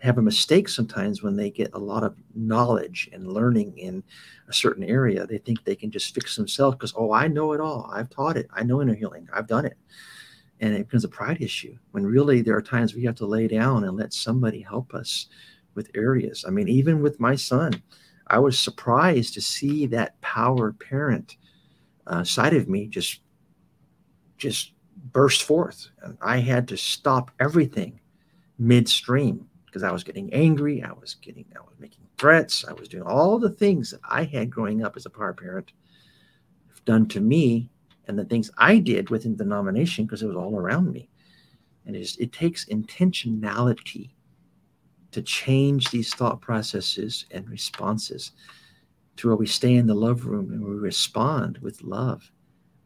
have 0.00 0.18
a 0.18 0.22
mistake 0.22 0.68
sometimes 0.68 1.22
when 1.22 1.36
they 1.36 1.50
get 1.50 1.74
a 1.74 1.78
lot 1.78 2.02
of 2.02 2.16
knowledge 2.34 3.08
and 3.12 3.32
learning 3.32 3.76
in 3.76 4.02
a 4.48 4.52
certain 4.52 4.84
area. 4.84 5.26
They 5.26 5.38
think 5.38 5.64
they 5.64 5.76
can 5.76 5.90
just 5.90 6.14
fix 6.14 6.36
themselves 6.36 6.76
because, 6.76 6.94
oh, 6.96 7.12
I 7.12 7.28
know 7.28 7.52
it 7.52 7.60
all. 7.60 7.90
I've 7.92 8.10
taught 8.10 8.36
it. 8.36 8.48
I 8.52 8.62
know 8.62 8.80
inner 8.80 8.94
healing. 8.94 9.28
I've 9.32 9.46
done 9.46 9.66
it. 9.66 9.76
And 10.60 10.74
it 10.74 10.86
becomes 10.86 11.04
a 11.04 11.08
pride 11.08 11.40
issue 11.40 11.76
when 11.92 12.06
really 12.06 12.42
there 12.42 12.56
are 12.56 12.62
times 12.62 12.94
we 12.94 13.04
have 13.04 13.14
to 13.16 13.26
lay 13.26 13.46
down 13.46 13.84
and 13.84 13.96
let 13.96 14.12
somebody 14.12 14.60
help 14.60 14.94
us 14.94 15.26
with 15.74 15.90
areas. 15.94 16.44
I 16.46 16.50
mean, 16.50 16.68
even 16.68 17.02
with 17.02 17.20
my 17.20 17.34
son, 17.34 17.82
I 18.26 18.38
was 18.38 18.58
surprised 18.58 19.34
to 19.34 19.40
see 19.40 19.86
that 19.86 20.20
power 20.20 20.72
parent 20.72 21.36
uh, 22.06 22.24
side 22.24 22.54
of 22.54 22.68
me 22.68 22.86
just 22.86 23.20
just 24.36 24.72
burst 25.12 25.42
forth. 25.42 25.90
And 26.02 26.16
I 26.22 26.38
had 26.38 26.68
to 26.68 26.76
stop 26.76 27.30
everything 27.38 28.00
midstream 28.58 29.49
because 29.70 29.84
I 29.84 29.92
was 29.92 30.02
getting 30.02 30.32
angry. 30.34 30.82
I 30.82 30.92
was 30.92 31.14
getting, 31.14 31.44
I 31.56 31.60
was 31.60 31.76
making 31.78 32.04
threats. 32.18 32.64
I 32.68 32.72
was 32.72 32.88
doing 32.88 33.04
all 33.04 33.38
the 33.38 33.50
things 33.50 33.92
that 33.92 34.00
I 34.08 34.24
had 34.24 34.50
growing 34.50 34.84
up 34.84 34.96
as 34.96 35.06
a 35.06 35.10
power 35.10 35.32
parent 35.32 35.72
done 36.84 37.06
to 37.06 37.20
me 37.20 37.70
and 38.08 38.18
the 38.18 38.24
things 38.24 38.50
I 38.58 38.78
did 38.78 39.10
within 39.10 39.36
the 39.36 39.44
denomination 39.44 40.04
because 40.04 40.22
it 40.22 40.26
was 40.26 40.36
all 40.36 40.56
around 40.56 40.92
me. 40.92 41.08
And 41.86 41.94
it, 41.94 42.00
just, 42.00 42.20
it 42.20 42.32
takes 42.32 42.64
intentionality 42.64 44.10
to 45.12 45.22
change 45.22 45.90
these 45.90 46.12
thought 46.14 46.40
processes 46.40 47.26
and 47.30 47.48
responses 47.48 48.32
to 49.16 49.28
where 49.28 49.36
we 49.36 49.46
stay 49.46 49.74
in 49.74 49.86
the 49.86 49.94
love 49.94 50.26
room 50.26 50.50
and 50.50 50.64
we 50.64 50.74
respond 50.74 51.58
with 51.58 51.82
love, 51.82 52.30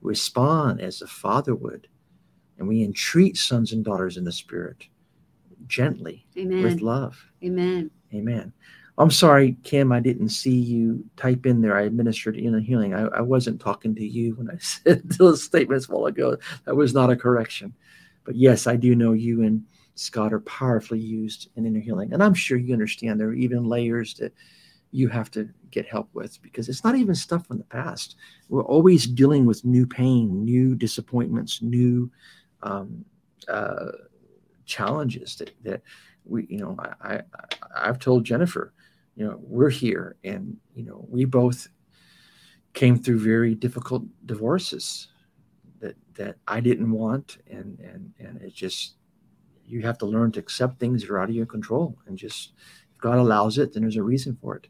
respond 0.02 0.80
as 0.80 1.00
a 1.00 1.06
father 1.06 1.54
would, 1.54 1.88
and 2.58 2.68
we 2.68 2.82
entreat 2.82 3.36
sons 3.36 3.72
and 3.72 3.84
daughters 3.84 4.16
in 4.16 4.24
the 4.24 4.32
spirit 4.32 4.86
gently 5.66 6.26
Amen. 6.36 6.62
with 6.62 6.80
love. 6.80 7.22
Amen. 7.42 7.90
Amen. 8.12 8.52
I'm 8.96 9.10
sorry, 9.10 9.56
Kim, 9.64 9.90
I 9.90 9.98
didn't 9.98 10.28
see 10.28 10.54
you 10.54 11.04
type 11.16 11.46
in 11.46 11.60
there. 11.60 11.76
I 11.76 11.82
administered 11.82 12.36
inner 12.36 12.60
healing. 12.60 12.94
I, 12.94 13.06
I 13.06 13.20
wasn't 13.22 13.60
talking 13.60 13.94
to 13.96 14.06
you 14.06 14.34
when 14.36 14.50
I 14.50 14.56
said 14.58 15.02
those 15.04 15.42
statements 15.42 15.88
a 15.88 15.92
while 15.92 16.06
ago. 16.06 16.36
That 16.64 16.76
was 16.76 16.94
not 16.94 17.10
a 17.10 17.16
correction. 17.16 17.74
But 18.24 18.36
yes, 18.36 18.66
I 18.66 18.76
do 18.76 18.94
know 18.94 19.12
you 19.12 19.42
and 19.42 19.64
Scott 19.96 20.32
are 20.32 20.40
powerfully 20.40 21.00
used 21.00 21.50
in 21.56 21.66
inner 21.66 21.80
healing. 21.80 22.12
And 22.12 22.22
I'm 22.22 22.34
sure 22.34 22.56
you 22.56 22.72
understand 22.72 23.20
there 23.20 23.28
are 23.28 23.34
even 23.34 23.64
layers 23.64 24.14
that 24.14 24.32
you 24.92 25.08
have 25.08 25.30
to 25.32 25.48
get 25.72 25.86
help 25.86 26.08
with 26.14 26.40
because 26.40 26.68
it's 26.68 26.84
not 26.84 26.94
even 26.94 27.16
stuff 27.16 27.46
from 27.46 27.58
the 27.58 27.64
past. 27.64 28.14
We're 28.48 28.64
always 28.64 29.06
dealing 29.06 29.44
with 29.44 29.64
new 29.64 29.86
pain, 29.86 30.44
new 30.44 30.76
disappointments, 30.76 31.60
new 31.62 32.10
um, 32.62 33.04
uh, 33.48 33.90
challenges 34.64 35.36
that, 35.36 35.50
that 35.62 35.82
we, 36.24 36.46
you 36.48 36.58
know, 36.58 36.76
I, 36.78 37.14
I, 37.14 37.20
I've 37.76 37.98
told 37.98 38.24
Jennifer, 38.24 38.72
you 39.16 39.24
know, 39.24 39.38
we're 39.40 39.70
here 39.70 40.16
and, 40.24 40.56
you 40.74 40.84
know, 40.84 41.06
we 41.08 41.24
both 41.24 41.68
came 42.72 42.98
through 42.98 43.20
very 43.20 43.54
difficult 43.54 44.02
divorces 44.26 45.08
that, 45.80 45.96
that 46.14 46.36
I 46.48 46.60
didn't 46.60 46.90
want. 46.90 47.38
And, 47.48 47.78
and, 47.80 48.12
and 48.18 48.42
it 48.42 48.54
just, 48.54 48.96
you 49.66 49.82
have 49.82 49.98
to 49.98 50.06
learn 50.06 50.32
to 50.32 50.40
accept 50.40 50.78
things 50.78 51.02
that 51.02 51.10
are 51.10 51.20
out 51.20 51.28
of 51.28 51.34
your 51.34 51.46
control 51.46 51.96
and 52.06 52.18
just, 52.18 52.52
if 52.92 53.00
God 53.00 53.18
allows 53.18 53.58
it, 53.58 53.72
then 53.72 53.82
there's 53.82 53.96
a 53.96 54.02
reason 54.02 54.36
for 54.40 54.56
it. 54.56 54.66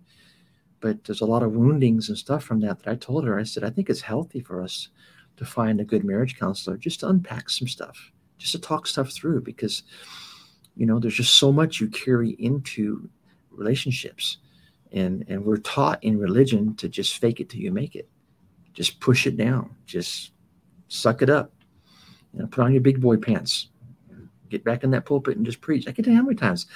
But 0.80 1.04
there's 1.04 1.22
a 1.22 1.26
lot 1.26 1.42
of 1.42 1.52
woundings 1.52 2.11
and 2.11 2.18
stuff 2.18 2.44
from 2.44 2.61
that 2.61 2.83
that 2.83 2.90
I 2.90 2.96
told 2.96 3.24
her. 3.24 3.38
I 3.38 3.44
said, 3.44 3.64
I 3.64 3.70
think 3.70 3.88
it's 3.88 4.02
healthy 4.02 4.40
for 4.40 4.62
us 4.62 4.88
to 5.37 5.44
find 5.44 5.80
a 5.80 5.85
good 5.85 6.04
marriage 6.04 6.38
counselor 6.38 6.76
just 6.76 7.00
to 7.00 7.09
unpack 7.09 7.48
some 7.48 7.66
stuff 7.66 8.12
just 8.38 8.53
to 8.53 8.59
talk 8.59 8.87
stuff 8.87 9.12
through 9.12 9.40
because 9.40 9.83
you 10.77 10.87
know 10.87 10.99
there's 10.99 11.14
just 11.14 11.37
so 11.37 11.53
much 11.53 11.81
you 11.81 11.88
carry 11.88 12.31
into 12.31 13.09
relationships. 13.51 14.38
And 14.92 15.25
and 15.29 15.44
we're 15.44 15.59
taught 15.59 16.03
in 16.05 16.18
religion 16.18 16.75
to 16.77 16.88
just 16.88 17.18
fake 17.18 17.40
it 17.40 17.49
till 17.49 17.61
you 17.61 17.73
make 17.73 17.97
it. 17.97 18.09
Just 18.73 19.01
push 19.01 19.27
it 19.27 19.37
down. 19.37 19.75
Just 19.87 20.33
suck 20.88 21.23
it 21.23 21.31
up. 21.31 21.53
You 22.33 22.40
know 22.40 22.47
put 22.47 22.64
on 22.64 22.73
your 22.73 22.81
big 22.81 23.01
boy 23.01 23.16
pants. 23.16 23.68
Get 24.51 24.64
back 24.64 24.85
in 24.85 24.90
that 24.90 25.07
pulpit 25.07 25.37
and 25.37 25.47
just 25.47 25.61
preach. 25.61 25.88
I 25.88 25.92
can 25.92 26.05
tell 26.05 26.12
you 26.12 26.18
how 26.18 26.25
many 26.25 26.37
times 26.37 26.66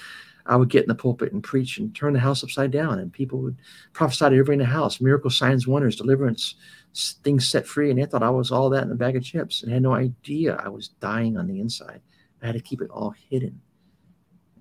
i 0.49 0.57
would 0.57 0.71
get 0.71 0.83
in 0.83 0.89
the 0.89 0.95
pulpit 0.95 1.33
and 1.33 1.45
preach 1.45 1.79
and 1.79 1.95
turn 1.95 2.13
the 2.13 2.19
house 2.19 2.43
upside 2.43 2.71
down 2.71 2.99
and 2.99 3.13
people 3.13 3.39
would 3.39 3.57
prophesy 3.93 4.25
to 4.25 4.27
everybody 4.27 4.55
in 4.55 4.59
the 4.59 4.65
house 4.65 5.01
miracle 5.01 5.31
signs 5.31 5.69
wonders 5.69 5.97
deliverance 5.97 6.57
things 6.95 7.49
set 7.49 7.67
free, 7.67 7.91
and 7.91 7.99
they 7.99 8.07
thought 8.07 8.23
I 8.23 8.31
was 8.31 8.51
all 8.51 8.71
that 8.71 8.85
in 8.85 8.91
a 8.91 8.97
bag 8.97 9.17
of 9.17 9.25
chips 9.25 9.63
and 9.63 9.73
had 9.73 9.83
no 9.83 9.95
idea 9.95 10.57
I 10.57 10.69
was 10.69 10.89
dying 10.89 11.37
on 11.37 11.47
the 11.47 11.61
inside. 11.61 12.01
I 12.43 12.47
had 12.47 12.55
to 12.55 12.61
keep 12.61 12.81
it 12.81 12.91
all 12.91 13.15
hidden. 13.31 13.61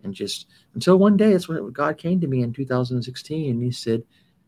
And 0.04 0.14
just 0.14 0.48
until 0.74 0.98
one 0.98 1.18
day, 1.18 1.34
it's 1.34 1.48
when 1.48 1.72
God 1.72 1.98
came 1.98 2.22
to 2.22 2.28
me 2.28 2.44
in 2.44 2.54
2016 2.54 3.50
and 3.50 3.64
He 3.64 3.72
said, 3.72 4.04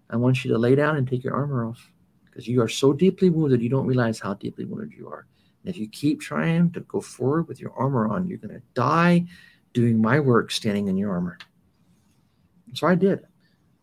I 0.10 0.16
want 0.16 0.44
you 0.44 0.52
to 0.52 0.58
lay 0.58 0.76
down 0.76 0.98
and 0.98 1.08
take 1.08 1.24
your 1.24 1.36
armor 1.36 1.66
off 1.66 1.92
because 2.26 2.48
you 2.48 2.62
are 2.62 2.70
so 2.70 2.94
deeply 2.94 3.30
wounded, 3.30 3.62
you 3.62 3.70
don't 3.70 3.86
realize 3.86 4.20
how 4.20 4.34
deeply 4.36 4.66
wounded 4.66 4.98
you 4.98 5.08
are. 5.08 5.28
And 5.64 5.74
if 5.74 5.80
you 5.80 5.88
keep 5.88 6.22
trying 6.22 6.72
to 6.72 6.80
go 6.82 7.02
forward 7.02 7.48
with 7.48 7.60
your 7.60 7.74
armor 7.74 8.08
on, 8.08 8.28
you're 8.28 8.38
going 8.38 8.54
to 8.54 8.62
die 8.74 9.26
doing 9.74 10.02
my 10.02 10.20
work 10.20 10.52
standing 10.52 10.88
in 10.88 10.98
your 10.98 11.12
armor. 11.12 11.38
So 12.74 12.88
I 12.88 12.96
did. 12.96 13.28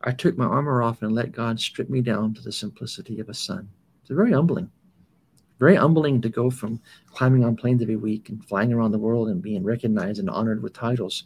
I 0.01 0.13
took 0.13 0.37
my 0.37 0.47
armor 0.47 0.83
off 0.83 1.03
and 1.03 1.15
let 1.15 1.33
God 1.33 1.61
strip 1.61 1.91
me 1.91 2.01
down 2.01 2.35
to 2.35 2.41
the 2.41 2.53
simplicity 2.53 3.21
of 3.21 3.29
a 3.29 3.35
son. 3.35 3.69
It's 4.07 4.15
very 4.15 4.31
humbling. 4.31 4.71
Very 5.59 5.75
humbling 5.75 6.21
to 6.21 6.29
go 6.29 6.49
from 6.49 6.81
climbing 7.11 7.45
on 7.45 7.57
planes 7.57 7.83
every 7.83 7.97
week 7.97 8.29
and 8.29 8.45
flying 8.45 8.73
around 8.73 8.93
the 8.93 9.01
world 9.01 9.29
and 9.29 9.43
being 9.43 9.65
recognized 9.65 10.21
and 10.21 10.31
honored 10.31 10.63
with 10.63 10.75
titles 10.75 11.25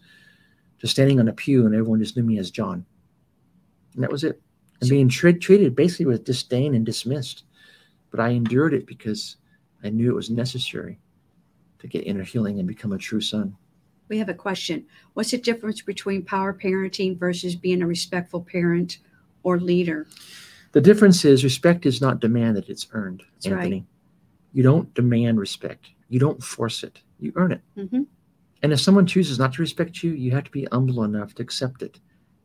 to 0.79 0.87
standing 0.89 1.21
on 1.21 1.29
a 1.29 1.33
pew 1.35 1.67
and 1.67 1.75
everyone 1.75 2.01
just 2.01 2.17
knew 2.17 2.23
me 2.23 2.39
as 2.39 2.51
John. 2.51 2.87
And 3.93 4.03
that 4.03 4.11
was 4.11 4.25
it. 4.25 4.41
And 4.81 4.89
being 4.89 5.11
treated 5.11 5.77
basically 5.77 6.07
with 6.07 6.25
disdain 6.25 6.75
and 6.75 6.87
dismissed. 6.87 7.45
But 8.11 8.21
I 8.21 8.31
endured 8.31 8.73
it 8.73 8.87
because 8.87 9.37
I 9.85 9.91
knew 9.91 10.11
it 10.11 10.17
was 10.17 10.31
necessary 10.31 10.99
to 11.81 11.87
get 11.87 12.07
inner 12.07 12.25
healing 12.25 12.61
and 12.61 12.67
become 12.67 12.93
a 12.93 12.99
true 12.99 13.21
son. 13.21 13.55
We 14.09 14.17
have 14.17 14.31
a 14.31 14.35
question. 14.35 14.87
What's 15.13 15.33
the 15.33 15.39
difference 15.39 15.83
between 15.83 16.25
power 16.25 16.55
parenting 16.55 17.19
versus 17.19 17.57
being 17.57 17.83
a 17.83 17.87
respectful 17.87 18.41
parent 18.41 19.01
or 19.43 19.61
leader? 19.61 20.07
The 20.73 20.81
difference 20.81 21.25
is 21.25 21.43
respect 21.45 21.85
is 21.87 22.01
not 22.01 22.21
demanded, 22.21 22.69
it's 22.69 22.87
earned, 22.93 23.23
That's 23.35 23.47
Anthony. 23.47 23.73
right. 23.77 23.85
You 24.53 24.63
don't 24.63 24.93
demand 24.95 25.39
respect, 25.41 25.91
you 26.09 26.21
don't 26.21 26.43
force 26.43 26.83
it, 26.85 27.03
you 27.19 27.33
earn 27.37 27.53
it. 27.53 27.61
Mhm. 27.77 28.07
And 28.63 28.73
if 28.73 28.81
someone 28.81 29.07
chooses 29.07 29.39
not 29.39 29.53
to 29.55 29.63
respect 29.63 30.03
you, 30.03 30.13
you 30.13 30.31
have 30.33 30.45
to 30.45 30.51
be 30.51 30.69
humble 30.71 31.03
enough 31.03 31.35
to 31.35 31.43
accept 31.43 31.83
it 31.83 31.99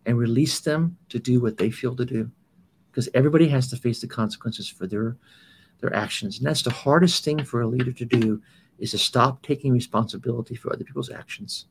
and 0.05 0.17
release 0.17 0.59
them 0.59 0.97
to 1.09 1.19
do 1.19 1.39
what 1.39 1.57
they 1.57 1.69
feel 1.69 1.95
to 1.95 2.05
do. 2.05 2.31
Because 2.91 3.09
everybody 3.13 3.47
has 3.49 3.67
to 3.69 3.75
face 3.75 3.99
the 4.01 4.07
consequences 4.07 4.67
for 4.69 4.87
their 4.87 5.17
their 5.81 5.93
actions. 5.93 6.37
And 6.37 6.47
that's 6.47 6.61
the 6.61 6.69
hardest 6.71 7.25
thing 7.25 7.43
for 7.43 7.59
a 7.59 7.67
leader 7.67 7.91
to 7.91 8.05
do 8.05 8.41
is 8.79 8.91
to 8.91 8.97
stop 8.97 9.41
taking 9.43 9.73
responsibility 9.73 10.55
for 10.55 10.71
other 10.71 10.85
people's 10.85 11.09
actions. 11.11 11.65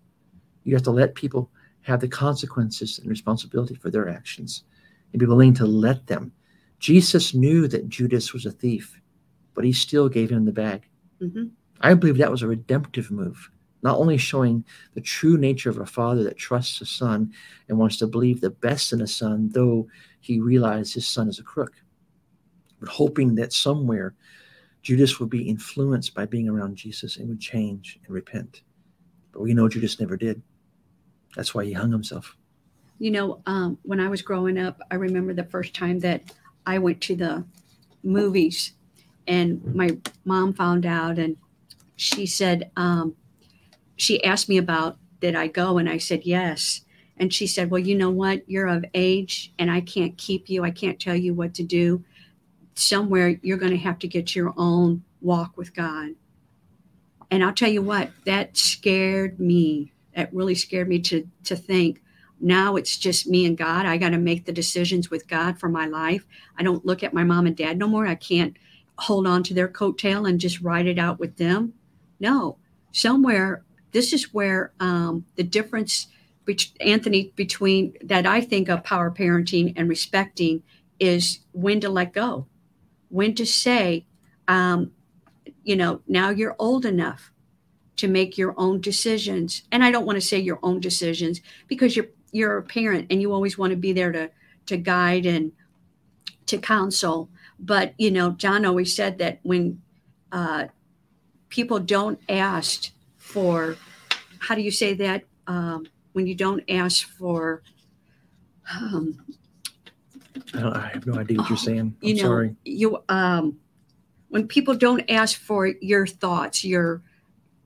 You 0.65 0.75
have 0.75 0.83
to 0.83 0.91
let 0.91 1.15
people 1.15 1.51
have 1.81 2.01
the 2.01 2.09
consequences 2.09 2.99
and 2.99 3.09
responsibility 3.09 3.75
for 3.75 3.91
their 3.91 4.07
actions 4.11 4.65
and 5.13 5.21
be 5.21 5.25
willing 5.25 5.55
to 5.55 5.65
let 5.65 6.07
them 6.07 6.33
Jesus 6.85 7.33
knew 7.33 7.67
that 7.69 7.89
Judas 7.89 8.35
was 8.35 8.45
a 8.45 8.51
thief, 8.51 9.01
but 9.55 9.65
he 9.65 9.73
still 9.73 10.07
gave 10.07 10.29
him 10.29 10.45
the 10.45 10.53
bag. 10.53 10.87
Mhm. 11.19 11.49
I 11.81 11.95
believe 11.95 12.19
that 12.19 12.31
was 12.31 12.43
a 12.43 12.47
redemptive 12.47 13.11
move, 13.11 13.51
not 13.83 13.97
only 13.97 14.19
showing 14.19 14.67
the 14.93 15.01
true 15.01 15.39
nature 15.39 15.71
of 15.71 15.79
a 15.79 15.87
father 15.87 16.23
that 16.25 16.37
trusts 16.37 16.83
a 16.83 16.85
son 16.85 17.33
and 17.71 17.79
wants 17.79 17.97
to 17.97 18.07
believe 18.07 18.43
the 18.43 18.51
best 18.51 18.93
in 18.93 19.01
a 19.01 19.07
son, 19.07 19.49
though 19.49 19.89
he 20.21 20.41
realized 20.41 20.93
his 20.93 21.07
son 21.07 21.27
is 21.27 21.39
a 21.39 21.43
crook, 21.43 21.73
but 22.81 22.91
hoping 22.91 23.35
that 23.37 23.55
somewhere 23.55 24.15
Judas 24.83 25.19
would 25.19 25.31
be 25.31 25.49
influenced 25.49 26.15
by 26.15 26.27
being 26.27 26.51
around 26.51 26.77
Jesus 26.77 27.17
and 27.17 27.31
would 27.31 27.41
change 27.41 27.99
and 28.05 28.15
repent. 28.15 28.61
But 29.33 29.41
we 29.41 29.55
know 29.55 29.71
Judas 29.71 29.99
never 29.99 30.19
did. 30.19 30.43
That's 31.35 31.55
why 31.55 31.65
he 31.65 31.73
hung 31.73 31.93
himself. 31.93 32.37
You 32.99 33.11
know, 33.11 33.41
um, 33.47 33.79
when 33.85 34.01
I 34.01 34.09
was 34.09 34.21
growing 34.21 34.59
up, 34.59 34.83
I 34.91 34.97
remember 34.97 35.33
the 35.33 35.45
first 35.45 35.73
time 35.73 35.99
that 36.01 36.31
I 36.67 36.79
went 36.79 37.01
to 37.03 37.17
the 37.17 37.45
movies 38.03 38.73
and 39.27 39.75
my 39.75 39.97
mom 40.25 40.53
found 40.53 40.87
out 40.87 41.19
and 41.19 41.37
she 41.97 42.27
said, 42.27 42.71
um, 42.77 43.15
she 43.97 44.23
asked 44.25 44.49
me 44.49 44.57
about 44.59 44.99
did 45.21 45.35
I 45.35 45.47
go? 45.47 45.79
And 45.79 45.89
I 45.89 45.97
said, 45.97 46.25
yes. 46.25 46.83
And 47.17 47.33
she 47.33 47.47
said, 47.47 47.71
well, 47.71 47.81
you 47.81 47.95
know 47.95 48.11
what? 48.11 48.43
You're 48.47 48.67
of 48.67 48.85
age 48.93 49.55
and 49.59 49.71
I 49.71 49.81
can't 49.81 50.19
keep 50.19 50.51
you. 50.51 50.65
I 50.65 50.71
can't 50.71 51.01
tell 51.01 51.17
you 51.17 51.33
what 51.33 51.55
to 51.55 51.63
do. 51.63 52.05
Somewhere 52.75 53.39
you're 53.41 53.57
going 53.57 53.73
to 53.73 53.79
have 53.79 53.99
to 54.01 54.09
get 54.09 54.37
your 54.37 54.53
own 54.57 55.03
walk 55.23 55.57
with 55.57 55.75
God. 55.75 56.11
And 57.31 57.43
I'll 57.43 57.55
tell 57.55 57.71
you 57.71 57.83
what, 57.83 58.11
that 58.27 58.57
scared 58.57 59.41
me. 59.41 59.93
That 60.15 60.35
really 60.35 60.55
scared 60.55 60.89
me 60.89 60.99
to, 61.01 61.27
to 61.45 61.57
think 61.57 62.03
now 62.45 62.77
it's 62.77 62.97
just 62.99 63.27
me 63.27 63.47
and 63.47 63.57
God. 63.57 63.87
I 63.87 63.97
got 63.97 64.11
to 64.11 64.19
make 64.19 64.45
the 64.45 64.53
decisions 64.53 65.11
with 65.11 65.27
God 65.27 65.59
for 65.59 65.69
my 65.69 65.87
life. 65.87 66.27
I 66.59 66.63
don't 66.63 66.85
look 66.85 67.03
at 67.03 67.15
my 67.15 67.25
mom 67.25 67.47
and 67.47 67.57
dad 67.57 67.79
no 67.79 67.89
more. 67.89 68.07
I 68.07 68.15
can't 68.15 68.57
hold 68.99 69.27
on 69.27 69.43
to 69.45 69.55
their 69.55 69.69
coattail 69.69 70.29
and 70.29 70.39
just 70.39 70.61
ride 70.61 70.87
it 70.87 70.99
out 70.99 71.19
with 71.19 71.37
them. 71.37 71.73
No, 72.21 72.59
somewhere, 72.93 73.65
this 73.93 74.13
is 74.13 74.33
where 74.35 74.73
um, 74.79 75.25
the 75.37 75.43
difference 75.43 76.09
Anthony, 76.81 77.33
between 77.37 77.95
that 78.03 78.27
I 78.27 78.41
think 78.41 78.69
of 78.69 78.85
power 78.85 79.11
parenting 79.11 79.73
and 79.77 79.89
respecting 79.89 80.63
is 81.01 81.41
when 81.53 81.81
to 81.81 81.89
let 81.89 82.13
go, 82.13 82.47
when 83.09 83.35
to 83.37 83.47
say, 83.47 84.07
um, 84.47 84.93
you 85.63 85.77
know, 85.77 86.03
now 86.07 86.31
you're 86.31 86.57
old 86.59 86.85
enough 86.85 87.33
to 87.97 88.09
make 88.09 88.37
your 88.37 88.55
own 88.59 88.81
decisions. 88.81 89.63
And 89.73 89.85
I 89.85 89.91
don't 89.91 90.05
want 90.05 90.17
to 90.17 90.27
say 90.27 90.39
your 90.39 90.59
own 90.63 90.81
decisions 90.81 91.41
because 91.69 91.97
you're 91.97 92.09
you're 92.35 92.59
a 92.59 92.63
parent 92.63 93.07
and 93.11 93.23
you 93.23 93.33
always 93.33 93.57
want 93.57 93.71
to 93.71 93.77
be 93.77 93.93
there 93.93 94.13
to 94.13 94.31
to 94.67 94.77
guide 94.77 95.27
and 95.27 95.53
to 96.47 96.59
counsel. 96.59 97.31
But 97.59 97.95
you 97.97 98.11
know, 98.11 98.33
John 98.33 98.65
always 98.65 98.95
said 98.95 99.19
that 99.19 99.41
when 99.43 99.81
uh, 100.33 100.67
people 101.49 101.79
don't 101.79 102.19
ask 102.29 102.91
for, 103.17 103.77
how 104.41 104.55
do 104.55 104.63
you 104.63 104.71
say 104.71 104.95
that? 104.95 105.25
Um, 105.47 105.87
when 106.13 106.27
you 106.27 106.35
don't 106.35 106.63
ask 106.69 107.07
for 107.09 107.63
um, 108.73 109.21
I, 110.55 110.61
don't, 110.61 110.77
I 110.77 110.89
have 110.89 111.07
no 111.07 111.19
idea 111.19 111.39
what 111.39 111.49
you're 111.49 111.57
saying. 111.57 111.81
I'm 111.81 111.97
you 112.01 112.15
know 112.17 112.23
sorry. 112.23 112.57
you 112.65 113.03
um 113.09 113.59
when 114.29 114.49
people 114.49 114.75
don't 114.75 115.09
ask 115.11 115.39
for 115.39 115.67
your 115.67 116.07
thoughts 116.07 116.65
your 116.65 117.03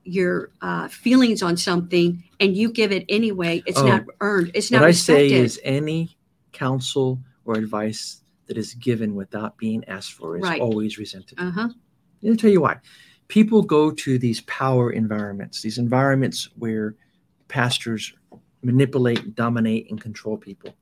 your 0.08 0.50
uh, 0.62 0.88
feelings 0.88 1.42
on 1.42 1.56
something 1.56 2.22
and 2.40 2.56
you 2.56 2.70
give 2.72 2.92
it 2.92 3.04
anyway 3.08 3.62
it's 3.66 3.78
Oh. 3.78 3.86
not 3.86 4.04
earned 4.20 4.50
it's 4.54 4.70
not 4.70 4.80
What 4.80 4.88
I 4.88 4.92
say 4.92 5.30
is 5.30 5.60
any 5.64 6.16
counsel 6.52 7.18
or 7.44 7.54
advice 7.56 8.22
that 8.46 8.56
is 8.56 8.74
given 8.74 9.14
without 9.14 9.56
being 9.58 9.84
asked 9.86 10.14
for 10.14 10.36
is 10.36 10.42
Right. 10.44 10.60
always 10.60 10.98
resented. 10.98 11.38
uh-huh 11.38 11.68
Let 12.22 12.30
me 12.30 12.36
tell 12.36 12.50
you 12.50 12.60
why. 12.62 12.76
People 13.28 13.62
go 13.62 13.90
to 13.90 14.18
these 14.18 14.40
power 14.42 14.90
environments, 14.90 15.60
these 15.60 15.78
environments 15.78 16.48
where 16.56 16.94
pastors 17.48 18.14
manipulate, 18.62 19.34
dominate, 19.34 19.90
and 19.90 20.00
control 20.00 20.36
people. 20.38 20.74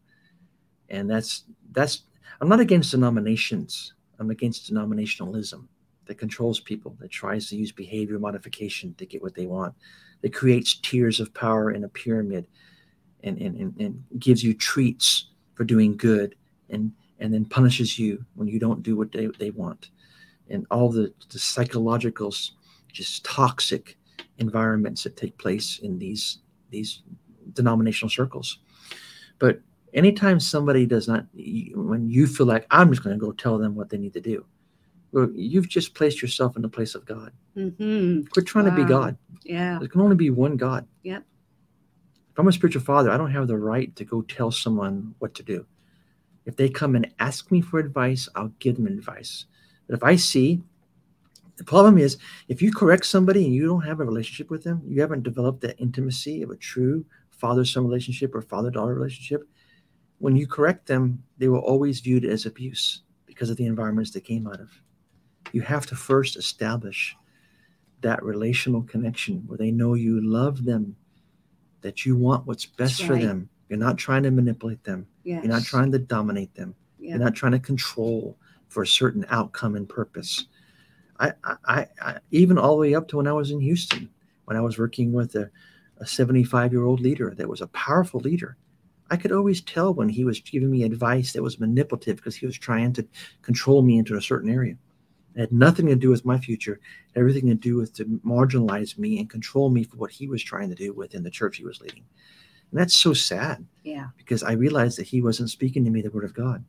And 0.89 1.11
that's 1.11 1.45
that's 1.72 2.03
I'm 2.41 2.49
not 2.49 2.61
against 2.61 2.93
denominations. 2.93 3.93
I'm 4.18 4.31
against 4.31 4.72
denominationalism 4.72 5.66
that 6.07 6.18
controls 6.18 6.61
people, 6.61 6.96
that 7.00 7.11
tries 7.11 7.48
to 7.48 7.57
use 7.57 7.72
behavior 7.72 8.18
modification 8.18 8.94
to 8.94 9.07
get 9.07 9.22
what 9.22 9.34
they 9.34 9.46
want, 9.46 9.74
that 10.22 10.34
creates 10.34 10.74
tiers 10.74 11.20
of 11.20 11.32
power 11.34 11.72
in 11.72 11.84
a 11.84 11.88
pyramid 11.88 12.46
and, 13.22 13.38
and, 13.38 13.57
and, 13.57 13.80
and 13.80 14.04
gives 14.18 14.42
you 14.42 14.54
treats 14.54 15.28
for 15.54 15.64
doing 15.64 15.96
good 15.96 16.34
and 16.70 16.92
and 17.18 17.32
then 17.32 17.46
punishes 17.46 17.98
you 17.98 18.22
when 18.34 18.46
you 18.46 18.59
don't 18.59 18.82
do 18.82 18.94
what 18.94 19.11
they, 19.11 19.26
they 19.38 19.48
want. 19.50 19.88
And 20.50 20.66
all 20.70 20.90
the, 20.90 21.14
the 21.30 21.38
psychological 21.38 22.30
just 22.92 23.24
toxic 23.24 23.96
environments 24.36 25.02
that 25.04 25.16
take 25.16 25.36
place 25.38 25.78
in 25.78 25.98
these 25.98 26.38
these 26.70 27.02
denominational 27.54 28.11
circles. 28.11 28.59
But 29.38 29.61
anytime 29.96 30.38
somebody 30.38 30.86
does 30.86 31.09
not 31.09 31.26
when 31.74 32.09
you 32.09 32.26
feel 32.26 32.46
like 32.46 32.66
i'm 32.70 32.90
just 32.90 33.02
going 33.02 33.18
to 33.18 33.24
go 33.24 33.32
tell 33.32 33.59
them 33.59 33.74
what 33.74 33.88
they 33.88 33.98
need 33.98 34.12
to 34.12 34.20
do 34.20 34.44
you've 35.35 35.69
just 35.69 35.95
placed 35.95 36.21
yourself 36.23 36.57
in 36.57 36.62
the 36.62 36.69
place 36.69 36.95
of 36.95 37.05
god. 37.07 37.33
Hmm 37.55 38.23
quit 38.31 38.47
trying 38.47 38.67
to 38.67 38.71
be 38.71 38.85
god. 38.85 39.17
Yeah. 39.45 39.79
There 39.79 39.89
can 39.89 40.01
only 40.01 40.17
be 40.17 40.31
one 40.31 40.57
god. 40.57 40.87
Yep. 41.03 41.25
if 42.33 42.39
i'm 42.39 42.49
a 42.49 42.53
spiritual 42.53 42.83
father 42.83 43.11
i 43.11 43.17
don't 43.17 43.31
have 43.31 43.47
the 43.49 43.57
right 43.57 43.95
to 43.97 44.05
go 44.05 44.23
tell 44.23 44.51
someone 44.51 45.14
what 45.19 45.35
to 45.35 45.43
do. 45.43 45.67
If 46.45 46.57
they 46.57 46.69
come 46.69 46.95
and 46.95 47.12
ask 47.19 47.51
me 47.51 47.61
for 47.61 47.79
advice 47.79 48.29
i'll 48.35 48.53
give 48.59 48.77
them 48.77 48.87
advice. 48.87 49.47
But 49.87 49.97
if 49.97 50.03
i 50.03 50.17
see 50.17 50.62
the 51.57 51.64
problem 51.64 51.97
is 51.97 52.19
if 52.49 52.61
you 52.61 52.71
correct 52.73 53.07
somebody 53.07 53.45
and 53.45 53.55
you 53.55 53.67
don't 53.67 53.83
have 53.83 54.01
a 54.01 54.05
relationship 54.05 54.51
with 54.51 54.62
them 54.64 54.83
you 54.87 55.01
haven't 55.01 55.23
developed 55.23 55.61
that 55.62 55.81
intimacy 55.81 56.43
of 56.43 56.51
a 56.51 56.57
true 56.57 57.05
father-son 57.31 57.85
relationship 57.87 58.35
or 58.35 58.43
father-daughter 58.43 58.95
relationship 58.95 59.43
when 60.19 60.37
you 60.37 60.47
correct 60.47 60.87
them 60.87 61.23
they 61.39 61.49
will 61.49 61.61
always 61.61 62.01
viewed 62.01 62.25
as 62.25 62.47
abuse 62.47 63.03
because 63.27 63.51
of 63.51 63.57
the 63.57 63.67
environments 63.67 64.11
they 64.11 64.21
came 64.21 64.47
out 64.47 64.61
of 64.61 64.71
you 65.57 65.62
have 65.62 65.86
to 65.86 65.96
first 65.96 66.36
establish 66.36 67.16
that 68.02 68.22
relational 68.22 68.82
connection 68.82 69.42
where 69.46 69.59
they 69.59 69.70
know 69.70 69.94
you 69.94 70.20
love 70.20 70.64
them 70.64 70.94
that 71.80 72.04
you 72.04 72.16
want 72.16 72.46
what's 72.46 72.66
best 72.66 72.98
That's 72.98 73.09
for 73.09 73.16
them 73.16 73.48
you're 73.68 73.78
not 73.78 73.98
trying 73.98 74.22
to 74.24 74.30
manipulate 74.30 74.84
them 74.84 75.07
yes. 75.24 75.42
you're 75.42 75.52
not 75.52 75.64
trying 75.64 75.90
to 75.92 75.98
dominate 75.98 76.54
them 76.54 76.74
yeah. 76.98 77.11
you're 77.11 77.24
not 77.24 77.34
trying 77.34 77.52
to 77.52 77.59
control 77.59 78.36
for 78.68 78.82
a 78.82 78.86
certain 78.86 79.24
outcome 79.30 79.76
and 79.76 79.88
purpose. 79.88 80.46
I, 81.18 81.32
I, 81.44 81.57
I, 81.64 81.86
I 82.00 82.18
even 82.30 82.59
all 82.59 82.74
the 82.76 82.80
way 82.80 82.94
up 82.94 83.09
to 83.09 83.16
when 83.16 83.26
I 83.26 83.32
was 83.32 83.50
in 83.50 83.61
Houston, 83.61 84.11
when 84.44 84.57
I 84.57 84.61
was 84.61 84.78
working 84.78 85.12
with 85.12 85.34
a, 85.34 85.50
a 85.98 86.07
75 86.07 86.72
year 86.72 86.84
old 86.84 87.00
leader 87.00 87.34
that 87.36 87.48
was 87.48 87.61
a 87.61 87.68
powerful 87.68 88.20
leader. 88.20 88.57
I 89.11 89.16
could 89.16 89.32
always 89.32 89.61
tell 89.61 89.94
when 89.94 90.09
he 90.09 90.24
was 90.24 90.40
giving 90.40 90.70
me 90.70 90.82
advice 90.82 91.32
that 91.32 91.42
was 91.42 91.61
manipulative 91.61 92.16
because 92.16 92.34
he 92.34 92.44
was 92.44 92.59
trying 92.59 92.92
to 92.94 93.07
control 93.40 93.82
me 93.82 93.98
into 93.98 94.16
a 94.16 94.22
certain 94.22 94.50
area. 94.50 94.76
It 95.37 95.41
had 95.41 95.53
nothing 95.53 95.87
to 95.87 95.95
do 95.97 96.09
with 96.09 96.24
my 96.24 96.39
future, 96.39 96.80
everything 97.14 97.47
to 97.49 97.55
do 97.55 97.76
with 97.76 97.93
to 97.95 98.07
marginalize 98.24 98.97
me 98.99 99.18
and 99.20 99.28
control 99.28 99.68
me 99.68 99.84
for 99.84 99.97
what 99.99 100.11
he 100.11 100.26
was 100.26 100.43
trying 100.43 100.70
to 100.70 100.74
do 100.74 100.95
within 100.95 101.22
the 101.22 101.30
church 101.30 101.59
he 101.59 101.64
was 101.64 101.80
leading. 101.80 102.05
And 102.70 102.80
that's 102.80 102.97
so 102.97 103.12
sad 103.12 103.64
yeah 103.84 104.09
because 104.16 104.43
I 104.43 104.53
realized 104.53 104.99
that 104.99 105.07
he 105.07 105.22
wasn't 105.22 105.51
speaking 105.51 105.84
to 105.84 105.91
me 105.91 106.01
the 106.03 106.11
word 106.11 106.24
of 106.24 106.34
God, 106.34 106.64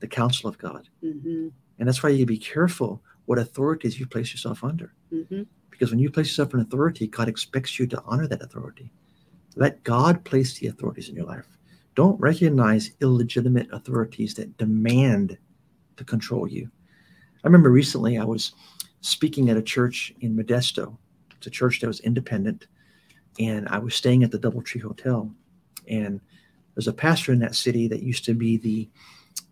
the 0.00 0.08
counsel 0.08 0.48
of 0.50 0.58
God. 0.58 0.88
hmm 1.00 1.48
And 1.78 1.88
that's 1.88 2.02
why 2.02 2.10
you 2.10 2.26
be 2.26 2.38
careful 2.38 3.00
what 3.26 3.38
authorities 3.38 4.00
you 4.00 4.06
place 4.06 4.32
yourself 4.32 4.64
under. 4.64 4.92
hmm 5.10 5.42
Because 5.70 5.90
when 5.90 6.00
you 6.00 6.10
place 6.10 6.26
yourself 6.28 6.54
in 6.54 6.60
authority, 6.60 7.06
God 7.06 7.28
expects 7.28 7.78
you 7.78 7.86
to 7.86 8.02
honor 8.04 8.26
that 8.26 8.42
authority. 8.42 8.90
Let 9.54 9.84
God 9.84 10.24
place 10.24 10.58
the 10.58 10.66
authorities 10.66 11.08
in 11.08 11.14
your 11.14 11.26
life. 11.26 11.46
Don't 11.94 12.18
recognize 12.20 12.92
illegitimate 13.00 13.68
authorities 13.72 14.34
that 14.34 14.56
demand 14.56 15.38
to 15.96 16.04
control 16.04 16.46
you. 16.48 16.70
I 17.44 17.46
remember 17.46 17.70
recently 17.70 18.18
I 18.18 18.24
was 18.24 18.52
speaking 19.00 19.50
at 19.50 19.56
a 19.56 19.62
church 19.62 20.12
in 20.20 20.36
Modesto. 20.36 20.96
It's 21.36 21.46
a 21.46 21.50
church 21.50 21.80
that 21.80 21.86
was 21.86 22.00
independent. 22.00 22.66
And 23.38 23.68
I 23.68 23.78
was 23.78 23.94
staying 23.94 24.24
at 24.24 24.32
the 24.32 24.38
Doubletree 24.38 24.82
Hotel. 24.82 25.32
And 25.86 26.20
there's 26.74 26.88
a 26.88 26.92
pastor 26.92 27.32
in 27.32 27.38
that 27.40 27.54
city 27.54 27.88
that 27.88 28.02
used 28.02 28.24
to 28.24 28.34
be 28.34 28.56
the 28.56 28.88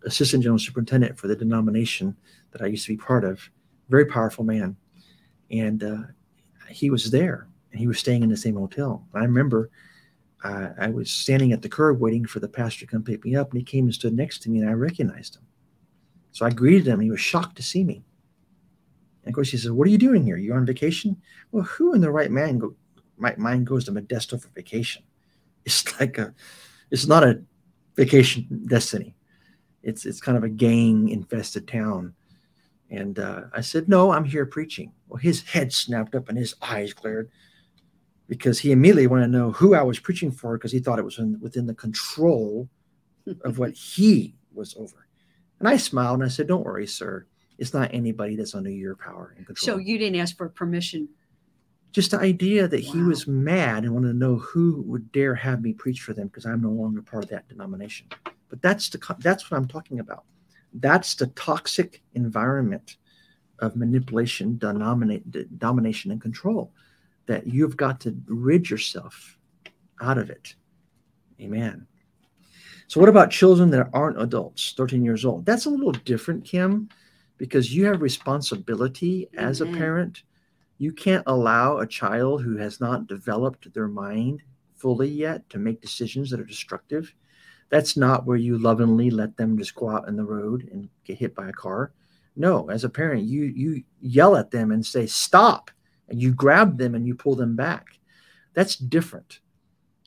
assistant 0.05 0.43
general 0.43 0.59
superintendent 0.59 1.17
for 1.17 1.27
the 1.27 1.35
denomination 1.35 2.15
that 2.51 2.61
I 2.61 2.67
used 2.67 2.85
to 2.85 2.93
be 2.93 2.97
part 2.97 3.23
of. 3.23 3.49
Very 3.89 4.05
powerful 4.05 4.43
man. 4.43 4.75
And 5.49 5.83
uh, 5.83 6.03
he 6.69 6.89
was 6.89 7.09
there 7.09 7.47
and 7.71 7.79
he 7.79 7.87
was 7.87 7.99
staying 7.99 8.23
in 8.23 8.29
the 8.29 8.37
same 8.37 8.55
hotel. 8.55 9.05
I 9.13 9.19
remember 9.19 9.69
uh, 10.43 10.69
I 10.79 10.89
was 10.89 11.09
standing 11.09 11.51
at 11.51 11.61
the 11.61 11.69
curb 11.69 11.99
waiting 11.99 12.25
for 12.25 12.39
the 12.39 12.47
pastor 12.47 12.81
to 12.81 12.91
come 12.91 13.03
pick 13.03 13.25
me 13.25 13.35
up, 13.35 13.51
and 13.51 13.59
he 13.59 13.63
came 13.63 13.85
and 13.85 13.93
stood 13.93 14.13
next 14.13 14.39
to 14.43 14.49
me, 14.49 14.59
and 14.59 14.69
I 14.69 14.73
recognized 14.73 15.35
him. 15.35 15.43
So 16.37 16.45
I 16.45 16.51
greeted 16.51 16.85
him, 16.85 16.99
he 16.99 17.09
was 17.09 17.19
shocked 17.19 17.55
to 17.55 17.63
see 17.63 17.83
me. 17.83 18.03
And 19.23 19.31
of 19.31 19.33
course, 19.33 19.49
he 19.49 19.57
said, 19.57 19.71
"What 19.71 19.87
are 19.87 19.89
you 19.89 19.97
doing 19.97 20.23
here? 20.23 20.37
You're 20.37 20.55
on 20.55 20.67
vacation?" 20.67 21.19
Well, 21.51 21.63
who 21.63 21.95
in 21.95 22.01
the 22.01 22.11
right 22.11 22.31
go, 22.59 22.75
mind 23.17 23.65
goes 23.65 23.85
to 23.85 23.91
Modesto 23.91 24.39
for 24.39 24.49
vacation? 24.49 25.01
It's 25.65 25.99
like 25.99 26.19
a, 26.19 26.35
it's 26.91 27.07
not 27.07 27.23
a 27.23 27.41
vacation 27.95 28.65
destiny. 28.67 29.15
It's 29.81 30.05
it's 30.05 30.21
kind 30.21 30.37
of 30.37 30.43
a 30.43 30.49
gang 30.65 31.09
infested 31.09 31.67
town. 31.67 32.13
And 32.91 33.17
uh, 33.17 33.45
I 33.51 33.61
said, 33.61 33.89
"No, 33.89 34.11
I'm 34.11 34.23
here 34.23 34.45
preaching." 34.45 34.91
Well, 35.07 35.17
his 35.17 35.41
head 35.41 35.73
snapped 35.73 36.13
up 36.13 36.29
and 36.29 36.37
his 36.37 36.53
eyes 36.61 36.93
glared 36.93 37.31
because 38.27 38.59
he 38.59 38.71
immediately 38.71 39.07
wanted 39.07 39.25
to 39.25 39.37
know 39.39 39.53
who 39.53 39.73
I 39.73 39.81
was 39.81 39.97
preaching 39.97 40.31
for 40.31 40.55
because 40.55 40.71
he 40.71 40.79
thought 40.79 40.99
it 40.99 41.05
was 41.05 41.17
in, 41.17 41.39
within 41.41 41.65
the 41.65 41.73
control 41.73 42.69
of 43.41 43.57
what 43.57 43.73
he 43.73 44.35
was 44.53 44.75
over. 44.77 45.06
And 45.59 45.67
I 45.67 45.77
smiled 45.77 46.15
and 46.19 46.23
I 46.23 46.29
said, 46.29 46.47
Don't 46.47 46.65
worry, 46.65 46.87
sir. 46.87 47.25
It's 47.57 47.73
not 47.73 47.93
anybody 47.93 48.35
that's 48.35 48.53
under 48.53 48.69
your 48.69 48.95
power 48.95 49.33
and 49.35 49.45
control. 49.45 49.77
so 49.77 49.77
you 49.77 49.97
didn't 49.97 50.19
ask 50.19 50.37
for 50.37 50.47
permission 50.47 51.09
Just 51.91 52.11
the 52.11 52.19
idea 52.19 52.67
that 52.67 52.79
he 52.79 53.01
was 53.01 53.25
mad 53.27 53.83
and 53.83 53.93
wanted 53.93 54.09
to 54.09 54.13
know 54.13 54.35
who 54.35 54.83
would 54.85 55.11
dare 55.11 55.33
have 55.33 55.63
me 55.63 55.73
preach 55.73 56.01
for 56.01 56.13
them 56.13 56.27
because 56.27 56.45
I'm 56.45 56.61
no 56.61 56.69
longer 56.69 57.01
part 57.01 57.23
of 57.23 57.29
that 57.31 57.47
denomination. 57.47 58.07
But 58.49 58.61
that's 58.61 58.89
the 58.89 59.15
that's 59.19 59.49
what 59.49 59.57
I'm 59.57 59.67
talking 59.67 59.99
about. 59.99 60.23
That's 60.73 61.15
the 61.15 61.27
toxic 61.27 62.03
environment 62.13 62.97
of 63.59 63.75
manipulation, 63.75 64.57
dominate, 64.57 65.57
domination, 65.57 66.11
and 66.11 66.21
control 66.21 66.71
that 67.25 67.47
you've 67.47 67.75
got 67.75 67.99
to 68.01 68.15
rid 68.27 68.69
yourself 68.69 69.37
out 70.01 70.17
of 70.17 70.29
it. 70.29 70.55
Amen. 71.41 71.87
So, 72.87 73.01
what 73.01 73.09
about 73.09 73.31
children 73.31 73.69
that 73.71 73.89
aren't 73.93 74.21
adults, 74.21 74.73
13 74.77 75.03
years 75.03 75.25
old? 75.25 75.45
That's 75.45 75.65
a 75.65 75.69
little 75.69 75.91
different, 75.91 76.45
Kim, 76.45 76.87
because 77.37 77.75
you 77.75 77.85
have 77.85 78.01
responsibility 78.01 79.27
as 79.37 79.59
a 79.59 79.65
mm-hmm. 79.65 79.77
parent. 79.77 80.23
You 80.77 80.93
can't 80.93 81.23
allow 81.27 81.77
a 81.77 81.87
child 81.87 82.43
who 82.43 82.55
has 82.57 82.79
not 82.79 83.07
developed 83.07 83.73
their 83.73 83.89
mind 83.89 84.41
fully 84.75 85.09
yet 85.09 85.49
to 85.49 85.59
make 85.59 85.81
decisions 85.81 86.29
that 86.29 86.39
are 86.39 86.45
destructive. 86.45 87.13
That's 87.69 87.97
not 87.97 88.25
where 88.25 88.37
you 88.37 88.57
lovingly 88.57 89.09
let 89.09 89.35
them 89.35 89.57
just 89.57 89.75
go 89.75 89.89
out 89.89 90.07
in 90.07 90.15
the 90.15 90.23
road 90.23 90.69
and 90.71 90.87
get 91.03 91.17
hit 91.17 91.35
by 91.35 91.49
a 91.49 91.53
car. 91.53 91.91
No, 92.37 92.69
as 92.69 92.83
a 92.83 92.89
parent, 92.89 93.23
you 93.23 93.45
you 93.45 93.83
yell 93.99 94.37
at 94.37 94.51
them 94.51 94.71
and 94.71 94.85
say 94.85 95.07
stop, 95.07 95.71
and 96.07 96.21
you 96.21 96.31
grab 96.31 96.77
them 96.77 96.95
and 96.95 97.05
you 97.05 97.15
pull 97.15 97.35
them 97.35 97.55
back. 97.55 97.99
That's 98.53 98.77
different. 98.77 99.39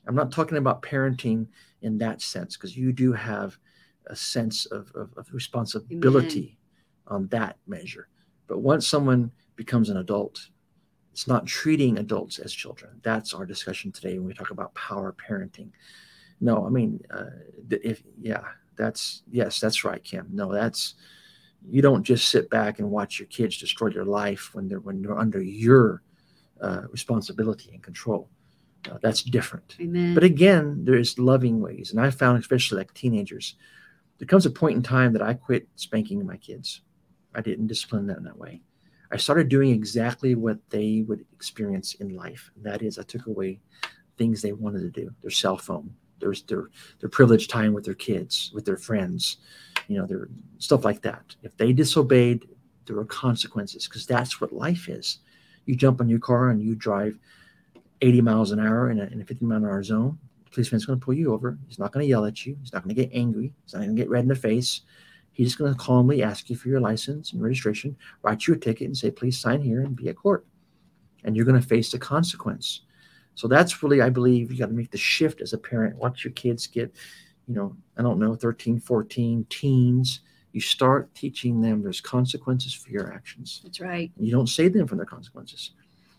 I'm 0.06 0.14
not 0.14 0.32
talking 0.32 0.58
about 0.58 0.82
parenting 0.82 1.46
in 1.82 1.98
that 1.98 2.20
sense 2.20 2.56
because 2.56 2.76
you 2.76 2.92
do 2.92 3.12
have 3.12 3.56
a 4.06 4.16
sense 4.16 4.66
of, 4.66 4.90
of, 4.94 5.12
of 5.16 5.32
responsibility 5.32 6.58
Amen. 7.08 7.22
on 7.22 7.28
that 7.28 7.56
measure. 7.66 8.08
But 8.46 8.58
once 8.58 8.86
someone 8.86 9.30
becomes 9.56 9.90
an 9.90 9.98
adult, 9.98 10.48
it's 11.12 11.28
not 11.28 11.46
treating 11.46 11.98
adults 11.98 12.38
as 12.38 12.52
children. 12.52 13.00
That's 13.02 13.34
our 13.34 13.46
discussion 13.46 13.92
today 13.92 14.18
when 14.18 14.26
we 14.26 14.34
talk 14.34 14.50
about 14.50 14.74
power 14.74 15.14
parenting. 15.14 15.70
No, 16.40 16.66
I 16.66 16.70
mean, 16.70 17.00
uh, 17.10 17.26
if 17.70 18.02
yeah, 18.20 18.42
that's 18.76 19.22
yes, 19.30 19.60
that's 19.60 19.84
right, 19.84 20.02
Kim. 20.02 20.28
No, 20.32 20.52
that's 20.52 20.94
you 21.68 21.82
don't 21.82 22.02
just 22.02 22.28
sit 22.28 22.48
back 22.48 22.78
and 22.78 22.90
watch 22.90 23.18
your 23.18 23.28
kids 23.28 23.58
destroy 23.58 23.90
their 23.90 24.04
life 24.04 24.50
when 24.54 24.68
they're 24.68 24.80
when 24.80 25.02
they're 25.02 25.18
under 25.18 25.42
your 25.42 26.02
uh, 26.60 26.82
responsibility 26.90 27.70
and 27.72 27.82
control. 27.82 28.30
Uh, 28.90 28.98
that's 29.02 29.22
different. 29.22 29.76
Amen. 29.80 30.14
But 30.14 30.24
again, 30.24 30.84
there's 30.84 31.18
loving 31.18 31.60
ways, 31.60 31.90
and 31.90 32.00
I 32.00 32.10
found 32.10 32.38
especially 32.38 32.78
like 32.78 32.94
teenagers, 32.94 33.56
there 34.18 34.26
comes 34.26 34.46
a 34.46 34.50
point 34.50 34.76
in 34.76 34.82
time 34.82 35.12
that 35.14 35.22
I 35.22 35.34
quit 35.34 35.66
spanking 35.76 36.24
my 36.24 36.36
kids. 36.36 36.82
I 37.34 37.40
didn't 37.40 37.68
discipline 37.68 38.06
them 38.06 38.24
that 38.24 38.38
way. 38.38 38.62
I 39.10 39.16
started 39.16 39.48
doing 39.48 39.70
exactly 39.70 40.34
what 40.34 40.58
they 40.70 41.04
would 41.08 41.24
experience 41.32 41.94
in 41.94 42.14
life. 42.14 42.50
And 42.54 42.64
that 42.64 42.82
is, 42.82 42.98
I 42.98 43.02
took 43.02 43.26
away 43.26 43.60
things 44.18 44.40
they 44.40 44.52
wanted 44.52 44.80
to 44.80 44.90
do 44.90 45.10
their 45.22 45.30
cell 45.30 45.56
phone, 45.56 45.92
their, 46.20 46.34
their, 46.46 46.70
their 47.00 47.08
privileged 47.08 47.50
time 47.50 47.72
with 47.72 47.84
their 47.84 47.94
kids, 47.94 48.50
with 48.54 48.64
their 48.64 48.76
friends, 48.76 49.38
you 49.88 49.98
know, 49.98 50.06
their 50.06 50.28
stuff 50.58 50.84
like 50.84 51.02
that. 51.02 51.34
If 51.42 51.56
they 51.56 51.72
disobeyed, 51.72 52.46
there 52.86 52.96
were 52.96 53.04
consequences 53.04 53.88
because 53.88 54.06
that's 54.06 54.40
what 54.40 54.52
life 54.52 54.88
is. 54.88 55.18
You 55.64 55.76
jump 55.76 56.00
in 56.00 56.08
your 56.08 56.18
car 56.18 56.50
and 56.50 56.62
you 56.62 56.74
drive 56.74 57.18
80 58.02 58.20
miles 58.20 58.52
an 58.52 58.60
hour 58.60 58.90
in 58.90 59.00
a, 59.00 59.04
in 59.04 59.20
a 59.20 59.24
50 59.24 59.44
mile 59.44 59.58
an 59.58 59.64
hour 59.64 59.82
zone. 59.82 60.18
The 60.44 60.50
policeman's 60.50 60.86
going 60.86 60.98
to 60.98 61.04
pull 61.04 61.14
you 61.14 61.32
over. 61.32 61.58
He's 61.66 61.78
not 61.78 61.92
going 61.92 62.04
to 62.04 62.08
yell 62.08 62.24
at 62.24 62.44
you. 62.44 62.56
He's 62.60 62.72
not 62.72 62.82
going 62.82 62.94
to 62.94 63.02
get 63.02 63.14
angry. 63.14 63.52
He's 63.64 63.74
not 63.74 63.80
going 63.80 63.94
to 63.94 64.02
get 64.02 64.10
red 64.10 64.22
in 64.22 64.28
the 64.28 64.34
face. 64.34 64.82
He's 65.32 65.48
just 65.48 65.58
going 65.58 65.72
to 65.72 65.78
calmly 65.78 66.22
ask 66.22 66.50
you 66.50 66.56
for 66.56 66.68
your 66.68 66.80
license 66.80 67.32
and 67.32 67.42
registration, 67.42 67.96
write 68.22 68.46
you 68.46 68.54
a 68.54 68.58
ticket, 68.58 68.86
and 68.86 68.96
say, 68.96 69.10
please 69.10 69.38
sign 69.38 69.62
here 69.62 69.82
and 69.82 69.94
be 69.94 70.08
at 70.08 70.16
court. 70.16 70.44
And 71.24 71.36
you're 71.36 71.44
going 71.44 71.60
to 71.60 71.66
face 71.66 71.92
the 71.92 71.98
consequence. 71.98 72.82
So 73.34 73.46
that's 73.46 73.82
really, 73.82 74.02
I 74.02 74.10
believe, 74.10 74.50
you 74.50 74.58
got 74.58 74.66
to 74.66 74.72
make 74.72 74.90
the 74.90 74.98
shift 74.98 75.40
as 75.40 75.52
a 75.52 75.58
parent. 75.58 75.96
Once 75.96 76.24
your 76.24 76.32
kids 76.32 76.66
get, 76.66 76.94
you 77.46 77.54
know, 77.54 77.76
I 77.96 78.02
don't 78.02 78.18
know, 78.18 78.34
13, 78.34 78.80
14, 78.80 79.46
teens, 79.48 80.20
you 80.52 80.60
start 80.60 81.14
teaching 81.14 81.60
them 81.60 81.82
there's 81.82 82.00
consequences 82.00 82.74
for 82.74 82.90
your 82.90 83.12
actions. 83.12 83.60
That's 83.62 83.80
right. 83.80 84.10
You 84.18 84.32
don't 84.32 84.48
save 84.48 84.72
them 84.72 84.86
from 84.86 84.98
the 84.98 85.06
consequences. 85.06 85.70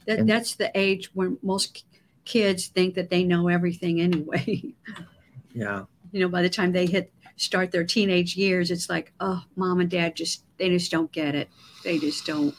That, 0.06 0.20
and, 0.20 0.30
that's 0.30 0.56
the 0.56 0.72
age 0.78 1.10
when 1.14 1.38
most 1.42 1.86
kids 2.26 2.68
think 2.68 2.96
that 2.96 3.10
they 3.10 3.24
know 3.24 3.48
everything 3.48 4.02
anyway. 4.02 4.74
yeah. 5.54 5.84
You 6.12 6.22
know, 6.22 6.30
by 6.30 6.42
the 6.42 6.50
time 6.50 6.72
they 6.72 6.86
hit 6.86 7.12
start 7.38 7.72
their 7.72 7.84
teenage 7.84 8.36
years, 8.36 8.72
it's 8.72 8.90
like, 8.90 9.14
oh, 9.20 9.44
mom 9.56 9.80
and 9.80 9.90
dad 9.90 10.16
just 10.16 10.44
they 10.58 10.70
just 10.70 10.92
don't 10.92 11.12
get 11.12 11.36
it. 11.36 11.50
They 11.84 11.98
just 11.98 12.26
don't. 12.26 12.56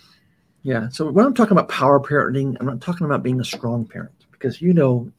Yeah. 0.62 0.88
So 0.90 1.11
when 1.11 1.24
I'm 1.24 1.34
talking 1.34 1.53
about 1.53 1.68
power 1.68 2.01
parenting, 2.01 2.57
I'm 2.61 2.66
not 2.66 2.80
talking 2.80 3.07
about 3.07 3.22
being 3.22 3.40
a 3.40 3.45
strong 3.45 3.86
parent 3.86 4.26
because 4.32 4.61
you 4.61 4.72
know, 4.72 5.11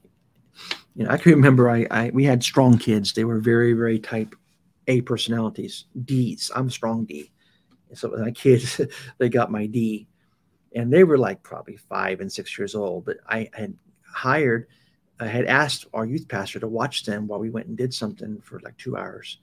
you 0.95 1.05
know, 1.05 1.09
I 1.09 1.17
can 1.17 1.33
remember 1.33 1.69
I, 1.69 1.87
I 1.91 2.11
we 2.13 2.23
had 2.23 2.43
strong 2.43 2.77
kids. 2.77 3.13
They 3.13 3.23
were 3.23 3.39
very, 3.39 3.73
very 3.73 3.99
type 3.99 4.35
A 4.87 5.01
personalities, 5.01 5.85
D's. 6.05 6.51
I'm 6.55 6.69
strong 6.69 7.05
D. 7.05 7.31
so 7.93 8.09
my 8.09 8.31
kids, 8.31 8.79
they 9.17 9.29
got 9.29 9.51
my 9.51 9.65
D. 9.65 10.07
And 10.75 10.91
they 10.91 11.03
were 11.03 11.17
like 11.17 11.43
probably 11.43 11.77
five 11.77 12.19
and 12.19 12.31
six 12.31 12.57
years 12.57 12.75
old. 12.75 13.05
But 13.05 13.17
I 13.27 13.49
had 13.53 13.75
hired 14.01 14.67
I 15.19 15.27
had 15.27 15.45
asked 15.45 15.85
our 15.93 16.05
youth 16.05 16.27
pastor 16.27 16.59
to 16.59 16.67
watch 16.67 17.05
them 17.05 17.27
while 17.27 17.39
we 17.39 17.49
went 17.49 17.67
and 17.67 17.77
did 17.77 17.93
something 17.93 18.41
for 18.41 18.59
like 18.59 18.77
two 18.77 18.97
hours. 18.97 19.37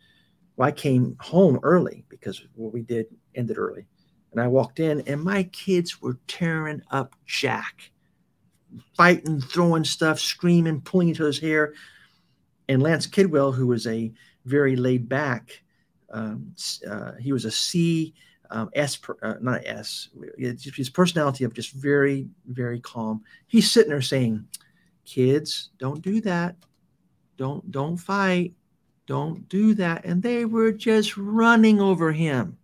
Well, 0.57 0.69
I 0.69 0.73
came 0.73 1.17
home 1.21 1.59
early 1.63 2.05
because 2.09 2.43
what 2.55 2.73
we 2.73 2.83
did 2.83 3.07
ended 3.35 3.57
early. 3.57 3.87
And 4.33 4.41
I 4.41 4.47
walked 4.47 4.79
in, 4.79 5.01
and 5.03 5.23
my 5.23 5.45
kids 5.45 6.01
were 6.01 6.19
tearing 6.29 6.83
up 6.91 7.17
Jack, 7.27 7.91
fighting, 8.97 9.41
throwing 9.41 9.85
stuff, 9.85 10.21
screaming, 10.21 10.83
pulling 10.83 11.09
each 11.09 11.21
other's 11.21 11.41
hair. 11.41 11.73
And 12.69 12.83
Lance 12.83 13.07
Kidwell, 13.07 13.53
who 13.53 13.67
was 13.67 13.87
a 13.87 14.13
very 14.45 14.77
laid 14.77 15.09
back, 15.09 15.63
um, 16.13 16.55
uh, 16.89 17.13
he 17.15 17.33
was 17.33 17.45
a 17.45 17.51
C, 17.51 18.15
um, 18.51 18.71
S, 18.75 18.99
uh, 19.23 19.35
not 19.41 19.63
S, 19.65 20.09
his 20.39 20.91
personality 20.91 21.45
of 21.45 21.55
just 21.55 21.73
very, 21.73 22.29
very 22.47 22.81
calm. 22.81 23.23
He's 23.47 23.71
sitting 23.71 23.91
there 23.91 24.03
saying, 24.03 24.47
kids 25.05 25.71
don't 25.79 26.03
do 26.03 26.21
that. 26.23 26.57
Don't 27.37 27.71
don't 27.71 27.97
fight. 27.97 28.53
Don't 29.07 29.49
do 29.49 29.75
that. 29.75 30.05
And 30.05 30.23
they 30.23 30.45
were 30.45 30.73
just 30.73 31.17
running 31.17 31.81
over 31.81 32.13
him. 32.13 32.59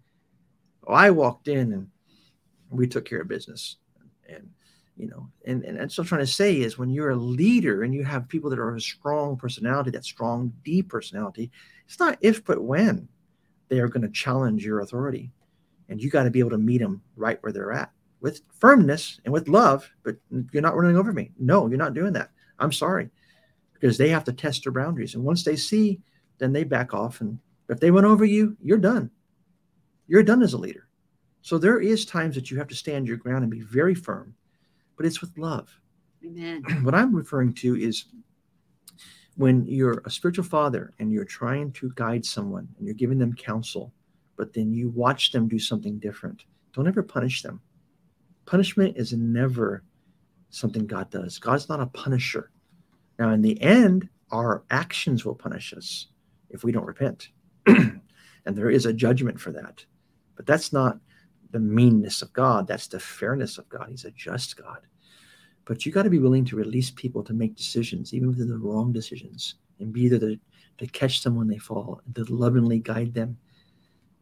Well, 0.82 0.97
i 0.97 1.11
walked 1.11 1.49
in 1.49 1.72
and 1.72 1.89
we 2.70 2.87
took 2.87 3.05
care 3.05 3.22
of 3.22 3.28
business. 3.28 3.76
And 4.28 4.51
you 4.97 5.09
know 5.09 5.28
and, 5.45 5.62
and 5.64 5.78
what 5.78 5.99
i'm 5.99 6.05
trying 6.05 6.20
to 6.20 6.26
say 6.26 6.59
is 6.59 6.78
when 6.78 6.91
you're 6.91 7.11
a 7.11 7.16
leader 7.16 7.82
and 7.82 7.95
you 7.95 8.03
have 8.03 8.28
people 8.28 8.51
that 8.51 8.59
are 8.59 8.74
a 8.74 8.80
strong 8.80 9.37
personality 9.37 9.91
that 9.91 10.05
strong 10.05 10.53
deep 10.64 10.89
personality 10.89 11.51
it's 11.87 11.99
not 12.01 12.16
if 12.22 12.45
but 12.45 12.62
when 12.62 13.07
they 13.68 13.78
are 13.78 13.89
going 13.89 14.03
to 14.03 14.09
challenge 14.09 14.64
your 14.64 14.80
authority 14.80 15.30
and 15.89 16.03
you 16.03 16.11
got 16.11 16.24
to 16.24 16.30
be 16.30 16.41
able 16.41 16.51
to 16.51 16.59
meet 16.59 16.78
them 16.78 17.03
right 17.16 17.43
where 17.43 17.53
they're 17.53 17.72
at 17.72 17.91
with 18.20 18.41
firmness 18.59 19.20
and 19.24 19.32
with 19.32 19.49
love 19.49 19.89
but 20.03 20.16
you're 20.53 20.62
not 20.62 20.76
running 20.76 20.97
over 20.97 21.12
me 21.12 21.30
no 21.39 21.68
you're 21.68 21.78
not 21.78 21.95
doing 21.95 22.12
that 22.12 22.30
I'm 22.59 22.72
sorry, 22.72 23.11
because 23.74 23.99
they 23.99 24.09
have 24.09 24.24
to 24.24 24.32
test 24.32 24.64
their 24.64 24.72
boundaries. 24.72 25.14
And 25.14 25.24
once 25.24 25.45
they 25.45 25.57
see, 25.57 26.01
then 26.39 26.53
they 26.53 26.64
back 26.64 26.95
off. 26.95 27.20
And 27.20 27.39
if 27.68 27.80
they 27.80 27.91
went 27.91 28.07
over 28.07 28.24
you, 28.24 28.57
you're 28.62 28.78
done. 28.78 29.11
You're 30.07 30.22
done 30.22 30.43
as 30.43 30.53
a 30.53 30.59
leader. 30.59 30.89
So 31.43 31.59
there 31.59 31.80
is 31.80 32.05
times 32.05 32.34
that 32.34 32.51
you 32.51 32.59
have 32.59 32.68
to 32.68 32.74
stand 32.74 33.07
your 33.07 33.16
ground 33.16 33.43
and 33.43 33.51
be 33.51 33.61
very 33.61 33.95
firm, 33.95 34.34
but 34.97 35.07
it's 35.07 35.20
with 35.20 35.37
love. 35.37 35.78
Amen. 36.24 36.62
What 36.82 36.95
I'm 36.95 37.14
referring 37.14 37.55
to 37.55 37.76
is 37.76 38.07
when 39.37 39.66
you're 39.66 40.03
a 40.05 40.11
spiritual 40.11 40.45
father 40.45 40.95
and 40.99 41.12
you're 41.12 41.24
trying 41.24 41.72
to 41.72 41.93
guide 41.95 42.24
someone 42.24 42.68
and 42.78 42.87
you're 42.87 42.95
giving 42.95 43.18
them 43.18 43.34
counsel, 43.34 43.93
but 44.37 44.53
then 44.53 44.72
you 44.72 44.91
watch 44.91 45.32
them 45.32 45.49
do 45.49 45.59
something 45.59 45.99
different. 45.99 46.45
Don't 46.74 46.89
ever 46.89 47.03
punish 47.03 47.43
them. 47.43 47.61
Punishment 48.45 48.97
is 48.97 49.12
never 49.12 49.82
something 50.51 50.87
God 50.87 51.11
does. 51.11 51.39
God's 51.39 51.68
not 51.68 51.80
a 51.80 51.87
punisher. 51.87 52.51
Now, 53.18 53.30
in 53.30 53.43
the 53.43 53.61
end, 53.61 54.09
our 54.30 54.64
actions 54.70 55.24
will 55.24 55.34
punish 55.34 55.72
us 55.72 56.09
if 56.51 56.64
we 56.64 56.72
don't 56.72 56.87
repent. 56.87 57.30
and 57.66 58.01
there 58.47 58.70
is 58.70 58.87
a 58.87 58.93
judgment 58.93 59.41
for 59.41 59.53
that. 59.53 59.84
But 60.37 60.47
that's 60.47 60.72
not 60.72 60.99
the 61.51 61.59
meanness 61.59 62.22
of 62.22 62.32
God, 62.32 62.66
that's 62.66 62.89
the 62.89 63.01
fairness 63.01 63.57
of 63.59 63.68
God. 63.68 63.87
He's 63.89 64.05
a 64.05 64.11
just 64.11 64.57
God. 64.57 64.80
But 65.64 65.84
you 65.84 65.93
got 65.93 66.03
to 66.03 66.11
be 66.11 66.18
willing 66.18 66.45
to 66.47 66.57
release 66.57 66.91
people 66.91 67.24
to 67.24 67.32
make 67.32 67.57
decisions, 67.57 68.12
even 68.14 68.30
if 68.30 68.37
they're 68.37 68.47
the 68.47 68.59
wrong 68.59 68.93
decisions, 68.93 69.55
and 69.80 69.93
be 69.93 70.09
there 70.09 70.18
to, 70.20 70.39
to 70.78 70.87
catch 70.89 71.22
them 71.22 71.34
when 71.34 71.49
they 71.49 71.59
fall, 71.59 72.01
and 72.05 72.14
to 72.14 72.24
lovingly 72.32 72.78
guide 72.78 73.14
them 73.14 73.37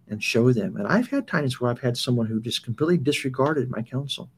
and 0.08 0.22
show 0.22 0.52
them. 0.52 0.76
And 0.76 0.86
I've 0.86 1.08
had 1.08 1.26
times 1.26 1.60
where 1.60 1.70
I've 1.70 1.80
had 1.80 1.96
someone 1.96 2.26
who 2.26 2.40
just 2.40 2.64
completely 2.64 2.98
disregarded 2.98 3.70
my 3.70 3.82
counsel 3.82 4.30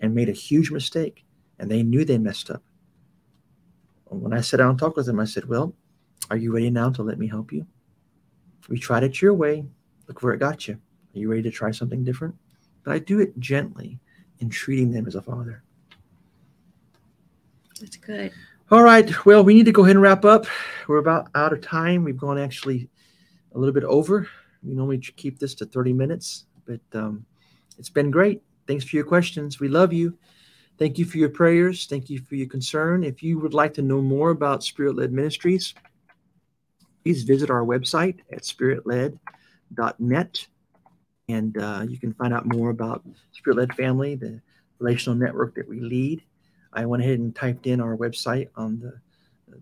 and 0.00 0.14
made 0.14 0.28
a 0.28 0.32
huge 0.32 0.70
mistake, 0.70 1.24
and 1.58 1.70
they 1.70 1.82
knew 1.82 2.04
they 2.04 2.18
messed 2.18 2.50
up. 2.50 2.62
When 4.06 4.32
I 4.32 4.40
sat 4.40 4.58
down 4.58 4.70
and 4.70 4.78
talked 4.78 4.96
with 4.96 5.06
them, 5.06 5.20
I 5.20 5.24
said, 5.24 5.44
Well, 5.46 5.74
are 6.30 6.36
you 6.36 6.52
ready 6.52 6.70
now 6.70 6.90
to 6.90 7.02
let 7.02 7.18
me 7.18 7.28
help 7.28 7.52
you? 7.52 7.66
We 8.68 8.78
tried 8.78 9.04
it 9.04 9.22
your 9.22 9.34
way. 9.34 9.64
Look 10.08 10.22
where 10.22 10.34
it 10.34 10.38
got 10.38 10.66
you. 10.66 10.74
Are 10.74 11.18
you 11.18 11.30
ready 11.30 11.42
to 11.42 11.50
try 11.50 11.70
something 11.70 12.04
different? 12.04 12.34
But 12.84 12.92
I 12.92 12.98
do 12.98 13.20
it 13.20 13.38
gently 13.38 13.98
in 14.40 14.50
treating 14.50 14.90
them 14.90 15.06
as 15.06 15.14
a 15.14 15.22
father. 15.22 15.62
That's 17.80 17.96
good. 17.96 18.32
All 18.70 18.82
right. 18.82 19.24
Well, 19.24 19.42
we 19.42 19.54
need 19.54 19.66
to 19.66 19.72
go 19.72 19.82
ahead 19.82 19.96
and 19.96 20.02
wrap 20.02 20.24
up. 20.24 20.46
We're 20.86 20.98
about 20.98 21.28
out 21.34 21.52
of 21.52 21.60
time. 21.60 22.04
We've 22.04 22.16
gone 22.16 22.38
actually 22.38 22.88
a 23.54 23.58
little 23.58 23.74
bit 23.74 23.84
over. 23.84 24.28
We 24.62 24.74
normally 24.74 24.98
keep 24.98 25.38
this 25.38 25.54
to 25.56 25.66
30 25.66 25.92
minutes, 25.92 26.46
but 26.66 26.80
um, 26.92 27.24
it's 27.78 27.88
been 27.88 28.10
great. 28.10 28.42
Thanks 28.66 28.84
for 28.84 28.96
your 28.96 29.04
questions. 29.04 29.58
We 29.58 29.68
love 29.68 29.92
you. 29.92 30.16
Thank 30.78 30.98
you 30.98 31.04
for 31.04 31.18
your 31.18 31.28
prayers. 31.28 31.86
Thank 31.86 32.08
you 32.08 32.20
for 32.20 32.36
your 32.36 32.48
concern. 32.48 33.04
If 33.04 33.22
you 33.22 33.38
would 33.38 33.54
like 33.54 33.74
to 33.74 33.82
know 33.82 34.00
more 34.00 34.30
about 34.30 34.64
Spirit 34.64 34.96
Led 34.96 35.12
Ministries, 35.12 35.74
please 37.02 37.24
visit 37.24 37.50
our 37.50 37.64
website 37.64 38.20
at 38.32 38.44
spiritled.net. 38.44 40.46
And 41.28 41.58
uh, 41.58 41.84
you 41.88 41.98
can 41.98 42.12
find 42.14 42.34
out 42.34 42.46
more 42.46 42.70
about 42.70 43.04
Spirit 43.32 43.58
Led 43.58 43.74
Family, 43.74 44.14
the 44.14 44.40
relational 44.78 45.18
network 45.18 45.54
that 45.54 45.68
we 45.68 45.80
lead. 45.80 46.22
I 46.72 46.86
went 46.86 47.02
ahead 47.02 47.18
and 47.18 47.34
typed 47.34 47.66
in 47.66 47.80
our 47.80 47.96
website 47.96 48.48
on 48.56 48.80
the, 48.80 49.00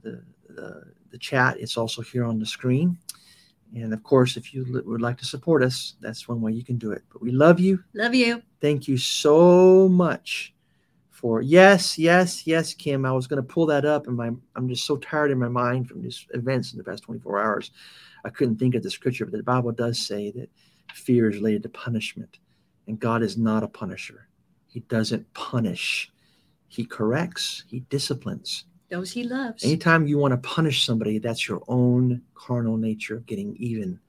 the, 0.02 0.22
the, 0.48 0.82
the 1.10 1.18
chat. 1.18 1.58
It's 1.58 1.76
also 1.76 2.02
here 2.02 2.24
on 2.24 2.38
the 2.38 2.46
screen. 2.46 2.98
And 3.74 3.92
of 3.92 4.02
course, 4.02 4.36
if 4.36 4.54
you 4.54 4.82
would 4.84 5.00
like 5.00 5.18
to 5.18 5.24
support 5.24 5.62
us, 5.62 5.94
that's 6.00 6.26
one 6.26 6.40
way 6.40 6.52
you 6.52 6.64
can 6.64 6.78
do 6.78 6.92
it. 6.92 7.02
But 7.12 7.22
we 7.22 7.30
love 7.30 7.60
you. 7.60 7.84
Love 7.94 8.14
you. 8.14 8.42
Thank 8.60 8.88
you 8.88 8.96
so 8.96 9.88
much 9.88 10.54
for 11.10 11.42
yes, 11.42 11.98
yes, 11.98 12.46
yes, 12.46 12.74
Kim. 12.74 13.04
I 13.04 13.12
was 13.12 13.26
going 13.26 13.42
to 13.42 13.48
pull 13.48 13.66
that 13.66 13.84
up, 13.84 14.06
and 14.06 14.16
my 14.16 14.30
I'm 14.54 14.68
just 14.68 14.84
so 14.84 14.96
tired 14.98 15.30
in 15.30 15.38
my 15.38 15.48
mind 15.48 15.88
from 15.88 16.02
these 16.02 16.26
events 16.32 16.72
in 16.72 16.78
the 16.78 16.84
past 16.84 17.02
24 17.02 17.40
hours. 17.40 17.72
I 18.24 18.30
couldn't 18.30 18.56
think 18.56 18.74
of 18.74 18.82
the 18.82 18.90
scripture, 18.90 19.26
but 19.26 19.36
the 19.36 19.42
Bible 19.42 19.72
does 19.72 19.98
say 19.98 20.30
that 20.32 20.48
fear 20.94 21.28
is 21.28 21.36
related 21.36 21.64
to 21.64 21.70
punishment, 21.70 22.38
and 22.86 23.00
God 23.00 23.22
is 23.22 23.36
not 23.36 23.64
a 23.64 23.68
punisher. 23.68 24.28
He 24.68 24.80
doesn't 24.80 25.32
punish. 25.34 26.10
He 26.68 26.84
corrects. 26.84 27.64
He 27.68 27.80
disciplines. 27.80 28.64
Those 28.90 29.12
he 29.12 29.22
loves. 29.22 29.64
Anytime 29.64 30.06
you 30.06 30.18
want 30.18 30.32
to 30.32 30.48
punish 30.48 30.84
somebody, 30.84 31.18
that's 31.18 31.46
your 31.46 31.62
own 31.68 32.22
carnal 32.34 32.76
nature 32.76 33.16
of 33.16 33.26
getting 33.26 33.54
even 33.56 34.00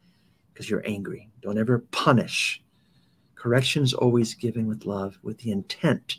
because 0.54 0.70
you're 0.70 0.86
angry. 0.86 1.30
Don't 1.42 1.58
ever 1.58 1.80
punish. 1.92 2.62
Correction 3.36 3.84
is 3.84 3.94
always 3.94 4.34
given 4.34 4.68
with 4.68 4.86
love, 4.86 5.18
with 5.24 5.38
the 5.40 5.52
intent 5.52 6.18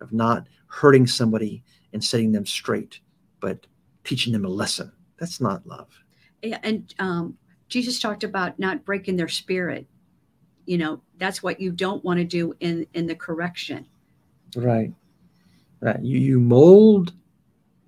of 0.00 0.12
not 0.12 0.46
hurting 0.66 1.06
somebody 1.06 1.62
and 1.92 2.02
setting 2.02 2.32
them 2.32 2.46
straight, 2.46 3.00
but 3.40 3.66
teaching 4.04 4.32
them 4.32 4.44
a 4.44 4.48
lesson. 4.48 4.92
That's 5.18 5.40
not 5.40 5.66
love. 5.66 5.88
Yeah, 6.42 6.58
and 6.62 6.94
um, 6.98 7.36
Jesus 7.68 8.00
talked 8.00 8.24
about 8.24 8.58
not 8.58 8.84
breaking 8.84 9.16
their 9.16 9.28
spirit. 9.28 9.86
You 10.66 10.78
know, 10.78 11.00
that's 11.16 11.42
what 11.42 11.60
you 11.60 11.70
don't 11.72 12.04
want 12.04 12.18
to 12.18 12.24
do 12.24 12.54
in 12.60 12.86
in 12.94 13.06
the 13.06 13.14
correction. 13.14 13.86
Right. 14.54 14.92
Right. 15.80 16.02
You 16.02 16.18
you 16.18 16.40
mold 16.40 17.12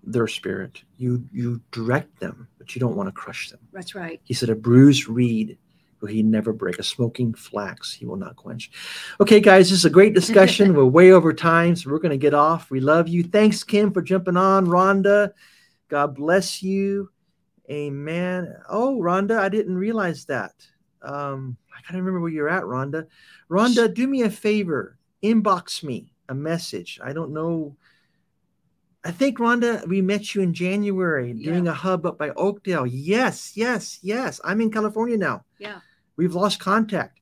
their 0.02 0.26
spirit. 0.26 0.82
You 0.96 1.24
you 1.32 1.60
direct 1.70 2.18
them, 2.20 2.48
but 2.58 2.74
you 2.74 2.80
don't 2.80 2.96
want 2.96 3.08
to 3.08 3.12
crush 3.12 3.50
them. 3.50 3.60
That's 3.72 3.94
right. 3.94 4.20
He 4.24 4.34
said, 4.34 4.50
"A 4.50 4.54
bruised 4.54 5.08
reed 5.08 5.58
will 6.00 6.08
he 6.08 6.22
never 6.22 6.52
break. 6.52 6.78
A 6.78 6.82
smoking 6.82 7.34
flax 7.34 7.92
he 7.92 8.06
will 8.06 8.16
not 8.16 8.36
quench." 8.36 8.70
Okay, 9.20 9.40
guys, 9.40 9.70
this 9.70 9.80
is 9.80 9.84
a 9.84 9.90
great 9.90 10.14
discussion. 10.14 10.74
we're 10.76 10.84
way 10.84 11.12
over 11.12 11.32
time, 11.32 11.76
so 11.76 11.90
we're 11.90 11.98
going 11.98 12.10
to 12.10 12.16
get 12.18 12.34
off. 12.34 12.70
We 12.70 12.80
love 12.80 13.08
you. 13.08 13.22
Thanks, 13.22 13.64
Kim, 13.64 13.92
for 13.92 14.02
jumping 14.02 14.36
on. 14.36 14.66
Rhonda, 14.66 15.32
God 15.88 16.14
bless 16.14 16.62
you. 16.62 17.10
Amen. 17.70 18.54
Oh, 18.68 18.98
Rhonda, 18.98 19.38
I 19.38 19.48
didn't 19.50 19.76
realize 19.76 20.24
that. 20.26 20.54
Um, 21.02 21.56
I 21.76 21.80
can't 21.82 21.98
remember 21.98 22.20
where 22.20 22.30
you're 22.30 22.48
at, 22.48 22.64
Rhonda. 22.64 23.06
Rhonda, 23.50 23.92
do 23.92 24.06
me 24.06 24.22
a 24.22 24.30
favor. 24.30 24.98
Inbox 25.22 25.82
me 25.82 26.12
a 26.28 26.34
message. 26.34 26.98
I 27.02 27.12
don't 27.12 27.32
know 27.32 27.76
I 29.04 29.12
think 29.12 29.38
Rhonda, 29.38 29.86
we 29.86 30.02
met 30.02 30.34
you 30.34 30.42
in 30.42 30.52
January 30.52 31.32
doing 31.32 31.68
a 31.68 31.72
hub 31.72 32.04
up 32.04 32.18
by 32.18 32.30
Oakdale. 32.30 32.86
Yes, 32.86 33.56
yes, 33.56 33.98
yes. 34.02 34.40
I'm 34.42 34.60
in 34.60 34.72
California 34.72 35.16
now. 35.16 35.44
Yeah. 35.58 35.80
We've 36.16 36.34
lost 36.34 36.58
contact. 36.58 37.20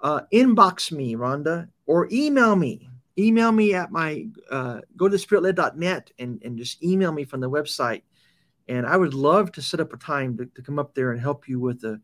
Uh, 0.00 0.20
inbox 0.32 0.92
me, 0.92 1.16
Rhonda, 1.16 1.68
or 1.86 2.08
email 2.12 2.56
me. 2.56 2.90
Email 3.16 3.52
me 3.52 3.74
at 3.74 3.90
my 3.90 4.26
uh, 4.50 4.80
go 4.96 5.08
to 5.08 5.18
spiritled.net 5.18 6.10
and, 6.18 6.42
and 6.44 6.58
just 6.58 6.82
email 6.84 7.10
me 7.10 7.24
from 7.24 7.40
the 7.40 7.50
website. 7.50 8.02
And 8.68 8.86
I 8.86 8.96
would 8.96 9.14
love 9.14 9.50
to 9.52 9.62
set 9.62 9.80
up 9.80 9.92
a 9.94 9.96
time 9.96 10.36
to, 10.36 10.46
to 10.46 10.62
come 10.62 10.78
up 10.78 10.94
there 10.94 11.12
and 11.12 11.20
help 11.20 11.48
you 11.48 11.58
with 11.58 11.84
a, 11.84 12.00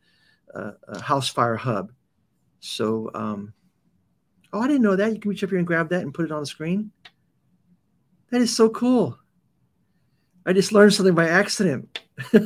a, 0.54 0.72
a 0.88 1.02
house 1.02 1.28
fire 1.28 1.56
hub. 1.56 1.92
So, 2.60 3.10
um, 3.14 3.52
oh, 4.52 4.60
I 4.60 4.66
didn't 4.66 4.82
know 4.82 4.96
that. 4.96 5.12
You 5.12 5.20
can 5.20 5.30
reach 5.30 5.44
up 5.44 5.50
here 5.50 5.58
and 5.58 5.66
grab 5.66 5.90
that 5.90 6.02
and 6.02 6.14
put 6.14 6.24
it 6.24 6.32
on 6.32 6.40
the 6.40 6.46
screen. 6.46 6.90
That 8.30 8.40
is 8.40 8.54
so 8.54 8.68
cool. 8.68 9.18
I 10.46 10.52
just 10.52 10.72
learned 10.72 10.94
something 10.94 11.14
by 11.14 11.28
accident. 11.28 12.00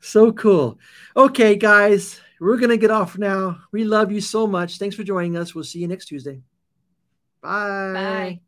so 0.00 0.32
cool. 0.32 0.78
Okay, 1.16 1.56
guys, 1.56 2.20
we're 2.40 2.56
going 2.56 2.70
to 2.70 2.76
get 2.76 2.90
off 2.90 3.16
now. 3.18 3.60
We 3.70 3.84
love 3.84 4.10
you 4.10 4.20
so 4.20 4.46
much. 4.46 4.78
Thanks 4.78 4.96
for 4.96 5.04
joining 5.04 5.36
us. 5.36 5.54
We'll 5.54 5.64
see 5.64 5.78
you 5.78 5.88
next 5.88 6.06
Tuesday. 6.06 6.42
Bye. 7.40 7.92
Bye. 7.94 8.40